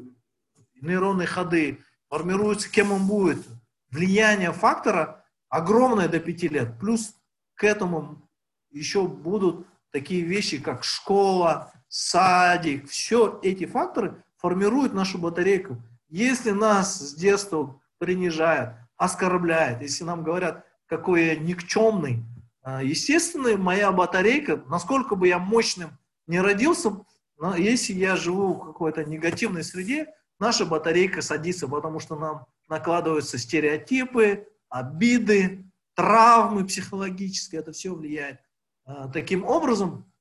нейронные 0.82 1.26
ходы, 1.26 1.82
формируется, 2.10 2.70
кем 2.70 2.92
он 2.92 3.06
будет. 3.06 3.46
Влияние 3.90 4.52
фактора 4.52 5.24
огромное 5.48 6.08
до 6.08 6.20
пяти 6.20 6.48
лет. 6.48 6.78
Плюс 6.78 7.14
к 7.54 7.64
этому 7.64 8.28
еще 8.70 9.06
будут 9.06 9.66
такие 9.90 10.22
вещи, 10.22 10.58
как 10.58 10.84
школа, 10.84 11.72
садик. 11.88 12.88
Все 12.88 13.40
эти 13.42 13.64
факторы 13.64 14.22
формируют 14.36 14.92
нашу 14.92 15.18
батарейку. 15.18 15.82
Если 16.08 16.50
нас 16.50 16.98
с 16.98 17.14
детства 17.14 17.80
принижают, 17.98 18.74
оскорбляет, 18.98 19.80
если 19.80 20.04
нам 20.04 20.22
говорят, 20.22 20.66
какой 20.86 21.26
я 21.26 21.36
никчемный, 21.36 22.24
а, 22.62 22.82
естественно, 22.82 23.56
моя 23.56 23.90
батарейка, 23.92 24.62
насколько 24.68 25.14
бы 25.14 25.28
я 25.28 25.38
мощным 25.38 25.96
не 26.26 26.40
родился, 26.40 26.90
но 27.38 27.56
если 27.56 27.94
я 27.94 28.16
живу 28.16 28.54
в 28.54 28.66
какой-то 28.66 29.04
негативной 29.04 29.64
среде, 29.64 30.08
наша 30.38 30.66
батарейка 30.66 31.22
садится, 31.22 31.68
потому 31.68 32.00
что 32.00 32.16
нам 32.16 32.46
накладываются 32.68 33.38
стереотипы, 33.38 34.48
обиды, 34.68 35.64
травмы 35.94 36.66
психологические, 36.66 37.60
это 37.60 37.72
все 37.72 37.94
влияет. 37.94 38.40
А, 38.84 39.08
таким 39.08 39.44
образом, 39.44 40.12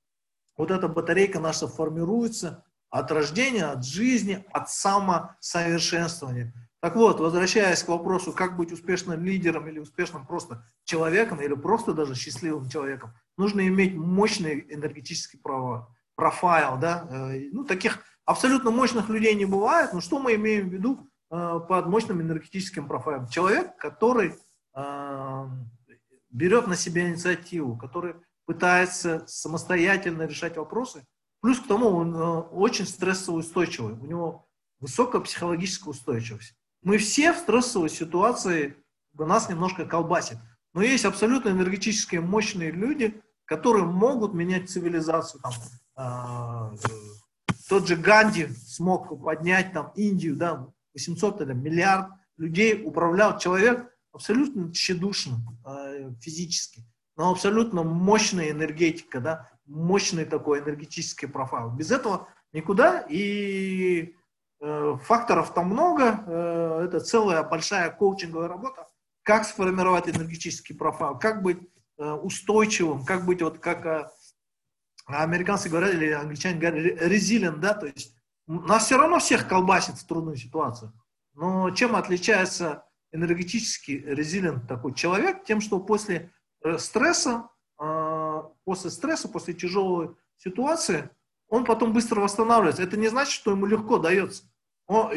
вот 0.56 0.72
эта 0.72 0.88
батарейка 0.88 1.40
наша 1.40 1.68
формируется 1.68 2.64
от 2.90 3.12
рождения, 3.12 3.66
от 3.66 3.86
жизни, 3.86 4.46
от 4.52 4.70
самосовершенствования. 4.70 6.54
Так 6.80 6.96
вот, 6.96 7.20
возвращаясь 7.20 7.82
к 7.82 7.88
вопросу, 7.88 8.32
как 8.32 8.56
быть 8.56 8.72
успешным 8.72 9.24
лидером 9.24 9.68
или 9.68 9.80
успешным 9.80 10.28
просто 10.28 10.64
человеком, 10.84 11.42
или 11.42 11.56
просто 11.56 11.94
даже 11.94 12.14
счастливым 12.14 12.70
человеком, 12.70 13.14
нужно 13.36 13.68
иметь 13.68 13.96
мощный 13.96 14.66
энергетический 14.70 15.40
профайл, 16.16 16.78
да, 16.78 17.08
э, 17.10 17.50
ну, 17.52 17.64
таких 17.64 18.04
абсолютно 18.26 18.70
мощных 18.70 19.10
людей 19.10 19.34
не 19.34 19.46
бывает, 19.46 19.92
но 19.94 20.02
что 20.02 20.20
мы 20.20 20.36
имеем 20.36 20.70
в 20.70 20.74
виду 20.74 21.10
э, 21.32 21.60
под 21.68 21.88
мощным 21.88 22.22
энергетическим 22.22 22.88
профайлом? 22.88 23.28
Человек, 23.28 23.76
который 23.78 24.36
э, 24.76 25.48
берет 26.30 26.68
на 26.68 26.76
себя 26.76 27.10
инициативу, 27.10 27.76
который 27.76 28.16
пытается 28.46 29.26
самостоятельно 29.26 30.24
решать 30.24 30.58
вопросы, 30.58 31.08
плюс 31.42 31.60
к 31.60 31.68
тому 31.68 31.90
он 31.90 32.16
очень 32.52 32.86
стрессово 32.86 33.38
устойчивый, 33.38 33.94
у 33.94 34.06
него 34.06 34.48
высокая 34.80 35.22
психологическая 35.22 35.92
устойчивость. 35.92 36.56
Мы 36.88 37.00
все 37.00 37.34
в 37.34 37.38
стрессовой 37.40 37.90
ситуации, 37.90 38.78
нас 39.12 39.50
немножко 39.50 39.86
колбасит. 39.86 40.38
Но 40.74 40.82
есть 40.82 41.04
абсолютно 41.04 41.50
энергетически 41.50 42.16
мощные 42.16 42.72
люди, 42.72 43.22
которые 43.44 43.84
могут 43.84 44.34
менять 44.34 44.70
цивилизацию. 44.70 45.42
Там, 45.42 46.72
э, 46.72 46.78
тот 47.68 47.90
же 47.90 47.98
Ганди 47.98 48.48
смог 48.48 49.22
поднять 49.22 49.74
там, 49.74 49.92
Индию, 49.98 50.38
да, 50.38 50.66
800 50.94 51.42
или 51.42 51.52
миллиард 51.52 52.10
людей 52.38 52.82
управлял 52.86 53.38
человек 53.38 53.94
абсолютно 54.14 54.72
тщедушным 54.72 55.60
э, 55.66 56.14
физически, 56.22 56.86
но 57.18 57.32
абсолютно 57.32 57.84
мощная 57.84 58.52
энергетика, 58.52 59.20
да, 59.20 59.50
мощный 59.66 60.24
такой 60.24 60.62
энергетический 60.62 61.28
профайл. 61.28 61.70
Без 61.70 61.92
этого 61.92 62.30
никуда, 62.54 63.06
и 63.10 64.16
факторов 64.60 65.54
там 65.54 65.68
много, 65.68 66.24
э, 66.26 66.86
это 66.86 67.00
целая 67.00 67.44
большая 67.44 67.90
коучинговая 67.92 68.48
работа. 68.48 68.88
Как 69.24 69.46
сформировать 69.46 70.08
энергетический 70.08 70.76
профайл, 70.76 71.20
как 71.20 71.44
быть 71.44 71.60
э, 71.98 72.12
устойчивым, 72.12 73.06
как 73.06 73.26
быть 73.26 73.42
вот 73.42 73.60
как 73.60 74.12
американцы 75.06 75.70
говорят, 75.70 75.94
или 75.94 76.12
англичане 76.12 76.60
говорят, 76.60 77.02
resilient, 77.02 77.58
да, 77.58 77.74
то 77.74 77.86
есть 77.86 78.16
нас 78.48 78.86
все 78.86 78.98
равно 78.98 79.20
всех 79.20 79.48
колбасит 79.48 79.96
в 79.96 80.08
трудную 80.08 80.38
ситуацию. 80.38 80.94
Но 81.34 81.70
чем 81.72 81.96
отличается 81.96 82.86
энергетический 83.12 84.00
резилент 84.00 84.68
такой 84.68 84.94
человек? 84.94 85.44
Тем, 85.44 85.62
что 85.62 85.80
после 85.80 86.32
стресса, 86.78 87.50
после 87.78 88.90
стресса, 88.90 89.30
после 89.30 89.54
тяжелой 89.54 90.16
ситуации, 90.38 91.10
он 91.50 91.66
потом 91.66 91.94
быстро 91.94 92.22
восстанавливается. 92.22 92.84
Это 92.84 92.98
не 92.98 93.08
значит, 93.08 93.34
что 93.34 93.52
ему 93.52 93.66
легко 93.66 93.98
дается. 93.98 94.44
Он, 94.88 95.12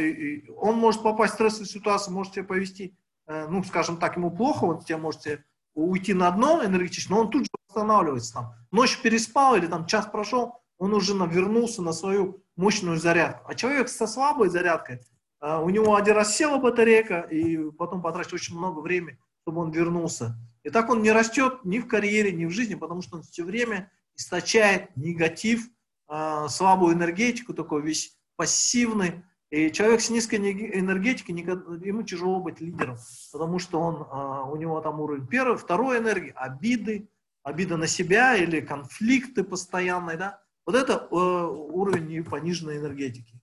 он 0.57 0.77
может 0.77 1.03
попасть 1.03 1.33
в 1.33 1.35
стрессовую 1.37 1.67
ситуацию, 1.67 2.15
может 2.15 2.35
себя 2.35 2.45
повести, 2.45 2.97
э, 3.27 3.47
ну, 3.49 3.63
скажем 3.63 3.99
так, 3.99 4.17
ему 4.17 4.31
плохо, 4.31 4.65
он 4.65 4.81
тебе 4.81 4.99
можете 4.99 5.45
уйти 5.75 6.13
на 6.13 6.31
дно 6.31 6.65
энергетично, 6.65 7.15
но 7.17 7.23
он 7.23 7.31
тут 7.31 7.45
же 7.45 7.51
восстанавливается 7.69 8.35
там. 8.35 8.55
Ночь 8.73 9.01
переспал 9.01 9.55
или 9.55 9.67
там 9.67 9.87
час 9.87 10.07
прошел, 10.07 10.61
он 10.79 10.93
уже 10.93 11.15
вернулся 11.15 11.83
на 11.83 11.93
свою 11.93 12.43
мощную 12.57 12.99
зарядку. 12.99 13.49
А 13.49 13.55
человек 13.55 13.89
со 13.89 14.07
слабой 14.07 14.49
зарядкой, 14.49 15.01
э, 15.41 15.59
у 15.59 15.71
него 15.71 15.95
один 15.95 16.15
раз 16.15 16.37
села 16.37 16.59
батарейка, 16.59 17.21
и 17.21 17.71
потом 17.73 18.03
потратит 18.03 18.33
очень 18.33 18.57
много 18.57 18.81
времени, 18.81 19.19
чтобы 19.43 19.61
он 19.61 19.71
вернулся. 19.71 20.37
И 20.65 20.71
так 20.71 20.91
он 20.91 21.01
не 21.01 21.13
растет 21.13 21.65
ни 21.65 21.79
в 21.79 21.87
карьере, 21.87 22.33
ни 22.33 22.45
в 22.45 22.51
жизни, 22.51 22.75
потому 22.75 23.03
что 23.03 23.19
он 23.19 23.23
все 23.23 23.45
время 23.45 23.91
источает 24.17 24.95
негатив, 24.97 25.69
э, 26.11 26.49
слабую 26.49 26.95
энергетику, 26.95 27.55
такой 27.55 27.83
весь 27.83 28.17
пассивный. 28.37 29.23
И 29.51 29.71
человек 29.73 30.01
с 30.01 30.11
низкой 30.11 30.37
энергетикой, 30.37 31.35
ему 31.35 32.03
тяжело 32.03 32.41
быть 32.41 32.61
лидером, 32.61 32.97
потому 33.33 33.59
что 33.59 33.81
он, 33.81 34.03
э, 34.03 34.51
у 34.51 34.57
него 34.57 34.81
там 34.81 35.01
уровень 35.01 35.27
первый, 35.27 35.57
второй 35.57 35.99
энергии, 35.99 36.33
обиды, 36.37 37.09
обида 37.43 37.77
на 37.77 37.87
себя 37.87 38.37
или 38.37 38.61
конфликты 38.61 39.45
постоянные, 39.45 40.17
да. 40.17 40.43
Вот 40.67 40.77
это 40.77 41.09
э, 41.11 41.15
уровень 41.15 42.25
пониженной 42.25 42.79
энергетики. 42.79 43.41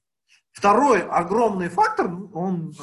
Второй 0.52 1.02
огромный 1.02 1.70
фактор, 1.70 2.08
он 2.34 2.76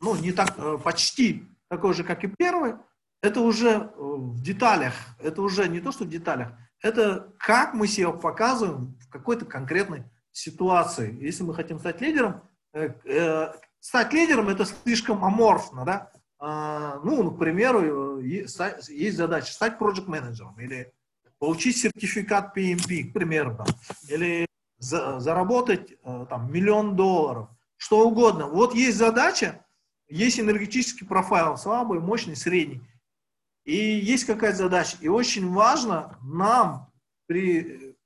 ну, 0.00 0.16
не 0.16 0.32
так, 0.32 0.82
почти 0.82 1.48
такой 1.68 1.94
же, 1.94 2.04
как 2.04 2.24
и 2.24 2.28
первый, 2.28 2.74
это 3.22 3.40
уже 3.40 3.90
в 3.96 4.42
деталях, 4.42 4.92
это 5.18 5.40
уже 5.40 5.66
не 5.68 5.80
то, 5.80 5.92
что 5.92 6.04
в 6.04 6.08
деталях, 6.08 6.52
это 6.86 7.32
как 7.38 7.74
мы 7.74 7.86
себя 7.86 8.10
показываем 8.12 8.96
в 9.00 9.08
какой-то 9.08 9.44
конкретной 9.44 10.04
ситуации. 10.32 11.16
Если 11.20 11.42
мы 11.42 11.54
хотим 11.54 11.78
стать 11.78 12.00
лидером, 12.00 12.42
э, 12.72 12.90
э, 13.04 13.52
стать 13.80 14.12
лидером 14.12 14.48
это 14.48 14.64
слишком 14.64 15.24
аморфно, 15.24 15.84
да? 15.84 16.12
А, 16.38 17.00
ну, 17.02 17.30
к 17.30 17.38
примеру, 17.38 18.20
есть, 18.20 19.16
задача 19.16 19.52
стать 19.52 19.78
проект 19.78 20.06
менеджером 20.06 20.58
или 20.60 20.92
получить 21.38 21.78
сертификат 21.78 22.56
PMP, 22.56 23.04
к 23.04 23.12
примеру, 23.14 23.56
там, 23.56 23.66
или 24.08 24.46
за, 24.78 25.18
заработать 25.18 25.92
э, 25.92 26.26
там 26.28 26.52
миллион 26.52 26.96
долларов, 26.96 27.48
что 27.76 28.06
угодно. 28.06 28.46
Вот 28.46 28.74
есть 28.74 28.98
задача, 28.98 29.64
есть 30.08 30.38
энергетический 30.38 31.06
профайл, 31.06 31.56
слабый, 31.56 32.00
мощный, 32.00 32.36
средний. 32.36 32.82
И 33.66 33.74
есть 33.74 34.24
какая-то 34.24 34.58
задача. 34.58 34.96
И 35.00 35.08
очень 35.08 35.52
важно 35.52 36.16
нам 36.22 36.88
при, 37.26 37.96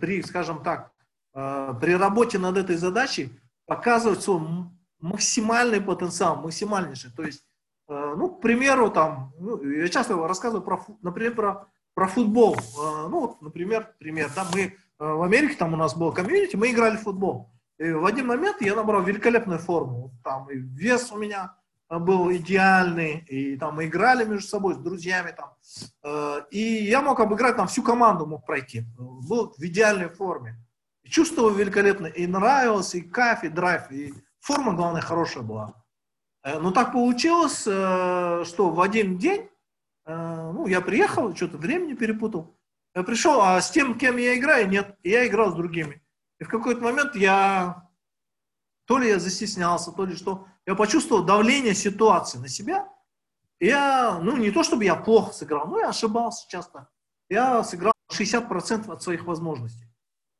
при 0.00 0.22
скажем 0.22 0.62
так, 0.62 0.90
э, 1.34 1.74
при 1.80 1.92
работе 1.92 2.38
над 2.38 2.56
этой 2.58 2.76
задачей 2.76 3.30
показывать 3.64 4.22
свой 4.22 4.42
максимальный 5.00 5.80
потенциал, 5.80 6.36
максимальнейший. 6.36 7.12
То 7.12 7.22
есть, 7.22 7.46
э, 7.88 8.14
ну, 8.16 8.28
к 8.28 8.40
примеру, 8.40 8.90
там, 8.90 9.32
ну, 9.38 9.62
я 9.62 9.88
часто 9.88 10.16
рассказываю 10.16 10.64
про, 10.64 10.84
например, 11.00 11.36
про, 11.36 11.68
про 11.94 12.08
футбол. 12.08 12.56
Э, 12.56 13.06
ну, 13.08 13.20
вот, 13.20 13.40
например, 13.40 13.94
пример, 13.98 14.30
да, 14.34 14.44
мы 14.52 14.76
в 14.98 15.22
Америке, 15.22 15.56
там 15.56 15.74
у 15.74 15.76
нас 15.76 15.96
было 15.96 16.10
комьюнити, 16.10 16.56
мы 16.56 16.70
играли 16.70 16.96
в 16.96 17.02
футбол. 17.02 17.50
И 17.78 17.90
в 17.90 18.04
один 18.04 18.26
момент 18.26 18.60
я 18.62 18.74
набрал 18.74 19.02
великолепную 19.02 19.58
форму. 19.58 20.12
Там 20.24 20.48
и 20.50 20.56
вес 20.56 21.10
у 21.12 21.18
меня 21.18 21.56
был 21.98 22.32
идеальный, 22.32 23.18
и 23.28 23.56
там 23.56 23.76
мы 23.76 23.86
играли 23.86 24.24
между 24.24 24.48
собой 24.48 24.74
с 24.74 24.78
друзьями 24.78 25.34
там. 25.36 25.54
Э, 26.02 26.42
и 26.50 26.84
я 26.84 27.02
мог 27.02 27.20
обыграть 27.20 27.56
там 27.56 27.66
всю 27.66 27.82
команду, 27.82 28.26
мог 28.26 28.46
пройти. 28.46 28.84
Был 28.96 29.54
в 29.56 29.62
идеальной 29.62 30.08
форме. 30.08 30.56
Чувствовал 31.04 31.50
великолепно, 31.50 32.06
и 32.06 32.26
нравилось, 32.26 32.94
и 32.94 33.02
кайф, 33.02 33.44
и 33.44 33.48
драйв, 33.48 33.90
и 33.90 34.14
форма, 34.40 34.72
главное, 34.72 35.02
хорошая 35.02 35.42
была. 35.42 35.74
Э, 36.42 36.58
но 36.58 36.70
так 36.70 36.92
получилось, 36.92 37.64
э, 37.66 38.44
что 38.44 38.70
в 38.70 38.80
один 38.80 39.18
день, 39.18 39.48
ну, 40.06 40.66
я 40.66 40.82
приехал, 40.82 41.34
что-то 41.34 41.56
времени 41.56 41.94
перепутал. 41.94 42.58
Я 42.94 43.04
пришел, 43.04 43.40
а 43.40 43.58
с 43.58 43.70
тем, 43.70 43.98
кем 43.98 44.18
я 44.18 44.38
играю, 44.38 44.68
нет. 44.68 44.98
Я 45.02 45.26
играл 45.26 45.50
с 45.50 45.54
другими. 45.54 46.02
И 46.38 46.44
в 46.44 46.48
какой-то 46.48 46.82
момент 46.82 47.16
я, 47.16 47.88
то 48.84 48.98
ли 48.98 49.08
я 49.08 49.18
застеснялся, 49.18 49.92
то 49.92 50.04
ли 50.04 50.14
что, 50.14 50.46
я 50.66 50.74
почувствовал 50.74 51.24
давление 51.24 51.74
ситуации 51.74 52.38
на 52.38 52.48
себя. 52.48 52.88
Я, 53.60 54.18
ну, 54.22 54.36
не 54.36 54.50
то 54.50 54.62
чтобы 54.62 54.84
я 54.84 54.96
плохо 54.96 55.32
сыграл, 55.32 55.68
но 55.68 55.78
я 55.78 55.88
ошибался 55.90 56.48
часто. 56.48 56.88
Я 57.28 57.62
сыграл 57.64 57.92
60% 58.12 58.90
от 58.90 59.02
своих 59.02 59.24
возможностей. 59.24 59.86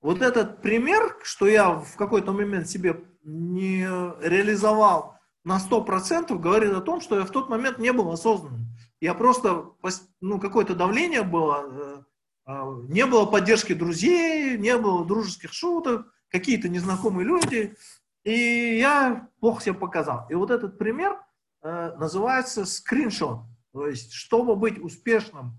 Вот 0.01 0.20
этот 0.20 0.61
пример, 0.61 1.16
что 1.22 1.47
я 1.47 1.70
в 1.70 1.97
какой-то 1.97 2.33
момент 2.33 2.68
себе 2.68 3.05
не 3.22 3.85
реализовал 4.20 5.18
на 5.45 5.59
100%, 5.59 6.39
говорит 6.39 6.72
о 6.72 6.81
том, 6.81 7.01
что 7.01 7.18
я 7.18 7.25
в 7.25 7.31
тот 7.31 7.49
момент 7.49 7.79
не 7.79 7.93
был 7.93 8.11
осознанным. 8.11 8.66
Я 9.01 9.14
просто, 9.14 9.72
ну, 10.20 10.41
какое-то 10.41 10.75
давление 10.75 11.22
было, 11.22 11.64
э, 11.66 12.03
а, 12.47 12.64
не 12.89 13.07
было 13.07 13.27
поддержки 13.27 13.72
друзей, 13.72 14.57
не 14.59 14.77
было 14.79 15.05
дружеских 15.05 15.53
шуток, 15.53 16.07
какие-то 16.29 16.68
незнакомые 16.68 17.27
люди. 17.27 17.77
И 18.25 18.79
я 18.79 19.29
плохо 19.41 19.62
себя 19.62 19.75
показал. 19.75 20.27
И 20.31 20.35
вот 20.35 20.51
этот 20.51 20.79
пример 20.79 21.20
э, 21.62 21.95
называется 21.97 22.64
скриншот. 22.64 23.41
То 23.72 23.87
есть, 23.87 24.12
чтобы 24.12 24.57
быть 24.57 24.79
успешным 24.79 25.59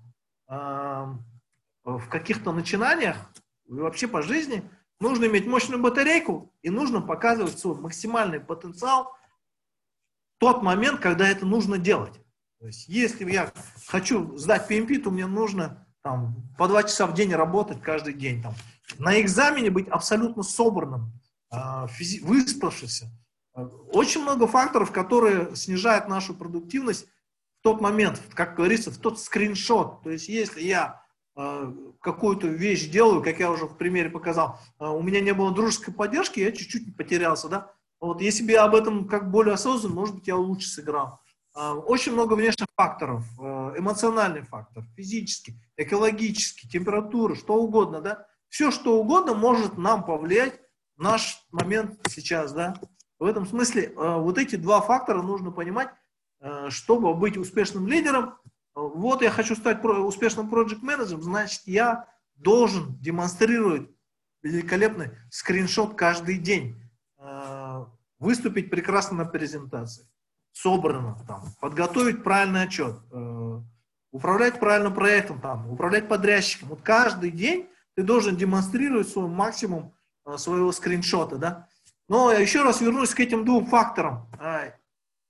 э, 0.49 0.55
в 1.83 2.09
каких-то 2.09 2.51
начинаниях, 2.51 3.17
вообще 3.67 4.07
по 4.07 4.21
жизни, 4.21 4.67
нужно 4.99 5.25
иметь 5.25 5.45
мощную 5.45 5.81
батарейку 5.81 6.53
и 6.61 6.69
нужно 6.69 7.01
показывать 7.01 7.59
свой 7.59 7.79
максимальный 7.79 8.39
потенциал 8.39 9.15
в 10.35 10.39
тот 10.39 10.63
момент, 10.63 10.99
когда 10.99 11.27
это 11.27 11.45
нужно 11.45 11.77
делать. 11.77 12.19
То 12.59 12.67
есть, 12.67 12.87
если 12.87 13.29
я 13.31 13.51
хочу 13.87 14.35
сдать 14.37 14.69
PMP, 14.69 14.97
то 14.99 15.11
мне 15.11 15.27
нужно 15.27 15.85
там, 16.01 16.35
по 16.57 16.67
два 16.67 16.83
часа 16.83 17.05
в 17.05 17.13
день 17.13 17.33
работать 17.33 17.81
каждый 17.81 18.13
день. 18.13 18.41
Там. 18.41 18.53
На 18.97 19.19
экзамене 19.21 19.69
быть 19.69 19.87
абсолютно 19.87 20.43
собранным, 20.43 21.11
а, 21.55 21.87
физи- 21.87 22.23
выспавшийся. 22.23 23.09
Очень 23.93 24.21
много 24.21 24.47
факторов, 24.47 24.91
которые 24.91 25.55
снижают 25.55 26.07
нашу 26.07 26.33
продуктивность 26.33 27.05
в 27.59 27.63
тот 27.63 27.79
момент, 27.81 28.21
как 28.33 28.55
говорится, 28.55 28.91
в 28.91 28.97
тот 28.97 29.19
скриншот. 29.19 30.03
То 30.03 30.09
есть, 30.09 30.27
если 30.27 30.61
я 30.61 31.01
э, 31.37 31.73
какую-то 32.01 32.47
вещь 32.47 32.89
делаю, 32.89 33.23
как 33.23 33.39
я 33.39 33.49
уже 33.49 33.65
в 33.65 33.77
примере 33.77 34.09
показал, 34.09 34.59
у 34.77 35.01
меня 35.01 35.21
не 35.21 35.33
было 35.33 35.53
дружеской 35.53 35.93
поддержки, 35.93 36.41
я 36.41 36.51
чуть-чуть 36.51 36.97
потерялся, 36.97 37.47
да. 37.47 37.71
Вот 38.01 38.21
если 38.21 38.43
бы 38.43 38.51
я 38.51 38.65
об 38.65 38.75
этом 38.75 39.07
как 39.07 39.31
более 39.31 39.53
осознанно, 39.53 39.95
может 39.95 40.15
быть, 40.15 40.27
я 40.27 40.35
лучше 40.35 40.67
сыграл. 40.67 41.21
Очень 41.55 42.11
много 42.11 42.33
внешних 42.33 42.67
факторов, 42.75 43.23
эмоциональный 43.39 44.41
фактор, 44.41 44.83
физический, 44.97 45.55
экологический, 45.77 46.67
температура, 46.67 47.35
что 47.35 47.55
угодно, 47.55 48.01
да. 48.01 48.27
Все, 48.49 48.69
что 48.69 48.99
угодно 48.99 49.33
может 49.33 49.77
нам 49.77 50.03
повлиять 50.03 50.59
наш 50.97 51.45
момент 51.51 51.99
сейчас, 52.09 52.53
да. 52.53 52.75
В 53.19 53.25
этом 53.25 53.45
смысле 53.45 53.85
э, 53.85 54.17
вот 54.17 54.37
эти 54.37 54.55
два 54.55 54.81
фактора 54.81 55.21
нужно 55.21 55.51
понимать, 55.51 55.89
э, 56.41 56.69
чтобы 56.69 57.13
быть 57.13 57.37
успешным 57.37 57.87
лидером. 57.87 58.35
Вот 58.73 59.21
я 59.21 59.31
хочу 59.31 59.55
стать 59.55 59.83
успешным 59.83 60.49
проект 60.49 60.81
менеджером 60.81 61.21
значит, 61.21 61.61
я 61.65 62.09
должен 62.35 62.97
демонстрировать 62.99 63.89
великолепный 64.43 65.11
скриншот 65.31 65.95
каждый 65.95 66.37
день, 66.37 66.75
э, 67.17 67.85
выступить 68.19 68.69
прекрасно 68.69 69.17
на 69.17 69.25
презентации, 69.25 70.09
собрано, 70.51 71.17
там, 71.25 71.45
подготовить 71.61 72.23
правильный 72.23 72.63
отчет, 72.63 72.97
управлять 74.11 74.59
правильным 74.59 74.93
проектом, 74.93 75.39
там, 75.39 75.69
управлять 75.71 76.07
подрядчиком. 76.09 76.69
Вот 76.69 76.81
каждый 76.81 77.31
день 77.31 77.69
ты 77.95 78.03
должен 78.03 78.35
демонстрировать 78.35 79.07
свой 79.07 79.27
максимум 79.27 79.95
Э, 79.95 80.04
своего 80.37 80.71
скриншота, 80.71 81.37
да. 81.37 81.67
Но 82.07 82.31
я 82.31 82.39
еще 82.39 82.63
раз 82.63 82.81
вернусь 82.81 83.13
к 83.13 83.19
этим 83.19 83.45
двум 83.45 83.65
факторам. 83.65 84.27
А, 84.39 84.73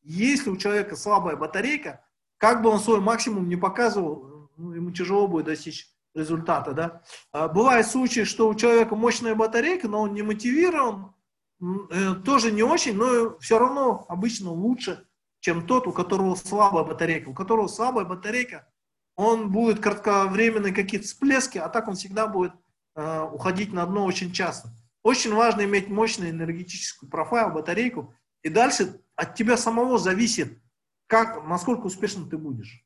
если 0.04 0.50
у 0.50 0.58
человека 0.58 0.96
слабая 0.96 1.36
батарейка, 1.36 2.06
как 2.38 2.62
бы 2.62 2.70
он 2.70 2.80
свой 2.80 3.00
максимум 3.00 3.48
не 3.48 3.56
показывал, 3.56 4.50
ну, 4.58 4.74
ему 4.74 4.92
тяжело 4.92 5.28
будет 5.28 5.46
достичь 5.46 5.90
результата, 6.14 6.74
да. 6.74 7.02
А, 7.32 7.48
бывают 7.48 7.88
случаи, 7.88 8.24
что 8.24 8.48
у 8.48 8.56
человека 8.56 8.96
мощная 8.96 9.36
батарейка, 9.36 9.88
но 9.88 10.02
он 10.02 10.14
не 10.14 10.22
мотивирован, 10.22 11.14
э, 11.62 12.16
тоже 12.26 12.52
не 12.52 12.64
очень, 12.64 12.96
но 12.96 13.38
все 13.40 13.60
равно 13.60 14.06
обычно 14.10 14.52
лучше, 14.52 15.06
чем 15.40 15.66
тот, 15.66 15.88
у 15.88 15.92
которого 15.92 16.36
слабая 16.36 16.84
батарейка. 16.84 17.30
У 17.30 17.34
которого 17.34 17.68
слабая 17.68 18.06
батарейка, 18.06 18.68
он 19.16 19.52
будет 19.52 19.80
кратковременные 19.80 20.74
какие-то 20.74 21.08
всплески, 21.08 21.58
а 21.58 21.70
так 21.70 21.88
он 21.88 21.96
всегда 21.96 22.28
будет 22.28 22.54
э, 22.96 23.22
уходить 23.32 23.72
на 23.72 23.86
дно 23.86 24.06
очень 24.06 24.32
часто. 24.32 24.70
Очень 25.06 25.36
важно 25.36 25.66
иметь 25.66 25.88
мощный 25.88 26.32
энергетический 26.32 27.08
профайл, 27.08 27.52
батарейку. 27.52 28.16
И 28.42 28.50
дальше 28.50 29.00
от 29.16 29.36
тебя 29.36 29.56
самого 29.56 30.00
зависит, 30.00 30.60
как, 31.06 31.46
насколько 31.46 31.86
успешным 31.86 32.28
ты 32.28 32.40
будешь. 32.40 32.84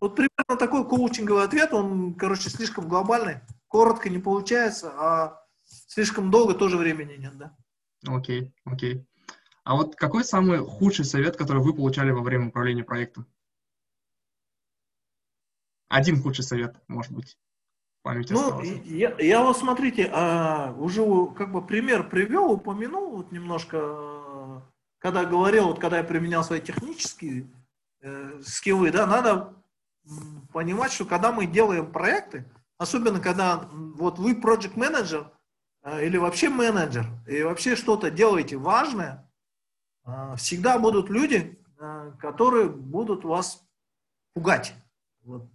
Вот 0.00 0.16
примерно 0.16 0.56
такой 0.58 0.84
коучинговый 0.88 1.44
ответ, 1.44 1.72
он, 1.72 2.16
короче, 2.16 2.50
слишком 2.50 2.88
глобальный, 2.88 3.42
коротко 3.68 4.10
не 4.10 4.18
получается, 4.18 4.90
а 4.98 5.40
слишком 5.62 6.32
долго 6.32 6.52
тоже 6.52 6.76
времени 6.76 7.14
нет, 7.14 7.38
да? 7.38 7.56
Окей, 8.08 8.52
окей. 8.64 9.06
А 9.62 9.76
вот 9.76 9.94
какой 9.94 10.24
самый 10.24 10.58
худший 10.58 11.04
совет, 11.04 11.36
который 11.36 11.62
вы 11.62 11.74
получали 11.74 12.10
во 12.10 12.22
время 12.22 12.48
управления 12.48 12.82
проектом? 12.82 13.24
Один 15.86 16.20
худший 16.20 16.42
совет, 16.42 16.74
может 16.88 17.12
быть 17.12 17.38
памяти 18.06 18.32
ну, 18.32 18.40
остался. 18.40 18.72
Я, 18.84 19.16
я 19.18 19.42
вот, 19.42 19.58
смотрите, 19.58 20.08
а, 20.12 20.72
уже 20.78 21.02
как 21.34 21.50
бы 21.50 21.60
пример 21.60 22.08
привел, 22.08 22.52
упомянул 22.52 23.16
вот 23.16 23.32
немножко, 23.32 24.62
когда 24.98 25.24
говорил, 25.24 25.66
вот 25.66 25.80
когда 25.80 25.98
я 25.98 26.04
применял 26.04 26.44
свои 26.44 26.60
технические 26.60 27.48
э, 28.02 28.40
скиллы, 28.44 28.92
да, 28.92 29.08
надо 29.08 29.54
понимать, 30.52 30.92
что 30.92 31.04
когда 31.04 31.32
мы 31.32 31.46
делаем 31.46 31.90
проекты, 31.90 32.44
особенно 32.78 33.18
когда 33.18 33.68
вот 33.72 34.20
вы 34.20 34.34
project 34.34 34.78
менеджер 34.78 35.32
или 36.00 36.16
вообще 36.16 36.48
менеджер, 36.48 37.06
и 37.26 37.42
вообще 37.42 37.74
что-то 37.74 38.12
делаете 38.12 38.56
важное, 38.56 39.28
всегда 40.36 40.78
будут 40.78 41.10
люди, 41.10 41.58
которые 42.20 42.68
будут 42.68 43.24
вас 43.24 43.66
пугать. 44.32 44.74
Вот. 45.24 45.48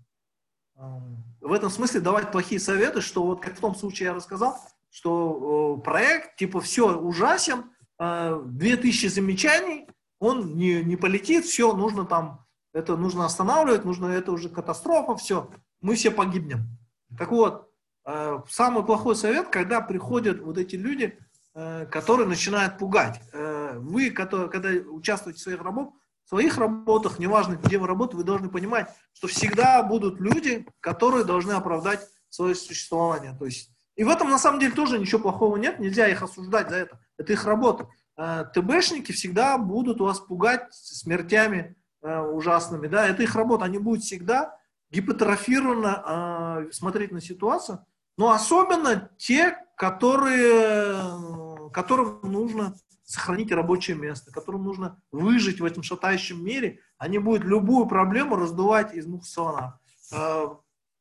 В 1.41 1.51
этом 1.51 1.69
смысле 1.69 1.99
давать 1.99 2.31
плохие 2.31 2.59
советы, 2.61 3.01
что 3.01 3.23
вот 3.23 3.41
как 3.41 3.57
в 3.57 3.59
том 3.59 3.75
случае 3.75 4.07
я 4.07 4.13
рассказал, 4.13 4.57
что 4.91 5.81
проект 5.83 6.37
типа 6.37 6.61
все 6.61 6.95
ужасен, 6.95 7.65
2000 7.99 9.07
замечаний, 9.07 9.87
он 10.19 10.55
не, 10.55 10.83
не 10.83 10.95
полетит, 10.95 11.45
все, 11.45 11.73
нужно 11.73 12.05
там, 12.05 12.45
это 12.73 12.95
нужно 12.95 13.25
останавливать, 13.25 13.85
нужно, 13.85 14.05
это 14.07 14.31
уже 14.31 14.49
катастрофа, 14.49 15.15
все, 15.15 15.49
мы 15.81 15.95
все 15.95 16.11
погибнем. 16.11 16.77
Так 17.17 17.31
вот, 17.31 17.69
э, 18.05 18.39
самый 18.47 18.85
плохой 18.85 19.15
совет, 19.15 19.49
когда 19.49 19.81
приходят 19.81 20.39
вот 20.41 20.57
эти 20.57 20.75
люди, 20.75 21.17
э, 21.53 21.85
которые 21.87 22.27
начинают 22.27 22.77
пугать. 22.77 23.21
Э, 23.33 23.77
вы, 23.79 24.11
которые, 24.11 24.49
когда 24.49 24.69
участвуете 24.69 25.39
в 25.39 25.43
своих 25.43 25.61
работах, 25.61 25.93
в 26.25 26.29
своих 26.29 26.57
работах, 26.57 27.19
неважно, 27.19 27.55
где 27.55 27.77
вы 27.77 27.87
работаете, 27.87 28.17
вы 28.17 28.23
должны 28.23 28.49
понимать, 28.49 28.87
что 29.13 29.27
всегда 29.27 29.83
будут 29.83 30.19
люди, 30.19 30.65
которые 30.79 31.25
должны 31.25 31.51
оправдать 31.51 32.07
свое 32.29 32.55
существование. 32.55 33.35
То 33.37 33.45
есть, 33.45 33.71
и 33.95 34.03
в 34.03 34.09
этом 34.09 34.29
на 34.29 34.39
самом 34.39 34.59
деле 34.59 34.73
тоже 34.73 34.97
ничего 34.97 35.21
плохого 35.21 35.57
нет, 35.57 35.79
нельзя 35.79 36.07
их 36.07 36.23
осуждать 36.23 36.69
за 36.69 36.77
это. 36.77 36.99
Это 37.17 37.33
их 37.33 37.45
работа. 37.45 37.87
Э, 38.17 38.45
ТБшники 38.53 39.11
всегда 39.11 39.57
будут 39.57 39.99
вас 39.99 40.19
пугать 40.19 40.67
смертями 40.71 41.75
э, 42.01 42.19
ужасными, 42.19 42.87
да, 42.87 43.07
это 43.07 43.23
их 43.23 43.35
работа, 43.35 43.65
они 43.65 43.79
будут 43.79 44.03
всегда 44.03 44.57
гипотрофированно 44.91 46.67
э, 46.67 46.71
смотреть 46.71 47.11
на 47.11 47.21
ситуацию, 47.21 47.85
но 48.17 48.31
особенно 48.31 49.09
те, 49.17 49.57
которые, 49.75 51.71
которым 51.71 52.19
нужно 52.23 52.75
сохранить 53.11 53.51
рабочее 53.51 53.97
место, 53.97 54.31
которым 54.31 54.63
нужно 54.63 55.01
выжить 55.11 55.59
в 55.59 55.65
этом 55.65 55.83
шатающем 55.83 56.43
мире, 56.43 56.79
они 56.97 57.19
будут 57.19 57.43
любую 57.43 57.85
проблему 57.85 58.35
раздувать 58.35 58.93
из 58.93 59.05
мух 59.05 59.25
слона. 59.25 59.79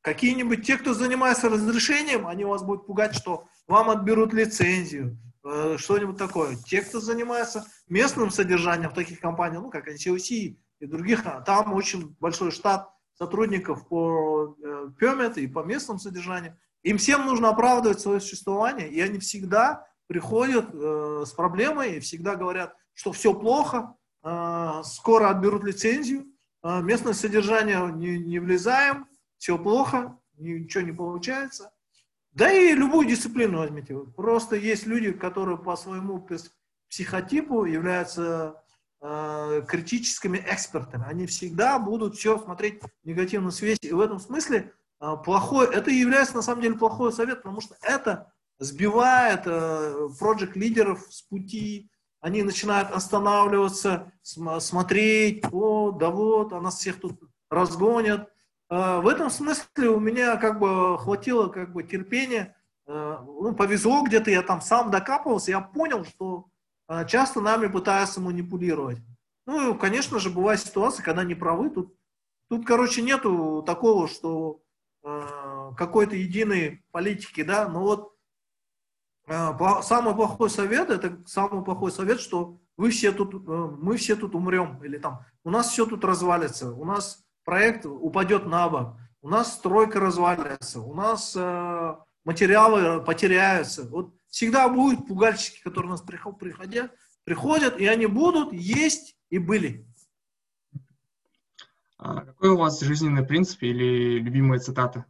Какие-нибудь 0.02 0.64
те, 0.66 0.78
кто 0.78 0.94
занимается 0.94 1.48
разрешением, 1.48 2.26
они 2.26 2.44
вас 2.44 2.62
будут 2.62 2.86
пугать, 2.86 3.14
что 3.14 3.44
вам 3.66 3.90
отберут 3.90 4.32
лицензию, 4.32 5.18
Э, 5.42 5.76
что-нибудь 5.78 6.18
такое. 6.18 6.56
Те, 6.56 6.82
кто 6.82 7.00
занимается 7.00 7.64
местным 7.88 8.30
содержанием 8.30 8.90
в 8.90 8.94
таких 8.94 9.20
компаниях, 9.20 9.62
ну, 9.62 9.70
как 9.70 9.88
NCOC 9.88 10.56
и 10.80 10.86
других, 10.86 11.22
а, 11.24 11.40
там 11.40 11.72
очень 11.72 12.14
большой 12.20 12.50
штат 12.50 12.90
сотрудников 13.14 13.88
по 13.88 14.54
э, 14.62 14.88
permit 15.00 15.40
и 15.40 15.46
по 15.46 15.62
местному 15.62 15.98
содержанию. 15.98 16.58
Им 16.82 16.98
всем 16.98 17.24
нужно 17.24 17.48
оправдывать 17.48 18.00
свое 18.00 18.20
существование, 18.20 18.90
и 18.90 19.00
они 19.00 19.18
всегда 19.18 19.86
приходят 20.10 20.70
э, 20.72 21.22
с 21.24 21.30
проблемой 21.30 21.96
и 21.96 22.00
всегда 22.00 22.34
говорят, 22.34 22.74
что 22.94 23.12
все 23.12 23.32
плохо, 23.32 23.94
э, 24.24 24.82
скоро 24.82 25.30
отберут 25.30 25.62
лицензию, 25.62 26.26
э, 26.64 26.82
местное 26.82 27.12
содержание 27.12 27.92
не, 27.92 28.18
не 28.18 28.40
влезаем, 28.40 29.06
все 29.38 29.56
плохо, 29.56 30.18
ничего 30.36 30.82
не 30.82 30.90
получается. 30.90 31.70
Да 32.32 32.52
и 32.52 32.74
любую 32.74 33.06
дисциплину 33.06 33.58
возьмите. 33.58 33.96
Просто 34.16 34.56
есть 34.56 34.84
люди, 34.84 35.12
которые 35.12 35.58
по 35.58 35.76
своему 35.76 36.26
психотипу 36.88 37.64
являются 37.64 38.64
э, 39.00 39.62
критическими 39.68 40.38
экспертами. 40.38 41.04
Они 41.06 41.26
всегда 41.26 41.78
будут 41.78 42.16
все 42.16 42.36
смотреть 42.36 42.82
в 42.82 43.06
негативном 43.06 43.52
свете. 43.52 43.86
И 43.86 43.92
в 43.92 44.00
этом 44.00 44.18
смысле 44.18 44.72
э, 45.00 45.16
плохой, 45.24 45.72
это 45.72 45.92
является 45.92 46.34
на 46.34 46.42
самом 46.42 46.62
деле 46.62 46.74
плохой 46.74 47.12
совет, 47.12 47.42
потому 47.42 47.60
что 47.60 47.76
это 47.82 48.32
сбивает 48.60 49.42
э, 49.46 50.08
проект-лидеров 50.18 51.00
с 51.10 51.22
пути, 51.22 51.90
они 52.20 52.42
начинают 52.42 52.92
останавливаться, 52.92 54.12
см 54.22 54.60
смотреть, 54.60 55.44
о, 55.50 55.90
да 55.90 56.10
вот, 56.10 56.52
а 56.52 56.60
нас 56.60 56.76
всех 56.76 57.00
тут 57.00 57.18
разгонят, 57.50 58.30
а, 58.68 59.00
в 59.00 59.08
этом 59.08 59.30
смысле 59.30 59.88
у 59.88 59.98
меня 59.98 60.36
как 60.36 60.60
бы 60.60 60.96
хватило 60.98 61.48
как 61.48 61.72
бы 61.72 61.82
терпения, 61.82 62.56
а, 62.86 63.24
ну, 63.24 63.54
повезло 63.54 64.02
где-то, 64.02 64.30
я 64.30 64.42
там 64.42 64.60
сам 64.60 64.90
докапывался, 64.90 65.50
я 65.50 65.60
понял, 65.60 66.04
что 66.04 66.46
часто 67.06 67.40
нами 67.40 67.68
пытаются 67.68 68.20
манипулировать. 68.20 68.98
Ну, 69.46 69.74
конечно 69.76 70.18
же, 70.18 70.30
бывают 70.30 70.60
ситуации, 70.60 71.02
когда 71.02 71.24
не 71.24 71.34
правы. 71.34 71.70
Тут, 71.70 71.94
тут 72.48 72.66
короче, 72.66 73.02
нету 73.02 73.62
такого, 73.66 74.08
что 74.08 74.60
э, 75.02 75.70
какой-то 75.76 76.16
единой 76.16 76.84
политики, 76.90 77.42
да, 77.42 77.68
но 77.68 77.80
вот 77.80 78.12
э, 78.12 78.19
самый 79.82 80.14
плохой 80.14 80.50
совет, 80.50 80.90
это 80.90 81.18
самый 81.26 81.64
плохой 81.64 81.92
совет, 81.92 82.20
что 82.20 82.58
вы 82.76 82.90
все 82.90 83.12
тут, 83.12 83.34
э, 83.34 83.36
мы 83.78 83.96
все 83.96 84.16
тут 84.16 84.34
умрем, 84.34 84.82
или 84.82 84.98
там, 84.98 85.24
у 85.44 85.50
нас 85.50 85.70
все 85.70 85.86
тут 85.86 86.04
развалится, 86.04 86.72
у 86.72 86.84
нас 86.84 87.24
проект 87.44 87.86
упадет 87.86 88.46
на 88.46 88.68
бок, 88.68 88.96
у 89.22 89.28
нас 89.28 89.54
стройка 89.54 90.00
развалится, 90.00 90.80
у 90.80 90.94
нас 90.94 91.34
э, 91.36 91.94
материалы 92.24 93.02
потеряются. 93.04 93.88
Вот 93.88 94.14
всегда 94.28 94.68
будут 94.68 95.06
пугальщики, 95.06 95.62
которые 95.62 95.88
у 95.88 95.92
нас 95.92 96.02
приходят, 96.02 96.92
приходят, 97.24 97.78
и 97.78 97.86
они 97.86 98.06
будут 98.06 98.52
есть 98.52 99.16
и 99.28 99.38
были. 99.38 99.86
А 101.98 102.22
какой 102.22 102.50
у 102.50 102.56
вас 102.56 102.80
жизненный 102.80 103.24
принцип 103.24 103.62
или 103.62 104.18
любимые 104.20 104.58
цитаты? 104.58 105.04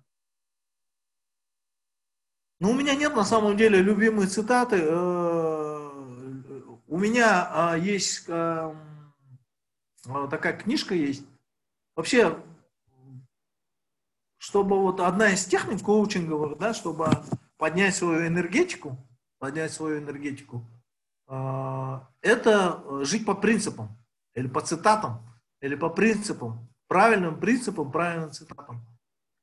Ну, 2.61 2.71
у 2.71 2.75
меня 2.75 2.95
нет 2.95 3.17
на 3.17 3.25
самом 3.25 3.57
деле 3.57 3.81
любимые 3.81 4.29
цитаты. 4.29 4.77
Э, 4.81 5.91
у 6.87 6.99
меня 6.99 7.49
а, 7.51 7.77
есть 7.77 8.25
э, 8.29 8.75
такая 10.31 10.57
книжка 10.57 10.95
есть 10.95 11.25
Вообще, 11.97 12.43
чтобы 14.39 14.81
вот 14.81 15.01
одна 15.01 15.33
из 15.33 15.45
техник 15.45 15.83
коучинговых, 15.83 16.57
да, 16.59 16.73
чтобы 16.73 17.11
поднять 17.59 17.95
свою 17.95 18.27
энергетику, 18.27 18.97
поднять 19.39 19.73
свою 19.73 19.99
энергетику, 19.99 20.65
это 21.27 23.05
жить 23.05 23.27
по 23.27 23.35
принципам, 23.35 23.99
или 24.35 24.49
по 24.49 24.63
цитатам, 24.63 25.21
или 25.61 25.75
по 25.75 25.91
принципам, 25.91 26.71
правильным 26.89 27.39
принципам, 27.39 27.93
правильным 27.93 28.33
цитатам. 28.33 28.81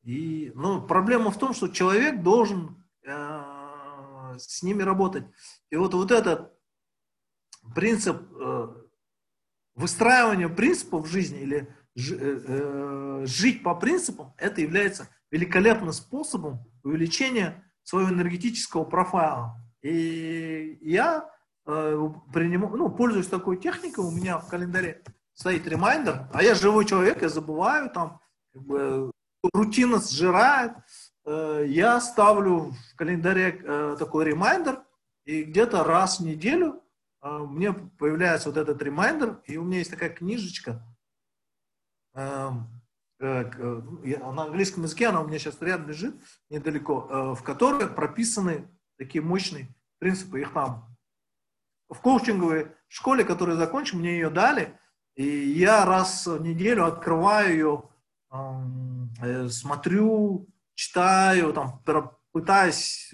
И, 0.04 0.52
ну, 0.56 0.82
проблема 0.82 1.32
в 1.32 1.38
том, 1.38 1.54
что 1.54 1.68
человек 1.68 2.24
должен 2.24 2.70
э, 2.70 2.87
с 3.08 4.62
ними 4.64 4.84
работать. 4.84 5.26
И 5.70 5.76
вот, 5.76 5.94
вот 5.94 6.12
этот 6.12 6.54
принцип 7.74 8.22
э, 8.40 8.68
выстраивания 9.76 10.50
принципов 10.50 11.06
в 11.06 11.12
жизни 11.12 11.40
или 11.40 11.74
Э, 11.98 12.42
э, 12.48 13.22
жить 13.26 13.64
по 13.64 13.74
принципам, 13.74 14.32
это 14.38 14.62
является 14.62 15.10
великолепным 15.32 15.92
способом 15.92 16.64
увеличения 16.84 17.64
своего 17.82 18.12
энергетического 18.12 18.84
профайла. 18.84 19.60
И 19.82 20.78
я 20.82 21.28
э, 21.66 22.10
принимаю, 22.32 22.78
ну, 22.78 22.90
пользуюсь 22.90 23.26
такой 23.26 23.58
техникой, 23.58 24.06
у 24.06 24.12
меня 24.12 24.38
в 24.38 24.48
календаре 24.48 25.04
стоит 25.34 25.66
ремайдер, 25.66 26.30
а 26.34 26.44
я 26.44 26.54
живой 26.54 26.86
человек, 26.86 27.24
я 27.24 27.30
забываю, 27.30 27.90
там, 27.90 28.20
как 28.54 28.64
бы, 28.64 29.12
рутина 29.52 30.00
сжирает, 30.00 30.74
э, 30.74 30.82
я 31.32 32.00
ставлю 32.00 32.72
в 32.72 32.96
календаре 32.96 33.62
э, 33.64 33.96
такой 34.00 34.26
ремайдер, 34.26 34.84
и 35.26 35.44
где-то 35.44 35.84
раз 35.84 36.20
в 36.20 36.24
неделю 36.24 36.82
э, 37.22 37.30
мне 37.30 37.74
появляется 37.74 38.50
вот 38.50 38.58
этот 38.58 38.82
ремайдер, 38.82 39.42
и 39.46 39.58
у 39.58 39.64
меня 39.64 39.80
есть 39.80 39.92
такая 39.92 40.10
книжечка, 40.10 40.82
Эм, 42.18 42.68
э, 43.20 43.44
э, 43.44 44.18
на 44.18 44.44
английском 44.46 44.82
языке, 44.82 45.10
она 45.10 45.22
у 45.22 45.28
меня 45.28 45.38
сейчас 45.38 45.62
рядом 45.62 45.88
лежит, 45.88 46.16
недалеко, 46.50 47.08
э, 47.08 47.36
в 47.36 47.44
которой 47.44 47.88
прописаны 47.88 48.68
такие 48.98 49.24
мощные 49.24 49.68
принципы. 50.00 50.42
Их 50.42 50.52
там 50.52 50.98
в 51.90 52.00
коучинговой 52.02 52.72
школе, 52.88 53.24
которую 53.24 53.56
закончил, 53.58 54.00
мне 54.00 54.14
ее 54.14 54.32
дали, 54.32 54.80
и 55.16 55.24
я 55.24 55.86
раз 55.86 56.26
в 56.26 56.42
неделю 56.42 56.86
открываю 56.86 57.52
ее, 57.52 57.90
эм, 58.32 59.50
смотрю, 59.52 60.48
читаю, 60.78 61.52
там, 61.54 61.82
пытаюсь 62.32 63.14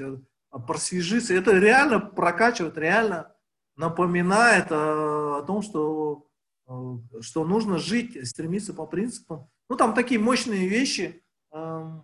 просвежиться. 0.68 1.34
Это 1.34 1.58
реально 1.58 2.00
прокачивает, 2.00 2.78
реально 2.78 3.34
напоминает 3.76 4.72
о 4.72 5.44
том, 5.48 5.64
что 5.64 6.28
Э, 6.68 6.96
что 7.22 7.46
нужно 7.46 7.78
жить, 7.78 8.28
стремиться 8.28 8.74
по 8.74 8.86
принципам. 8.86 9.50
Ну, 9.70 9.76
там 9.76 9.94
такие 9.94 10.20
мощные 10.20 10.68
вещи, 10.68 11.24
эм, 11.52 12.04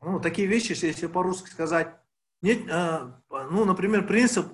ну, 0.00 0.20
такие 0.20 0.48
вещи, 0.48 0.72
если 0.84 1.06
по-русски 1.06 1.50
сказать, 1.50 1.94
нет, 2.40 2.66
э, 2.68 3.12
ну, 3.30 3.64
например, 3.64 4.06
принцип 4.06 4.46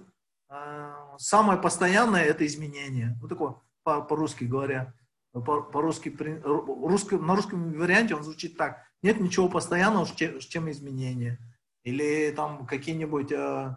э, 0.51 0.95
самое 1.19 1.61
постоянное– 1.61 2.23
это 2.25 2.47
изменение. 2.47 3.17
Вот 3.21 3.29
такое 3.29 3.55
по-русски 3.85 4.45
говоря. 4.45 4.95
по-русски, 5.33 6.09
русском, 6.45 7.27
на 7.27 7.37
русском 7.37 7.73
варианте 7.73 8.15
он 8.15 8.25
звучит 8.25 8.57
так. 8.57 8.83
Нет 9.05 9.21
ничего 9.21 9.51
постоянного, 9.51 10.07
чем 10.07 10.71
изменения. 10.71 11.39
Или 11.83 12.33
там 12.35 12.65
какие-нибудь... 12.65 13.33
Э, 13.33 13.77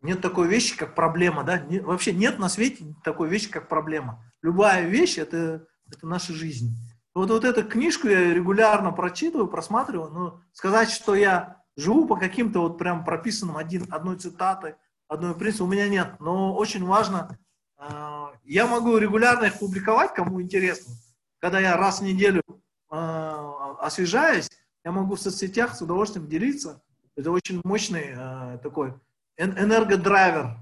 нет 0.00 0.20
такой 0.20 0.46
вещи, 0.46 0.76
как 0.76 0.94
проблема, 0.94 1.42
да? 1.42 1.60
Вообще 1.82 2.12
нет 2.12 2.38
на 2.38 2.48
свете 2.48 2.94
такой 3.02 3.28
вещи, 3.28 3.50
как 3.50 3.68
проблема. 3.68 4.24
Любая 4.42 4.86
вещь 4.86 5.18
это,– 5.18 5.66
это 5.90 6.06
наша 6.06 6.32
жизнь. 6.32 6.76
Вот, 7.14 7.30
вот 7.30 7.44
эту 7.44 7.64
книжку 7.64 8.06
я 8.06 8.32
регулярно 8.32 8.92
прочитываю, 8.92 9.48
просматриваю, 9.48 10.12
но 10.12 10.40
сказать, 10.52 10.90
что 10.90 11.16
я 11.16 11.64
живу 11.76 12.06
по 12.06 12.14
каким-то 12.14 12.60
вот 12.60 12.78
прям 12.78 13.04
прописанным 13.04 13.56
один, 13.56 13.86
одной 13.90 14.18
цитатой, 14.18 14.76
одной 15.08 15.34
принципу 15.34 15.64
у 15.64 15.68
меня 15.68 15.88
нет. 15.88 16.14
Но 16.20 16.54
очень 16.54 16.84
важно, 16.84 17.36
э, 17.76 18.26
я 18.44 18.68
могу 18.68 18.98
регулярно 18.98 19.46
их 19.46 19.58
публиковать, 19.58 20.14
кому 20.14 20.40
интересно. 20.40 20.94
Когда 21.40 21.58
я 21.58 21.76
раз 21.76 21.98
в 21.98 22.04
неделю 22.04 22.44
э, 22.92 23.55
освежаюсь, 23.80 24.48
я 24.84 24.92
могу 24.92 25.16
в 25.16 25.20
соцсетях 25.20 25.74
с 25.74 25.82
удовольствием 25.82 26.28
делиться. 26.28 26.82
Это 27.16 27.30
очень 27.30 27.60
мощный 27.64 28.14
э, 28.14 28.58
такой 28.62 28.94
энергодрайвер. 29.36 30.58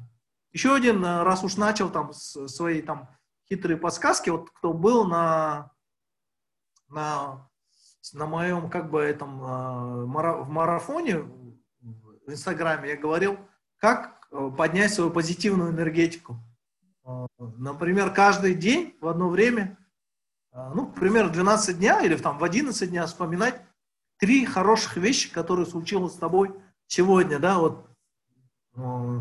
Еще 0.53 0.75
один, 0.75 1.05
э, 1.05 1.23
раз 1.23 1.43
уж 1.45 1.57
начал 1.57 1.91
там 1.91 2.13
свои 2.13 2.81
там 2.81 3.09
хитрые 3.49 3.77
подсказки, 3.77 4.31
вот 4.31 4.51
кто 4.51 4.73
был 4.73 5.05
на, 5.05 5.73
на, 6.89 7.51
на 8.13 8.27
моем 8.27 8.71
как 8.71 8.91
бы 8.91 9.01
этом 9.01 9.43
э, 9.43 10.05
в 10.05 10.49
марафоне 10.49 11.19
в 11.19 12.31
Инстаграме, 12.31 12.91
я 12.91 12.97
говорил, 12.97 13.39
как 13.79 14.27
э, 14.31 14.51
поднять 14.57 14.95
свою 14.95 15.11
позитивную 15.11 15.71
энергетику. 15.71 16.39
Например, 17.39 18.11
каждый 18.15 18.55
день 18.55 18.97
в 19.03 19.09
одно 19.09 19.29
время, 19.29 19.77
ну, 20.55 20.87
примерно 20.87 21.31
12 21.31 21.79
дня 21.79 22.01
или 22.03 22.17
там 22.17 22.39
в 22.39 22.45
11 22.45 22.89
дня 22.89 23.07
вспоминать 23.07 23.61
три 24.19 24.47
хороших 24.47 24.97
вещи, 24.97 25.33
которые 25.33 25.67
случилось 25.67 26.15
с 26.15 26.19
тобой 26.19 26.55
сегодня, 26.87 27.39
да, 27.39 27.59
вот 27.59 27.87
Э, 28.77 29.21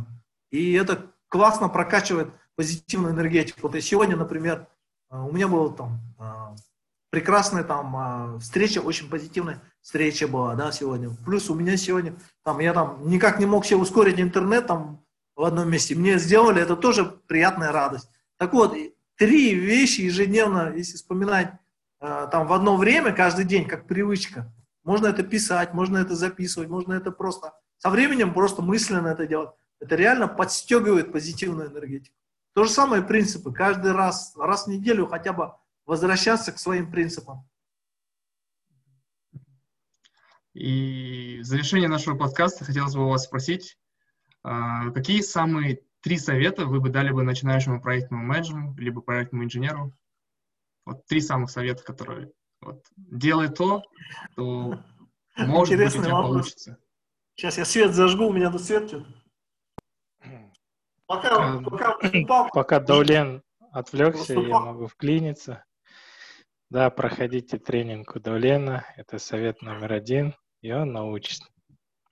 и 0.52 0.74
это 0.74 1.12
классно 1.30 1.70
прокачивает 1.70 2.30
позитивную 2.56 3.14
энергетику. 3.14 3.60
Вот 3.64 3.76
и 3.76 3.82
сегодня, 3.82 4.16
например, 4.16 4.68
э, 5.10 5.18
у 5.18 5.32
меня 5.32 5.48
была 5.48 5.74
там 5.74 6.00
э, 6.20 6.56
прекрасная 7.10 7.64
там 7.64 8.40
встреча, 8.40 8.80
очень 8.80 9.10
позитивная 9.10 9.62
встреча 9.82 10.28
была, 10.28 10.56
да, 10.56 10.72
сегодня. 10.72 11.10
Плюс 11.26 11.50
у 11.50 11.56
меня 11.56 11.78
сегодня, 11.78 12.16
там, 12.44 12.60
я 12.60 12.74
там 12.74 13.08
никак 13.08 13.40
не 13.40 13.46
мог 13.46 13.66
себе 13.66 13.78
ускорить 13.78 14.20
интернет 14.20 14.68
там 14.68 15.04
в 15.36 15.44
одном 15.44 15.70
месте. 15.70 15.96
Мне 15.96 16.18
сделали, 16.18 16.62
это 16.62 16.76
тоже 16.76 17.06
приятная 17.28 17.72
радость. 17.72 18.10
Так 18.38 18.54
вот, 18.54 18.76
три 19.24 19.56
вещи 19.56 20.02
ежедневно, 20.02 20.74
если 20.76 20.98
вспоминать 20.98 21.54
там 22.00 22.48
в 22.48 22.52
одно 22.52 22.76
время, 22.76 23.14
каждый 23.14 23.46
день, 23.46 23.66
как 23.66 23.88
привычка. 23.88 24.54
Можно 24.84 25.08
это 25.08 25.24
писать, 25.24 25.74
можно 25.74 25.98
это 25.98 26.14
записывать, 26.14 26.68
можно 26.68 26.92
это 26.92 27.10
просто 27.12 27.54
со 27.78 27.90
временем 27.90 28.34
просто 28.34 28.62
мысленно 28.62 29.08
это 29.08 29.26
делать. 29.26 29.52
Это 29.80 29.96
реально 29.96 30.28
подстегивает 30.28 31.14
позитивную 31.14 31.70
энергетику. 31.70 32.16
То 32.54 32.66
же 32.66 32.70
самое 32.70 33.02
принципы. 33.02 33.54
Каждый 33.54 33.94
раз, 33.94 34.34
раз 34.38 34.66
в 34.66 34.70
неделю 34.70 35.08
хотя 35.08 35.32
бы 35.32 35.54
возвращаться 35.86 36.52
к 36.52 36.60
своим 36.60 36.92
принципам. 36.92 37.50
И 40.54 41.40
в 41.42 41.46
завершение 41.46 41.88
нашего 41.88 42.18
подкаста 42.18 42.66
хотелось 42.66 42.96
бы 42.96 43.06
у 43.06 43.10
вас 43.10 43.24
спросить, 43.24 43.78
а, 44.44 44.92
какие 44.92 45.22
самые 45.22 45.82
три 46.04 46.18
совета 46.18 46.66
вы 46.66 46.82
бы 46.82 46.90
дали 46.90 47.12
бы 47.12 47.24
начинающему 47.24 47.82
проектному 47.82 48.24
менеджеру, 48.24 48.76
либо 48.78 49.02
проектному 49.02 49.46
инженеру? 49.46 49.94
Вот 50.86 51.06
три 51.06 51.22
самых 51.22 51.50
совета, 51.50 51.82
которые 51.84 52.32
вот, 52.62 52.84
делай 52.98 53.48
то, 53.48 53.82
то 54.36 54.80
может 55.38 55.74
Интересный 55.74 56.00
быть 56.00 56.06
у 56.06 56.10
тебя 56.10 56.16
вопрос. 56.16 56.32
получится. 56.32 56.78
Сейчас 57.36 57.58
я 57.58 57.66
свет 57.66 57.94
зажгу, 57.94 58.28
у 58.28 58.34
меня 58.34 58.52
тут 58.52 58.62
свет. 58.62 58.94
Пока, 61.06 61.60
пока, 61.62 61.98
пока, 61.98 62.50
пока 62.50 62.80
Даулен 62.80 63.42
отвлекся, 63.72 64.34
я 64.34 64.60
могу 64.60 64.88
вклиниться. 64.88 65.64
Да, 66.70 66.90
проходите 66.90 67.60
тренинг 67.60 68.16
у 68.16 68.20
Даулена, 68.20 68.86
это 68.98 69.20
совет 69.20 69.62
номер 69.62 69.94
один, 69.94 70.36
и 70.62 70.72
он 70.72 70.92
научит. 70.92 71.42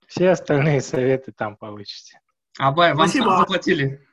Все 0.06 0.30
остальные 0.30 0.80
советы 0.80 1.32
там 1.32 1.56
получите. 1.56 2.21
Абай, 2.58 2.94
вам 2.94 3.08
Спасибо. 3.08 3.38
заплатили. 3.38 4.06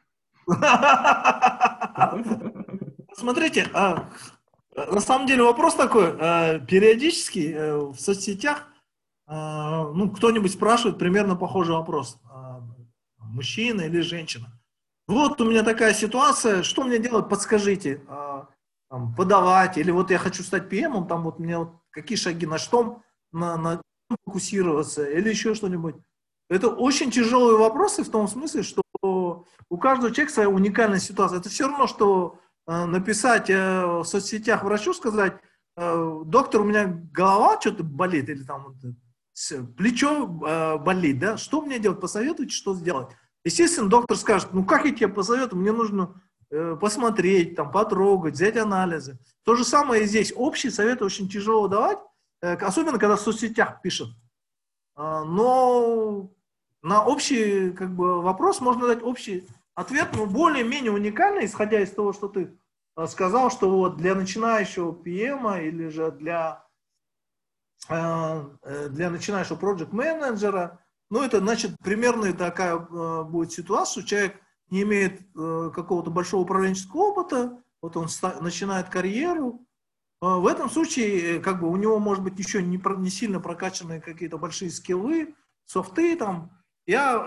Смотрите, 3.13 3.69
а, 3.73 4.09
на 4.75 4.99
самом 5.01 5.27
деле 5.27 5.43
вопрос 5.43 5.75
такой. 5.75 6.15
А, 6.19 6.59
периодически 6.59 7.53
э, 7.53 7.77
в 7.77 7.99
соцсетях 7.99 8.67
а, 9.27 9.91
ну, 9.93 10.09
кто-нибудь 10.09 10.53
спрашивает 10.53 10.97
примерно 10.97 11.35
похожий 11.35 11.75
вопрос. 11.75 12.17
Мужчина 13.17 13.81
или 13.81 13.99
женщина. 14.01 14.59
Вот 15.07 15.39
у 15.41 15.45
меня 15.45 15.63
такая 15.63 15.93
ситуация, 15.93 16.63
что 16.63 16.83
мне 16.83 16.97
делать, 16.97 17.29
подскажите. 17.29 18.01
Там, 18.89 19.13
подавать, 19.13 19.77
или 19.77 19.91
вот 19.91 20.09
я 20.09 20.17
хочу 20.17 20.41
стать 20.41 20.63
PM, 20.63 21.07
там 21.07 21.21
вот 21.23 21.37
мне 21.37 21.59
вот 21.59 21.75
какие 21.91 22.17
шаги, 22.17 22.47
на 22.47 22.57
что 22.57 23.03
на, 23.31 23.55
на 23.55 23.83
фокусироваться, 24.25 25.05
или 25.07 25.29
еще 25.29 25.53
что-нибудь. 25.53 25.95
Это 26.49 26.69
очень 26.69 27.11
тяжелые 27.11 27.57
вопросы 27.57 28.03
в 28.03 28.09
том 28.09 28.27
смысле, 28.27 28.63
что 28.63 28.81
у 29.01 29.77
каждого 29.77 30.11
человека 30.11 30.33
своя 30.33 30.49
уникальная 30.49 30.99
ситуация. 30.99 31.39
Это 31.39 31.49
все 31.49 31.67
равно, 31.67 31.87
что 31.87 32.39
написать 32.65 33.49
э, 33.49 33.85
в 33.85 34.03
соцсетях 34.03 34.63
врачу, 34.63 34.93
сказать, 34.93 35.33
э, 35.75 36.21
доктор, 36.25 36.61
у 36.61 36.65
меня 36.65 36.85
голова 37.11 37.59
что-то 37.59 37.83
болит, 37.83 38.29
или 38.29 38.43
там 38.43 38.75
плечо 39.77 40.25
э, 40.45 40.77
болит, 40.77 41.19
да, 41.19 41.37
что 41.37 41.61
мне 41.61 41.79
делать, 41.79 41.99
посоветуйте, 41.99 42.53
что 42.53 42.75
сделать. 42.75 43.09
Естественно, 43.45 43.89
доктор 43.89 44.17
скажет, 44.17 44.53
ну 44.53 44.65
как 44.65 44.85
я 44.85 44.93
тебе 44.93 45.07
посоветую, 45.07 45.61
мне 45.61 45.71
нужно 45.71 46.21
э, 46.51 46.75
посмотреть, 46.79 47.55
там, 47.55 47.71
потрогать, 47.71 48.33
взять 48.33 48.57
анализы. 48.57 49.17
То 49.43 49.55
же 49.55 49.63
самое 49.63 50.03
и 50.03 50.07
здесь. 50.07 50.33
Общие 50.35 50.71
советы 50.71 51.05
очень 51.05 51.29
тяжело 51.29 51.67
давать, 51.67 51.99
э, 52.41 52.55
особенно 52.55 52.99
когда 52.99 53.15
в 53.15 53.21
соцсетях 53.21 53.81
пишут. 53.81 54.09
Э, 54.97 55.23
но 55.25 56.31
на 56.81 57.03
общий 57.05 57.71
как 57.71 57.95
бы, 57.95 58.21
вопрос 58.21 58.61
можно 58.61 58.87
дать 58.87 59.03
общий 59.03 59.47
ответ, 59.75 60.09
но 60.15 60.25
более-менее 60.25 60.91
уникальный, 60.91 61.45
исходя 61.45 61.81
из 61.81 61.91
того, 61.91 62.13
что 62.13 62.27
ты 62.27 62.57
э, 62.95 63.07
сказал, 63.07 63.51
что 63.51 63.69
вот 63.69 63.97
для 63.97 64.15
начинающего 64.15 64.91
PM 64.91 65.67
или 65.67 65.87
же 65.87 66.11
для 66.11 66.69
Э, 67.87 68.45
э, 68.63 68.89
для 68.89 69.09
начинающего 69.09 69.55
проект 69.55 69.93
менеджера 69.93 70.79
ну, 71.09 71.23
это 71.23 71.39
значит 71.39 71.71
примерно 71.83 72.31
такая 72.33 72.77
будет 72.77 73.51
ситуация, 73.51 74.03
человек 74.03 74.39
не 74.69 74.83
имеет 74.83 75.21
какого-то 75.33 76.11
большого 76.11 76.41
управленческого 76.41 76.99
опыта, 76.99 77.63
вот 77.81 77.97
он 77.97 78.07
начинает 78.41 78.89
карьеру, 78.89 79.65
в 80.21 80.45
этом 80.45 80.69
случае, 80.69 81.39
как 81.39 81.61
бы, 81.61 81.67
у 81.67 81.75
него, 81.77 81.97
может 81.97 82.23
быть, 82.23 82.37
еще 82.37 82.61
не, 82.61 82.79
не 82.99 83.09
сильно 83.09 83.39
прокачанные 83.39 84.01
какие-то 84.01 84.37
большие 84.37 84.69
скиллы, 84.69 85.33
софты 85.65 86.15
там. 86.15 86.51
Я 86.89 87.23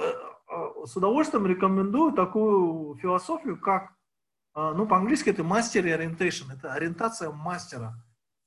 с 0.85 0.97
удовольствием 0.97 1.47
рекомендую 1.47 2.15
такую 2.15 2.97
философию, 2.97 3.61
как, 3.61 3.93
ну, 4.57 4.89
по-английски 4.89 5.31
это 5.31 5.43
mastery 5.43 5.97
orientation, 5.97 6.53
это 6.53 6.73
ориентация 6.73 7.31
мастера. 7.31 7.95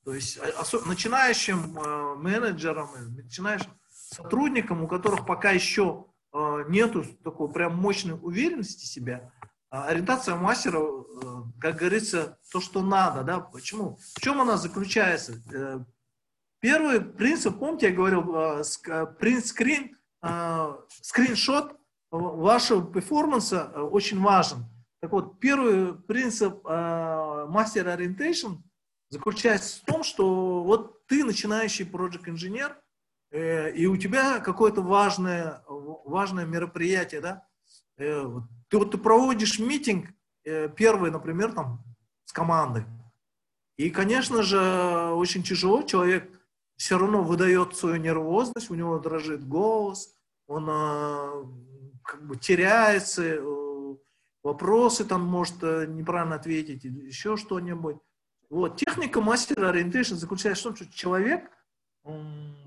То 0.03 0.13
есть 0.13 0.38
начинающим 0.86 1.80
э, 1.80 2.16
менеджерам, 2.16 2.89
начинающим 3.16 3.72
сотрудникам, 3.89 4.84
у 4.84 4.89
которых 4.89 5.26
пока 5.26 5.51
еще 5.51 6.07
э, 6.34 6.66
нету 6.68 7.05
такой 7.24 7.49
прям 7.49 7.78
мощной 7.78 8.20
уверенности 8.22 8.86
себя, 8.86 9.32
а 9.70 9.86
ориентация 9.86 10.36
мастера, 10.36 10.80
э, 10.80 11.26
как 11.61 11.78
говорится, 11.78 12.38
то, 12.51 12.59
что 12.59 12.82
надо, 12.82 13.24
да, 13.24 13.39
почему? 13.39 13.97
В 14.16 14.20
чем 14.20 14.41
она 14.41 14.57
заключается? 14.57 15.41
Первый 16.59 16.99
принцип, 16.99 17.57
помните, 17.57 17.88
я 17.88 17.95
говорил, 17.95 18.63
принт-скрин, 19.18 19.95
скриншот 21.01 21.78
вашего 22.11 22.86
перформанса 22.86 23.65
очень 23.65 24.21
важен. 24.21 24.65
Так 25.01 25.11
вот, 25.11 25.39
первый 25.39 25.93
принцип 25.93 26.63
мастер 26.63 27.88
ориентация 27.88 28.57
заключается 29.09 29.82
в 29.82 29.86
том, 29.86 30.03
что 30.03 30.63
вот 30.63 31.05
ты 31.07 31.23
начинающий 31.23 31.86
проект 31.86 32.28
инженер 32.28 32.78
э, 33.32 33.71
и 33.71 33.86
у 33.86 33.97
тебя 33.97 34.39
какое-то 34.39 34.82
важное, 34.82 35.63
важное 35.67 36.45
мероприятие, 36.45 37.21
да, 37.21 37.47
э, 37.97 38.26
ты 38.69 38.78
вот 38.78 38.91
ты 38.91 38.97
проводишь 38.97 39.59
митинг, 39.59 40.09
э, 40.43 40.69
первый, 40.69 41.11
например, 41.11 41.53
там, 41.53 41.84
с 42.26 42.34
командой, 42.34 42.86
и, 43.78 43.89
конечно 43.89 44.41
же, 44.43 44.59
очень 45.13 45.43
тяжело, 45.43 45.84
человек 45.84 46.30
все 46.78 46.97
равно 46.97 47.23
выдает 47.23 47.76
свою 47.76 47.97
нервозность, 47.97 48.69
у 48.69 48.76
него 48.76 48.99
дрожит 48.99 49.47
голос, 49.47 50.14
он 50.48 50.68
э, 50.70 51.46
как 52.04 52.26
бы 52.28 52.38
теряется, 52.38 53.24
э, 53.24 53.96
вопросы 54.43 55.06
там 55.06 55.26
может 55.26 55.64
э, 55.64 55.86
неправильно 55.88 56.36
ответить 56.36 56.84
еще 56.84 57.38
что-нибудь. 57.38 57.98
Вот, 58.50 58.78
техника 58.78 59.22
мастера 59.22 59.70
ориентация 59.70 60.18
заключается 60.18 60.62
в 60.62 60.76
том, 60.76 60.76
что 60.76 60.96
человек 60.96 61.50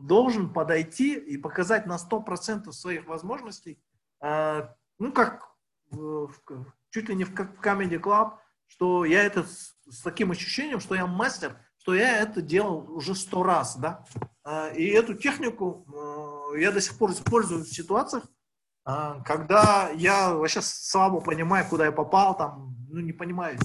должен 0.01 0.53
подойти 0.53 1.15
и 1.15 1.37
показать 1.37 1.87
на 1.87 1.97
100% 1.97 2.73
своих 2.73 3.07
возможностей, 3.07 3.81
э, 4.21 4.69
ну, 4.99 5.13
как 5.13 5.49
чуть 6.91 7.09
ли 7.09 7.15
не 7.15 7.25
в, 7.25 7.35
как 7.35 7.57
в 7.57 7.61
Comedy 7.61 8.01
Club, 8.01 8.33
что 8.67 9.05
я 9.05 9.23
это 9.23 9.45
с, 9.45 9.77
с 9.89 10.03
таким 10.03 10.33
ощущением, 10.33 10.81
что 10.81 10.95
я 10.95 11.07
мастер, 11.07 11.57
что 11.79 11.95
я 11.95 12.19
это 12.19 12.43
делал 12.43 12.91
уже 12.93 13.15
сто 13.15 13.43
раз, 13.43 13.77
да. 13.77 14.05
Э, 14.49 14.75
и 14.75 14.87
эту 14.89 15.15
технику 15.15 15.85
э, 16.55 16.61
я 16.61 16.73
до 16.73 16.81
сих 16.81 16.97
пор 16.97 17.11
использую 17.13 17.65
в 17.65 17.69
ситуациях, 17.69 18.25
когда 19.27 19.91
я 19.91 20.33
вообще 20.33 20.63
слабо 20.63 21.21
понимаю, 21.21 21.67
куда 21.69 21.85
я 21.85 21.93
попал, 21.93 22.35
там, 22.35 22.75
ну, 22.89 23.01
не 23.01 23.13
понимаю 23.13 23.59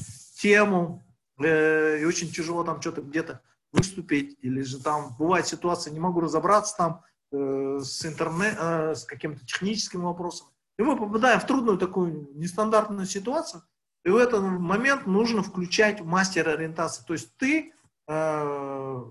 тему, 0.44 1.02
и 1.40 2.04
очень 2.06 2.30
тяжело 2.30 2.66
там 2.66 2.82
что-то 2.82 3.02
где-то 3.02 3.42
выступить, 3.72 4.38
или 4.42 4.62
же 4.62 4.82
там 4.82 5.16
бывает 5.18 5.48
ситуация, 5.48 5.92
не 5.92 6.00
могу 6.00 6.20
разобраться 6.20 6.78
там 6.78 7.02
э, 7.32 7.80
с 7.82 8.06
интернет, 8.06 8.56
э, 8.60 8.96
с 8.96 9.04
каким-то 9.06 9.46
техническим 9.46 10.02
вопросом. 10.02 10.48
И 10.78 10.84
мы 10.84 10.96
попадаем 10.98 11.40
в 11.40 11.48
трудную 11.48 11.78
такую 11.78 12.30
нестандартную 12.36 13.08
ситуацию, 13.08 13.64
и 14.06 14.10
в 14.10 14.18
этот 14.18 14.42
момент 14.42 15.08
нужно 15.08 15.42
включать 15.42 16.02
мастера 16.02 16.52
ориентации. 16.52 17.04
То 17.06 17.14
есть 17.14 17.36
ты 17.38 17.74
э, 18.08 19.04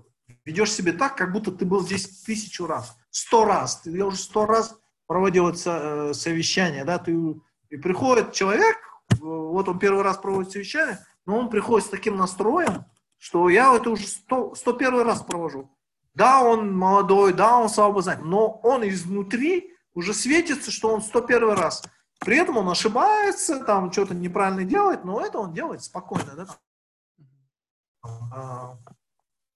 ведешь 0.45 0.71
себя 0.71 0.93
так, 0.93 1.15
как 1.15 1.31
будто 1.31 1.51
ты 1.51 1.65
был 1.65 1.81
здесь 1.81 2.23
тысячу 2.23 2.65
раз, 2.65 2.95
сто 3.09 3.45
раз. 3.45 3.81
Ты, 3.81 3.91
я 3.91 4.05
уже 4.05 4.17
сто 4.17 4.45
раз 4.45 4.77
проводил 5.07 5.49
это 5.49 5.59
э, 5.65 6.13
совещание, 6.13 6.85
да, 6.85 6.99
ты, 6.99 7.15
и 7.69 7.77
приходит 7.77 8.33
человек, 8.33 8.77
вот 9.19 9.67
он 9.67 9.79
первый 9.79 10.03
раз 10.03 10.17
проводит 10.17 10.51
совещание, 10.51 10.99
но 11.25 11.37
он 11.37 11.49
приходит 11.49 11.87
с 11.87 11.91
таким 11.91 12.17
настроем, 12.17 12.85
что 13.17 13.49
я 13.49 13.75
это 13.75 13.89
уже 13.89 14.07
100, 14.07 14.55
101 14.55 15.01
раз 15.01 15.21
провожу. 15.21 15.71
Да, 16.13 16.41
он 16.41 16.75
молодой, 16.75 17.33
да, 17.33 17.57
он 17.57 17.69
слабо 17.69 18.01
знает, 18.01 18.23
но 18.23 18.59
он 18.63 18.87
изнутри 18.87 19.73
уже 19.93 20.13
светится, 20.13 20.71
что 20.71 20.89
он 20.93 21.01
101 21.01 21.51
раз. 21.51 21.83
При 22.19 22.37
этом 22.37 22.57
он 22.57 22.69
ошибается, 22.69 23.63
там 23.63 23.91
что-то 23.91 24.13
неправильно 24.13 24.63
делает, 24.63 25.03
но 25.03 25.19
это 25.21 25.39
он 25.39 25.53
делает 25.53 25.83
спокойно. 25.83 26.35
Да? 26.35 26.47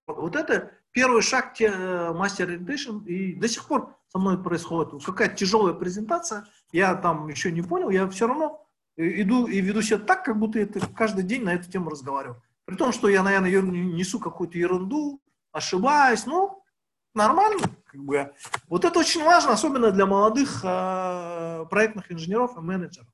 Вот 0.08 0.36
это 0.36 0.72
первый 0.92 1.22
шаг 1.22 1.54
те, 1.54 1.70
мастер 2.12 2.50
Edition, 2.50 3.06
и 3.06 3.36
до 3.36 3.48
сих 3.48 3.66
пор 3.66 3.96
со 4.08 4.20
мной 4.20 4.42
происходит 4.42 5.04
какая-то 5.04 5.36
тяжелая 5.36 5.74
презентация, 5.74 6.46
я 6.72 6.96
там 6.96 7.28
еще 7.28 7.52
не 7.52 7.62
понял, 7.62 7.90
я 7.90 8.08
все 8.08 8.28
равно 8.28 8.66
иду 8.96 9.48
и 9.48 9.62
веду 9.62 9.82
себя 9.82 10.00
так, 10.00 10.24
как 10.24 10.40
будто 10.40 10.60
это 10.60 10.80
каждый 10.96 11.24
день 11.24 11.44
на 11.44 11.54
эту 11.54 11.70
тему 11.70 11.90
разговариваю. 11.90 12.42
При 12.66 12.76
том, 12.76 12.92
что 12.92 13.08
я, 13.10 13.22
наверное, 13.24 13.52
несу 13.52 14.20
какую-то 14.20 14.58
ерунду, 14.58 15.22
ошибаюсь, 15.52 16.26
ну, 16.26 16.64
нормально. 17.14 17.64
Как 17.86 18.04
бы. 18.04 18.34
Вот 18.68 18.86
это 18.86 19.00
очень 19.00 19.24
важно, 19.24 19.54
особенно 19.54 19.92
для 19.92 20.06
молодых 20.06 20.62
э, 20.64 21.66
проектных 21.70 22.12
инженеров 22.12 22.58
и 22.58 22.62
менеджеров. 22.62 23.08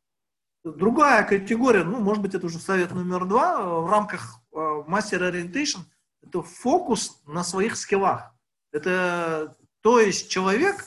Другая 0.63 1.23
категория, 1.23 1.83
ну, 1.83 1.99
может 1.99 2.23
быть, 2.23 2.33
это 2.33 2.45
уже 2.45 2.57
совет 2.57 2.93
номер 2.93 3.25
два 3.25 3.81
в 3.81 3.89
рамках 3.89 4.39
э, 4.53 4.57
Master 4.57 5.19
Orientation, 5.31 5.81
это 6.25 6.41
фокус 6.41 7.21
на 7.25 7.43
своих 7.43 7.75
скиллах. 7.75 8.33
Это, 8.71 9.55
то 9.81 9.99
есть 9.99 10.29
человек 10.29 10.85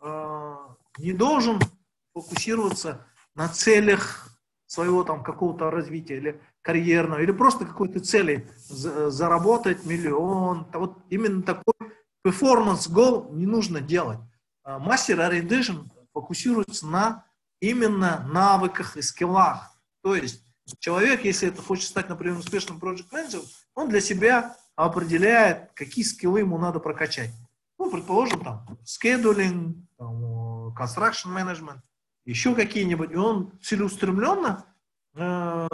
э, 0.00 0.56
не 0.98 1.12
должен 1.12 1.60
фокусироваться 2.14 3.06
на 3.34 3.48
целях 3.48 4.28
своего 4.66 5.04
там 5.04 5.22
какого-то 5.22 5.70
развития 5.70 6.16
или 6.16 6.40
карьерного, 6.62 7.20
или 7.20 7.32
просто 7.32 7.64
какой-то 7.66 8.00
цели 8.00 8.48
заработать 8.58 9.84
миллион. 9.84 10.66
Вот 10.72 10.98
именно 11.10 11.42
такой 11.42 11.74
performance 12.26 12.88
goal 12.88 13.34
не 13.34 13.46
нужно 13.46 13.80
делать. 13.80 14.18
Мастер 14.64 15.18
Orientation 15.20 15.88
фокусируется 16.12 16.86
на 16.86 17.26
именно 17.60 18.26
навыках 18.32 18.96
и 18.96 19.02
скиллах. 19.02 19.76
То 20.02 20.14
есть 20.14 20.42
человек, 20.78 21.24
если 21.24 21.48
это 21.48 21.60
хочет 21.60 21.88
стать, 21.88 22.08
например, 22.08 22.38
успешным 22.38 22.78
project 22.78 23.08
менеджером, 23.10 23.44
он 23.74 23.88
для 23.88 24.00
себя 24.00 24.56
определяет, 24.84 25.72
какие 25.74 26.04
скиллы 26.04 26.40
ему 26.40 26.58
надо 26.58 26.80
прокачать. 26.80 27.30
Ну, 27.78 27.90
предположим, 27.90 28.40
там, 28.40 28.66
scheduling, 28.84 29.74
там, 29.98 30.68
construction 30.74 31.34
management, 31.34 31.80
еще 32.24 32.54
какие-нибудь. 32.54 33.12
И 33.12 33.16
он 33.16 33.52
целеустремленно 33.60 34.64
э, 35.14 35.68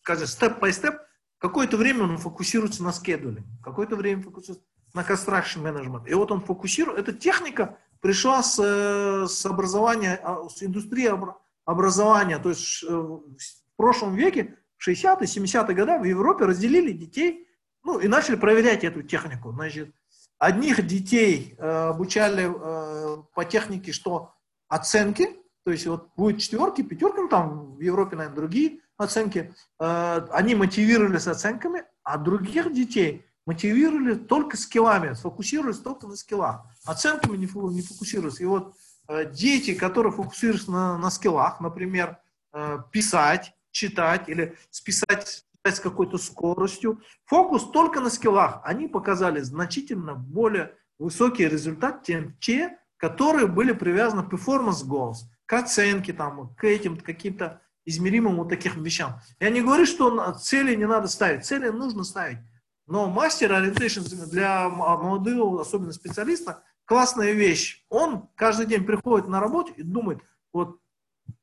скажем, 0.00 0.26
степ-по-степ, 0.26 0.96
какое-то 1.38 1.76
время 1.76 2.04
он 2.04 2.18
фокусируется 2.18 2.82
на 2.82 2.92
скедуле, 2.92 3.44
какое-то 3.62 3.96
время 3.96 4.22
фокусируется 4.22 4.66
на 4.94 5.00
construction 5.00 5.62
management. 5.62 6.08
И 6.08 6.14
вот 6.14 6.30
он 6.30 6.40
фокусирует, 6.40 6.98
эта 6.98 7.12
техника 7.12 7.78
пришла 8.00 8.42
с, 8.42 8.58
э, 8.62 9.26
с 9.26 9.44
образования, 9.46 10.20
а, 10.22 10.48
с 10.48 10.62
индустрии 10.62 11.10
образования, 11.64 12.38
то 12.38 12.48
есть 12.48 12.82
э, 12.84 12.88
в 12.88 13.22
прошлом 13.76 14.14
веке, 14.14 14.57
в 14.78 14.88
60-е, 14.88 15.26
70-е 15.26 15.74
годы 15.74 15.98
в 15.98 16.04
Европе 16.04 16.46
разделили 16.46 16.92
детей, 16.92 17.46
ну, 17.84 17.98
и 17.98 18.08
начали 18.08 18.36
проверять 18.36 18.84
эту 18.84 19.02
технику. 19.02 19.52
Значит, 19.52 19.94
одних 20.38 20.86
детей 20.86 21.54
э, 21.58 21.88
обучали 21.88 22.48
э, 22.48 23.22
по 23.34 23.44
технике, 23.44 23.92
что 23.92 24.32
оценки, 24.68 25.36
то 25.64 25.72
есть 25.72 25.86
вот 25.86 26.08
будет 26.16 26.40
четверки, 26.40 26.82
пятерки, 26.82 27.20
ну 27.20 27.28
там 27.28 27.76
в 27.76 27.80
Европе, 27.80 28.16
наверное, 28.16 28.36
другие 28.36 28.80
оценки, 28.96 29.54
э, 29.80 30.26
они 30.30 30.54
мотивировались 30.54 31.26
оценками, 31.26 31.84
а 32.02 32.18
других 32.18 32.72
детей 32.72 33.24
мотивировали 33.46 34.14
только 34.14 34.56
скиллами, 34.56 35.14
сфокусировались 35.14 35.78
только 35.78 36.06
на 36.06 36.16
скиллах. 36.16 36.66
Оценками 36.84 37.36
не, 37.36 37.48
не 37.74 37.82
фокусируются. 37.82 38.42
И 38.42 38.46
вот 38.46 38.74
э, 39.08 39.30
дети, 39.32 39.74
которые 39.74 40.12
фокусируются 40.12 40.70
на, 40.70 40.98
на 40.98 41.10
скиллах, 41.10 41.60
например, 41.60 42.18
э, 42.52 42.78
писать, 42.92 43.54
читать 43.78 44.28
или 44.28 44.56
списать 44.70 45.44
с 45.64 45.80
какой-то 45.80 46.18
скоростью, 46.18 47.00
фокус 47.26 47.70
только 47.70 48.00
на 48.00 48.10
скиллах, 48.10 48.60
они 48.64 48.88
показали 48.88 49.40
значительно 49.40 50.14
более 50.14 50.74
высокий 50.98 51.46
результат, 51.46 52.04
чем 52.04 52.36
те, 52.38 52.78
которые 52.96 53.46
были 53.46 53.72
привязаны 53.72 54.22
к 54.22 54.32
performance 54.32 54.84
goals 54.84 55.28
к 55.46 55.52
оценке, 55.52 56.12
там, 56.12 56.54
к 56.54 56.64
этим 56.64 56.98
каким-то 56.98 57.62
измеримым 57.86 58.36
вот 58.36 58.48
таким 58.48 58.82
вещам. 58.82 59.20
Я 59.40 59.50
не 59.50 59.62
говорю, 59.62 59.86
что 59.86 60.32
цели 60.32 60.74
не 60.74 60.86
надо 60.86 61.08
ставить, 61.08 61.46
цели 61.46 61.68
нужно 61.68 62.04
ставить. 62.04 62.38
Но 62.86 63.08
мастер 63.08 63.52
ориентейшн 63.52 64.00
для 64.30 64.68
молодого, 64.68 65.60
особенно 65.60 65.92
специалиста, 65.92 66.62
классная 66.84 67.32
вещь. 67.32 67.84
Он 67.88 68.28
каждый 68.34 68.66
день 68.66 68.84
приходит 68.84 69.28
на 69.28 69.40
работу 69.40 69.72
и 69.72 69.82
думает, 69.82 70.20
вот 70.52 70.80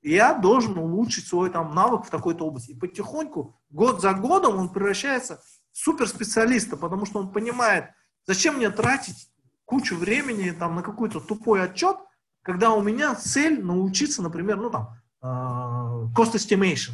я 0.02 0.34
должен 0.34 0.78
улучшить 0.78 1.28
свой 1.28 1.50
там 1.50 1.74
навык 1.74 2.06
в 2.06 2.10
такой-то 2.10 2.46
области. 2.46 2.72
И 2.72 2.80
потихоньку, 2.80 3.60
год 3.70 4.02
за 4.02 4.14
годом 4.14 4.58
он 4.58 4.70
превращается 4.70 5.42
в 5.72 5.78
суперспециалиста, 5.78 6.78
потому 6.78 7.06
что 7.06 7.20
он 7.20 7.32
понимает, 7.32 7.90
зачем 8.26 8.58
мне 8.58 8.70
тратить 8.70 9.30
кучу 9.66 9.96
времени 9.96 10.52
там 10.52 10.76
на 10.76 10.84
какой-то 10.84 11.20
тупой 11.20 11.64
отчет, 11.64 11.98
когда 12.44 12.72
у 12.72 12.82
меня 12.82 13.16
цель 13.16 13.64
научиться, 13.64 14.22
например, 14.22 14.58
ну 14.58 14.70
там, 14.70 14.90
uh, 15.24 16.14
cost 16.14 16.34
estimation. 16.36 16.94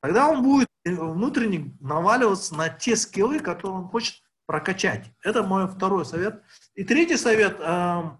Тогда 0.00 0.28
он 0.28 0.42
будет 0.42 0.68
внутренне 0.84 1.76
наваливаться 1.80 2.54
на 2.54 2.68
те 2.70 2.96
скиллы, 2.96 3.40
которые 3.40 3.80
он 3.82 3.88
хочет 3.88 4.22
прокачать. 4.46 5.10
Это 5.22 5.42
мой 5.42 5.68
второй 5.68 6.06
совет. 6.06 6.42
И 6.74 6.84
третий 6.84 7.16
совет, 7.16 7.60
uh, 7.60 8.16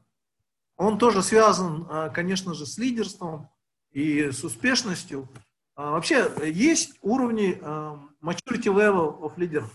он 0.77 0.99
тоже 0.99 1.23
связан, 1.23 1.85
uh, 1.85 2.13
конечно 2.13 2.53
же, 2.53 2.67
с 2.67 2.77
лидерством 2.77 3.49
и 3.97 4.31
с 4.31 4.45
успешностью. 4.45 5.27
Вообще 5.75 6.31
есть 6.45 6.99
уровни 7.01 7.59
maturity 8.23 8.69
level 8.69 9.21
of 9.21 9.33
лидеров, 9.37 9.73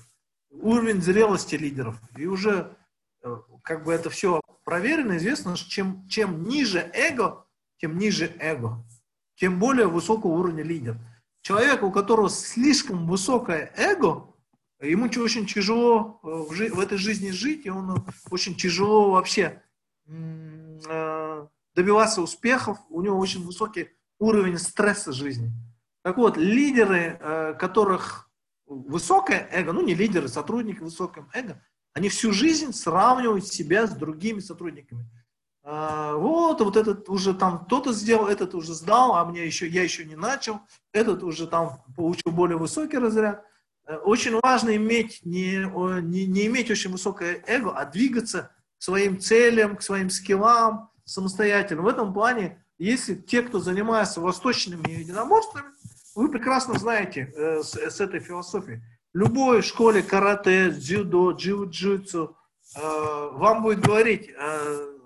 уровень 0.51 1.01
зрелости 1.01 1.55
лидеров. 1.55 1.99
И 2.15 2.27
уже 2.27 2.77
э, 3.23 3.37
как 3.63 3.83
бы 3.83 3.93
это 3.93 4.11
все 4.11 4.39
проверено, 4.63 5.17
известно, 5.17 5.55
что 5.55 5.69
чем, 5.69 6.07
чем 6.07 6.43
ниже 6.43 6.91
эго, 6.93 7.47
тем 7.77 7.97
ниже 7.97 8.31
эго, 8.39 8.85
тем 9.35 9.57
более 9.57 9.87
высокого 9.87 10.33
уровня 10.33 10.63
лидер. 10.63 10.97
Человек, 11.41 11.81
у 11.81 11.91
которого 11.91 12.29
слишком 12.29 13.07
высокое 13.07 13.73
эго, 13.75 14.27
ему 14.81 15.05
очень 15.05 15.47
тяжело 15.47 16.19
э, 16.21 16.27
в, 16.27 16.53
жи- 16.53 16.71
в 16.71 16.79
этой 16.79 16.99
жизни 16.99 17.31
жить, 17.31 17.65
и 17.65 17.71
он 17.71 18.05
очень 18.29 18.55
тяжело 18.55 19.11
вообще 19.11 19.63
э, 20.07 21.47
добиваться 21.73 22.21
успехов, 22.21 22.77
у 22.89 23.01
него 23.01 23.17
очень 23.17 23.43
высокий 23.43 23.89
уровень 24.21 24.57
стресса 24.57 25.11
жизни. 25.11 25.51
Так 26.03 26.17
вот, 26.17 26.37
лидеры, 26.37 27.17
э, 27.19 27.53
которых 27.59 28.29
высокое 28.67 29.49
эго, 29.51 29.73
ну 29.73 29.81
не 29.81 29.95
лидеры, 29.95 30.27
сотрудники 30.27 30.79
высокого 30.79 31.27
эго, 31.33 31.61
они 31.93 32.07
всю 32.07 32.31
жизнь 32.31 32.71
сравнивают 32.71 33.45
себя 33.47 33.85
с 33.85 33.91
другими 33.91 34.39
сотрудниками. 34.39 35.05
А, 35.63 36.15
вот, 36.15 36.61
вот 36.61 36.77
этот 36.77 37.09
уже 37.09 37.33
там 37.33 37.65
кто-то 37.65 37.93
сделал, 37.93 38.27
этот 38.27 38.55
уже 38.55 38.73
сдал, 38.73 39.15
а 39.15 39.25
мне 39.25 39.45
еще, 39.45 39.67
я 39.67 39.83
еще 39.83 40.05
не 40.05 40.15
начал, 40.15 40.61
этот 40.93 41.23
уже 41.23 41.47
там 41.47 41.83
получил 41.95 42.31
более 42.31 42.57
высокий 42.57 42.97
разряд. 42.97 43.43
э, 43.87 43.95
очень 43.97 44.39
важно 44.41 44.75
иметь 44.75 45.25
не, 45.25 45.65
не, 46.01 46.25
не 46.25 46.45
иметь 46.47 46.71
очень 46.71 46.91
высокое 46.91 47.43
эго, 47.47 47.71
а 47.71 47.85
двигаться 47.85 48.51
к 48.77 48.83
своим 48.83 49.19
целям, 49.19 49.75
к 49.75 49.81
своим 49.81 50.09
скиллам 50.09 50.89
самостоятельно. 51.05 51.81
В 51.81 51.87
этом 51.87 52.13
плане, 52.13 52.60
если 52.85 53.15
те, 53.15 53.43
кто 53.43 53.59
занимается 53.59 54.21
восточными 54.21 54.89
единоборствами, 54.89 55.65
вы 56.15 56.29
прекрасно 56.29 56.79
знаете 56.79 57.31
э, 57.35 57.61
с, 57.61 57.75
с 57.75 58.01
этой 58.01 58.19
философией. 58.19 58.81
В 59.13 59.17
любой 59.17 59.61
школе 59.61 60.01
карате, 60.01 60.71
дзюдо, 60.71 61.31
джиу-джитсу 61.31 62.35
э, 62.75 62.79
вам 63.33 63.61
будет 63.61 63.81
говорить, 63.81 64.29
э, 64.29 64.97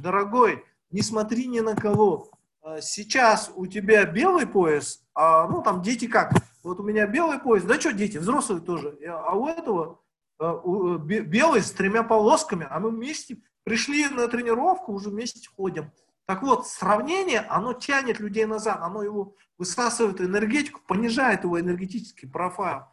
дорогой, 0.00 0.64
не 0.90 1.02
смотри 1.02 1.46
ни 1.46 1.60
на 1.60 1.74
кого. 1.74 2.30
Э, 2.62 2.78
сейчас 2.80 3.50
у 3.56 3.66
тебя 3.66 4.04
белый 4.04 4.46
пояс, 4.46 5.04
а, 5.14 5.48
ну 5.48 5.60
там 5.60 5.82
дети 5.82 6.06
как? 6.06 6.32
Вот 6.62 6.78
у 6.78 6.82
меня 6.84 7.06
белый 7.06 7.38
пояс, 7.40 7.64
да 7.64 7.80
что 7.80 7.92
дети, 7.92 8.18
взрослые 8.18 8.60
тоже. 8.60 8.96
А 9.08 9.34
у 9.36 9.48
этого 9.48 10.00
э, 10.38 10.46
у, 10.46 10.98
белый 10.98 11.62
с 11.62 11.72
тремя 11.72 12.04
полосками, 12.04 12.66
а 12.70 12.78
мы 12.78 12.90
вместе 12.90 13.38
пришли 13.64 14.08
на 14.08 14.28
тренировку, 14.28 14.92
уже 14.92 15.10
вместе 15.10 15.48
ходим. 15.56 15.90
Так 16.26 16.42
вот, 16.42 16.66
сравнение, 16.66 17.40
оно 17.40 17.74
тянет 17.74 18.18
людей 18.18 18.46
назад, 18.46 18.78
оно 18.80 19.02
его 19.02 19.36
высасывает 19.58 20.20
энергетику, 20.20 20.80
понижает 20.86 21.44
его 21.44 21.60
энергетический 21.60 22.28
профайл. 22.28 22.84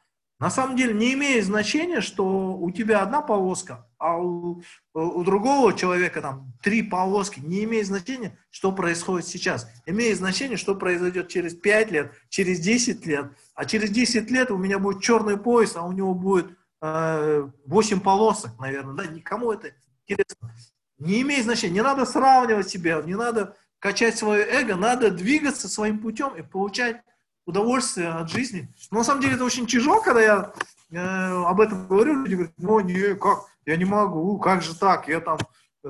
На 0.42 0.50
самом 0.50 0.76
деле 0.76 0.96
не 0.96 1.14
имеет 1.14 1.46
значения, 1.46 2.02
что 2.02 2.56
у 2.56 2.72
тебя 2.72 3.04
одна 3.04 3.22
полоска, 3.22 3.88
а 4.00 4.18
у, 4.18 4.64
у 4.96 5.24
другого 5.24 5.72
человека 5.74 6.20
там 6.20 6.52
три 6.64 6.82
полоски. 6.82 7.40
Не 7.40 7.64
имеет 7.66 7.86
значения, 7.86 8.40
что 8.50 8.72
происходит 8.72 9.28
сейчас. 9.28 9.72
Имеет 9.86 10.18
значение, 10.18 10.58
что 10.58 10.74
произойдет 10.74 11.28
через 11.28 11.54
5 11.54 11.92
лет, 11.92 12.14
через 12.30 12.60
10 12.60 13.06
лет. 13.06 13.28
А 13.54 13.66
через 13.66 13.92
10 13.92 14.32
лет 14.32 14.50
у 14.50 14.58
меня 14.58 14.80
будет 14.80 15.04
черный 15.04 15.38
пояс, 15.38 15.76
а 15.76 15.84
у 15.84 15.92
него 15.92 16.16
будет 16.16 16.58
э, 16.82 17.48
8 17.68 18.00
полосок, 18.00 18.60
наверное. 18.60 18.96
Да? 18.96 19.06
Никому 19.06 19.52
это 19.52 19.70
интересно. 20.08 20.56
Не 21.02 21.22
имеет 21.22 21.46
значения. 21.46 21.74
Не 21.74 21.84
надо 21.84 22.06
сравнивать 22.06 22.70
себя, 22.70 23.02
не 23.02 23.16
надо 23.16 23.56
качать 23.80 24.18
свое 24.18 24.46
эго, 24.46 24.76
надо 24.76 25.10
двигаться 25.10 25.68
своим 25.68 26.00
путем 26.00 26.36
и 26.36 26.44
получать 26.44 27.02
удовольствие 27.46 28.10
от 28.10 28.30
жизни. 28.30 28.70
Но 28.92 29.00
на 29.00 29.04
самом 29.04 29.22
деле 29.22 29.34
это 29.34 29.44
очень 29.44 29.66
тяжело, 29.66 30.00
когда 30.02 30.22
я 30.22 30.54
э, 30.92 30.98
об 30.98 31.60
этом 31.60 31.88
говорю, 31.88 32.22
люди 32.22 32.36
говорят, 32.36 32.54
ну 32.60 32.80
не, 32.82 33.16
как, 33.16 33.46
я 33.66 33.78
не 33.78 33.86
могу, 33.86 34.38
как 34.38 34.62
же 34.62 34.78
так, 34.78 35.08
я 35.08 35.20
там, 35.22 35.40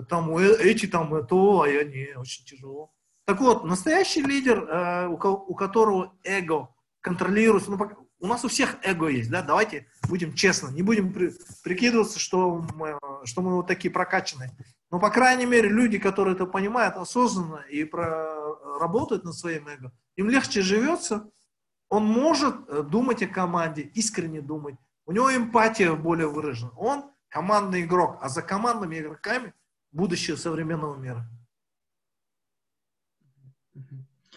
там 0.07 0.37
э, 0.37 0.55
эти 0.61 0.85
там 0.85 1.13
э, 1.13 1.23
то, 1.23 1.63
а 1.63 1.67
я 1.67 1.83
не, 1.83 2.13
очень 2.15 2.45
тяжело. 2.45 2.93
Так 3.25 3.41
вот, 3.41 3.65
настоящий 3.65 4.21
лидер, 4.21 4.63
э, 4.63 5.07
у, 5.07 5.15
у 5.15 5.55
которого 5.55 6.13
эго 6.23 6.69
контролируется, 7.01 7.71
ну, 7.71 7.77
у 8.21 8.27
нас 8.27 8.45
у 8.45 8.47
всех 8.47 8.77
эго 8.83 9.07
есть, 9.07 9.29
да, 9.31 9.41
давайте 9.41 9.87
будем 10.07 10.33
честны, 10.33 10.71
не 10.71 10.83
будем 10.83 11.11
при, 11.11 11.33
прикидываться, 11.63 12.19
что 12.19 12.63
мы, 12.75 12.97
что 13.25 13.41
мы 13.41 13.55
вот 13.55 13.67
такие 13.67 13.91
прокачанные. 13.91 14.51
Но, 14.91 14.99
по 14.99 15.09
крайней 15.09 15.47
мере, 15.47 15.67
люди, 15.67 15.97
которые 15.97 16.35
это 16.35 16.45
понимают 16.45 16.95
осознанно 16.97 17.65
и 17.67 17.83
про, 17.83 18.79
работают 18.79 19.23
над 19.23 19.33
своим 19.33 19.67
эго, 19.67 19.91
им 20.15 20.29
легче 20.29 20.61
живется, 20.61 21.29
он 21.89 22.05
может 22.05 22.55
э, 22.69 22.83
думать 22.83 23.23
о 23.23 23.27
команде, 23.27 23.81
искренне 23.81 24.41
думать. 24.41 24.75
У 25.05 25.11
него 25.11 25.35
эмпатия 25.35 25.93
более 25.93 26.27
выражена. 26.27 26.71
Он 26.77 27.11
командный 27.27 27.81
игрок, 27.81 28.19
а 28.21 28.29
за 28.29 28.43
командными 28.43 28.99
игроками 28.99 29.53
будущее 29.91 30.37
современного 30.37 30.95
мира. 30.95 31.27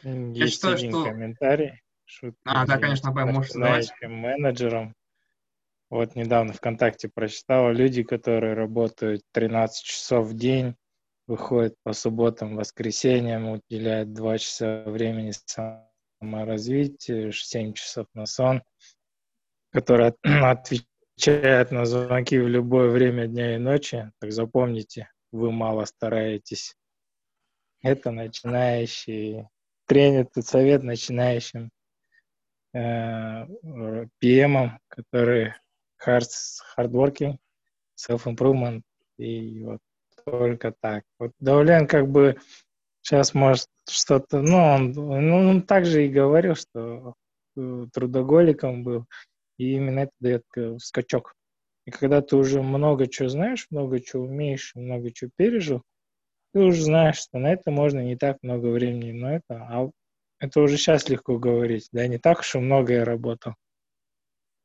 Есть 0.02 0.36
Я 0.36 0.48
считаю, 0.48 0.74
один 0.74 0.90
что... 0.90 1.04
комментарий. 1.04 1.83
А, 2.44 2.66
да, 2.66 2.78
конечно, 2.78 3.12
Б, 3.12 3.24
можешь 3.24 3.52
задавать. 3.52 3.92
менеджером. 4.02 4.94
Вот 5.90 6.16
недавно 6.16 6.52
ВКонтакте 6.52 7.08
прочитал, 7.08 7.70
люди, 7.70 8.02
которые 8.02 8.54
работают 8.54 9.22
13 9.32 9.84
часов 9.84 10.26
в 10.26 10.34
день, 10.34 10.74
выходят 11.26 11.74
по 11.82 11.92
субботам, 11.92 12.56
воскресеньям, 12.56 13.48
уделяют 13.48 14.12
2 14.12 14.38
часа 14.38 14.82
времени 14.86 15.32
саморазвитию, 16.20 17.32
7 17.32 17.74
часов 17.74 18.06
на 18.14 18.26
сон, 18.26 18.62
который 19.70 20.14
отвечает 20.22 21.70
на 21.70 21.86
звонки 21.86 22.38
в 22.38 22.48
любое 22.48 22.88
время 22.90 23.26
дня 23.26 23.54
и 23.54 23.58
ночи. 23.58 24.10
Так 24.18 24.32
запомните, 24.32 25.08
вы 25.32 25.52
мало 25.52 25.84
стараетесь. 25.84 26.74
Это 27.82 28.10
начинающий 28.10 29.46
тренер, 29.86 30.22
этот 30.22 30.46
совет 30.46 30.82
начинающим 30.82 31.70
PM, 32.74 34.70
которые 34.88 35.56
hard, 36.04 36.28
hardworking, 36.76 37.36
self-improvement 37.96 38.82
и 39.18 39.62
вот 39.62 39.80
только 40.24 40.74
так. 40.80 41.04
Вот 41.18 41.32
Давлен 41.38 41.86
как 41.86 42.08
бы 42.08 42.36
сейчас 43.02 43.34
может 43.34 43.68
что-то, 43.88 44.40
ну, 44.40 44.56
он, 44.56 44.92
ну, 44.92 45.36
он 45.50 45.62
также 45.62 46.06
и 46.06 46.10
говорил, 46.10 46.54
что 46.54 47.14
э, 47.56 47.86
трудоголиком 47.92 48.82
был, 48.82 49.04
и 49.58 49.74
именно 49.74 50.00
это 50.00 50.12
дает 50.20 50.44
скачок. 50.78 51.34
И 51.84 51.90
когда 51.90 52.22
ты 52.22 52.36
уже 52.36 52.62
много 52.62 53.06
чего 53.06 53.28
знаешь, 53.28 53.66
много 53.70 54.00
чего 54.00 54.24
умеешь, 54.24 54.72
много 54.74 55.12
чего 55.12 55.30
пережил, 55.36 55.82
ты 56.52 56.60
уже 56.60 56.82
знаешь, 56.82 57.18
что 57.18 57.38
на 57.38 57.52
это 57.52 57.70
можно 57.70 58.00
не 58.00 58.16
так 58.16 58.38
много 58.42 58.68
времени, 58.68 59.12
но 59.12 59.34
это, 59.36 59.66
а 59.68 59.90
это 60.38 60.60
уже 60.60 60.76
сейчас 60.76 61.08
легко 61.08 61.38
говорить, 61.38 61.88
да, 61.92 62.06
не 62.06 62.18
так 62.18 62.40
уж 62.40 62.54
и 62.54 62.58
много 62.58 62.94
я 62.94 63.04
работал. 63.04 63.54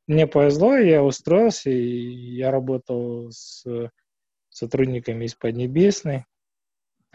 Мне 0.06 0.26
повезло, 0.26 0.76
я 0.76 1.02
устроился, 1.02 1.70
и 1.70 2.34
я 2.34 2.50
работал 2.50 3.30
с 3.30 3.64
сотрудниками 4.48 5.24
из 5.24 5.34
Поднебесной, 5.34 6.24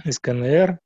из 0.04 0.20
КНР, 0.20 0.80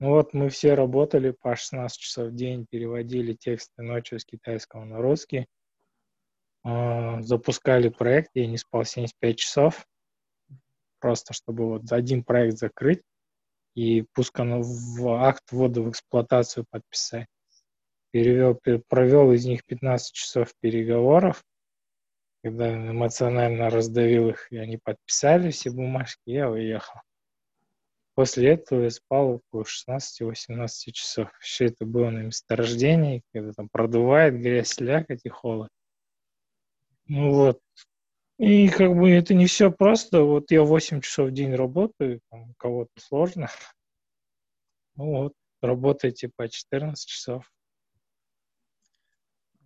вот 0.00 0.32
мы 0.32 0.48
все 0.48 0.72
работали 0.72 1.30
по 1.30 1.54
16 1.54 1.98
часов 1.98 2.28
в 2.28 2.34
день, 2.34 2.66
переводили 2.68 3.34
тексты 3.34 3.82
ночью 3.82 4.18
с 4.18 4.24
китайского 4.24 4.84
на 4.86 4.96
русский, 4.96 5.46
а, 6.64 7.20
запускали 7.20 7.90
проект, 7.90 8.30
я 8.32 8.46
не 8.46 8.56
спал 8.56 8.84
75 8.84 9.38
часов, 9.38 9.86
просто 11.00 11.34
чтобы 11.34 11.66
вот 11.66 11.92
один 11.92 12.24
проект 12.24 12.56
закрыть 12.56 13.02
и 13.80 14.04
пускай 14.12 14.46
в 14.46 15.08
акт 15.24 15.52
ввода 15.52 15.80
в 15.80 15.88
эксплуатацию 15.88 16.66
подписать. 16.68 17.28
Перевел, 18.10 18.60
провел 18.88 19.32
из 19.32 19.46
них 19.46 19.64
15 19.64 20.12
часов 20.12 20.52
переговоров, 20.60 21.42
когда 22.42 22.70
эмоционально 22.70 23.70
раздавил 23.70 24.28
их, 24.28 24.52
и 24.52 24.58
они 24.58 24.76
подписали 24.76 25.50
все 25.50 25.70
бумажки, 25.70 26.20
я 26.26 26.50
уехал. 26.50 27.00
После 28.14 28.50
этого 28.50 28.82
я 28.82 28.90
спал 28.90 29.40
около 29.50 29.64
16-18 29.64 30.68
часов. 30.92 31.30
Все 31.40 31.66
это 31.66 31.86
было 31.86 32.10
на 32.10 32.18
месторождении, 32.18 33.22
когда 33.32 33.52
там 33.52 33.70
продувает 33.70 34.34
грязь, 34.34 34.74
слякоть 34.74 35.24
и 35.24 35.30
холод. 35.30 35.70
Ну 37.06 37.32
вот. 37.32 37.60
И 38.40 38.70
как 38.70 38.96
бы 38.96 39.10
это 39.10 39.34
не 39.34 39.44
все 39.44 39.70
просто. 39.70 40.22
Вот 40.22 40.50
я 40.50 40.62
8 40.62 41.02
часов 41.02 41.28
в 41.28 41.32
день 41.32 41.54
работаю, 41.54 42.22
там, 42.30 42.50
у 42.50 42.54
кого-то 42.54 42.92
сложно. 42.98 43.48
Ну 44.96 45.06
вот, 45.06 45.34
работайте 45.62 46.30
по 46.36 46.46
14 46.46 47.08
часов. 47.08 47.50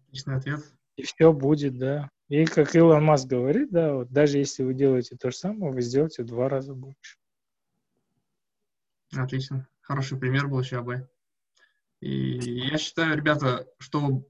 Отличный 0.07 0.37
ответ. 0.37 0.61
И 0.97 1.03
все 1.03 1.33
будет, 1.33 1.77
да. 1.77 2.09
И 2.29 2.45
как 2.45 2.77
Илон 2.77 3.05
Маск 3.05 3.27
говорит, 3.27 3.71
да, 3.73 3.95
вот 3.95 4.11
даже 4.13 4.39
если 4.39 4.63
вы 4.63 4.75
делаете 4.75 5.17
то 5.17 5.31
же 5.31 5.37
самое, 5.37 5.73
вы 5.73 5.81
сделаете 5.81 6.23
в 6.23 6.27
два 6.27 6.49
раза 6.49 6.75
больше. 6.75 7.17
Отлично. 9.13 9.67
Хороший 9.81 10.19
пример 10.19 10.47
был 10.47 10.63
ЧАБ. 10.63 11.09
И 12.01 12.69
я 12.69 12.79
считаю, 12.79 13.17
ребята, 13.17 13.67
что 13.79 14.25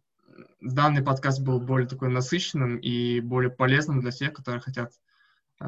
данный 0.60 1.02
подкаст 1.02 1.40
был 1.42 1.60
более 1.60 1.88
такой 1.88 2.08
насыщенным 2.08 2.78
и 2.78 3.20
более 3.20 3.50
полезным 3.50 4.00
для 4.00 4.10
тех, 4.10 4.32
которые 4.32 4.60
хотят 4.60 4.92
э, 5.60 5.66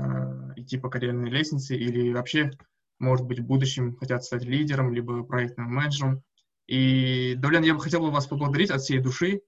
идти 0.56 0.78
по 0.78 0.88
карьерной 0.88 1.30
лестнице 1.30 1.76
или 1.76 2.12
вообще, 2.12 2.50
может 2.98 3.26
быть, 3.26 3.40
в 3.40 3.46
будущем 3.46 3.96
хотят 3.96 4.24
стать 4.24 4.44
лидером, 4.44 4.92
либо 4.92 5.22
проектным 5.24 5.66
менеджером. 5.66 6.22
И, 6.66 7.34
Давлен, 7.36 7.62
я 7.62 7.74
бы 7.74 7.80
хотел 7.80 8.00
бы 8.00 8.10
вас 8.10 8.26
поблагодарить 8.26 8.70
от 8.70 8.80
всей 8.80 8.98
души 8.98 9.42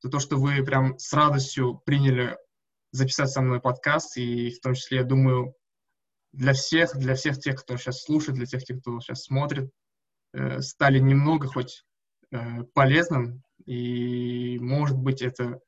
за 0.00 0.10
то, 0.10 0.18
что 0.18 0.36
вы 0.36 0.62
прям 0.64 0.98
с 0.98 1.12
радостью 1.12 1.80
приняли 1.84 2.36
записать 2.92 3.30
со 3.30 3.40
мной 3.40 3.60
подкаст, 3.60 4.16
и 4.16 4.50
в 4.50 4.60
том 4.60 4.74
числе, 4.74 4.98
я 4.98 5.04
думаю, 5.04 5.54
для 6.32 6.52
всех, 6.52 6.96
для 6.96 7.14
всех 7.14 7.38
тех, 7.38 7.60
кто 7.60 7.76
сейчас 7.76 8.02
слушает, 8.02 8.36
для 8.36 8.46
тех, 8.46 8.62
кто 8.62 9.00
сейчас 9.00 9.24
смотрит, 9.24 9.70
э, 10.34 10.60
стали 10.60 10.98
немного 10.98 11.48
хоть 11.48 11.84
э, 12.30 12.64
полезным, 12.74 13.42
и, 13.68 14.58
может 14.60 14.96
быть, 14.96 15.20
это 15.20 15.60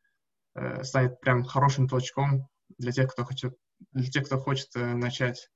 э, 0.54 0.82
станет 0.84 1.20
прям 1.20 1.44
хорошим 1.44 1.86
толчком 1.86 2.48
для 2.78 2.92
тех, 2.92 3.12
кто 3.12 3.26
хочет, 3.26 3.54
для 3.92 4.10
тех, 4.10 4.24
кто 4.24 4.38
хочет 4.38 4.68
э, 4.74 4.94
начать. 4.94 5.50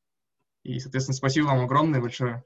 И, 0.63 0.79
соответственно, 0.79 1.17
спасибо 1.17 1.47
вам 1.47 1.65
огромное 1.65 2.03
большое. 2.03 2.45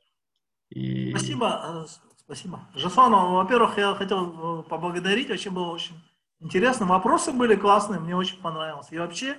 И... 0.69 1.11
Спасибо, 1.11 1.85
э, 1.85 2.13
спасибо. 2.17 2.69
Жасон, 2.77 3.11
во-первых, 3.11 3.77
я 3.77 3.93
хотел 3.97 4.61
э, 4.61 4.63
поблагодарить, 4.69 5.31
очень 5.31 5.51
было 5.51 5.71
очень 5.71 6.01
Интересно, 6.41 6.87
вопросы 6.87 7.33
были 7.33 7.57
классные, 7.57 7.99
мне 7.99 8.15
очень 8.15 8.41
понравилось. 8.41 8.87
И 8.93 8.99
вообще, 8.99 9.37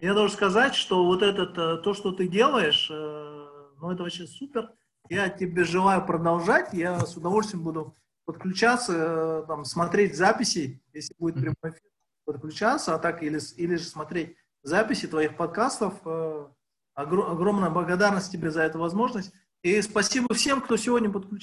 я 0.00 0.14
должен 0.14 0.36
сказать, 0.36 0.74
что 0.74 1.04
вот 1.04 1.22
этот, 1.22 1.56
э, 1.56 1.76
то, 1.76 1.94
что 1.94 2.10
ты 2.10 2.26
делаешь, 2.26 2.88
ну, 2.90 3.92
это 3.92 4.02
вообще 4.02 4.26
супер. 4.26 4.72
Я 5.08 5.28
тебе 5.28 5.62
желаю 5.62 6.04
продолжать. 6.04 6.72
Я 6.72 6.98
с 6.98 7.16
удовольствием 7.16 7.62
буду 7.62 7.94
подключаться, 8.24 8.92
э, 8.94 9.44
там, 9.46 9.64
смотреть 9.64 10.16
записи, 10.16 10.82
если 10.92 11.14
будет 11.18 11.34
прямой 11.34 11.54
эфир, 11.64 11.82
подключаться, 12.24 12.94
а 12.94 12.98
так 12.98 13.22
или, 13.22 13.40
или 13.56 13.76
же 13.76 13.84
смотреть 13.84 14.36
записи 14.62 15.06
твоих 15.08 15.36
подкастов. 15.36 15.94
Огромная 16.94 17.70
благодарность 17.70 18.30
тебе 18.30 18.50
за 18.50 18.62
эту 18.62 18.78
возможность. 18.78 19.32
И 19.62 19.80
спасибо 19.82 20.34
всем, 20.34 20.60
кто 20.60 20.76
сегодня 20.76 21.10
подключился. 21.10 21.40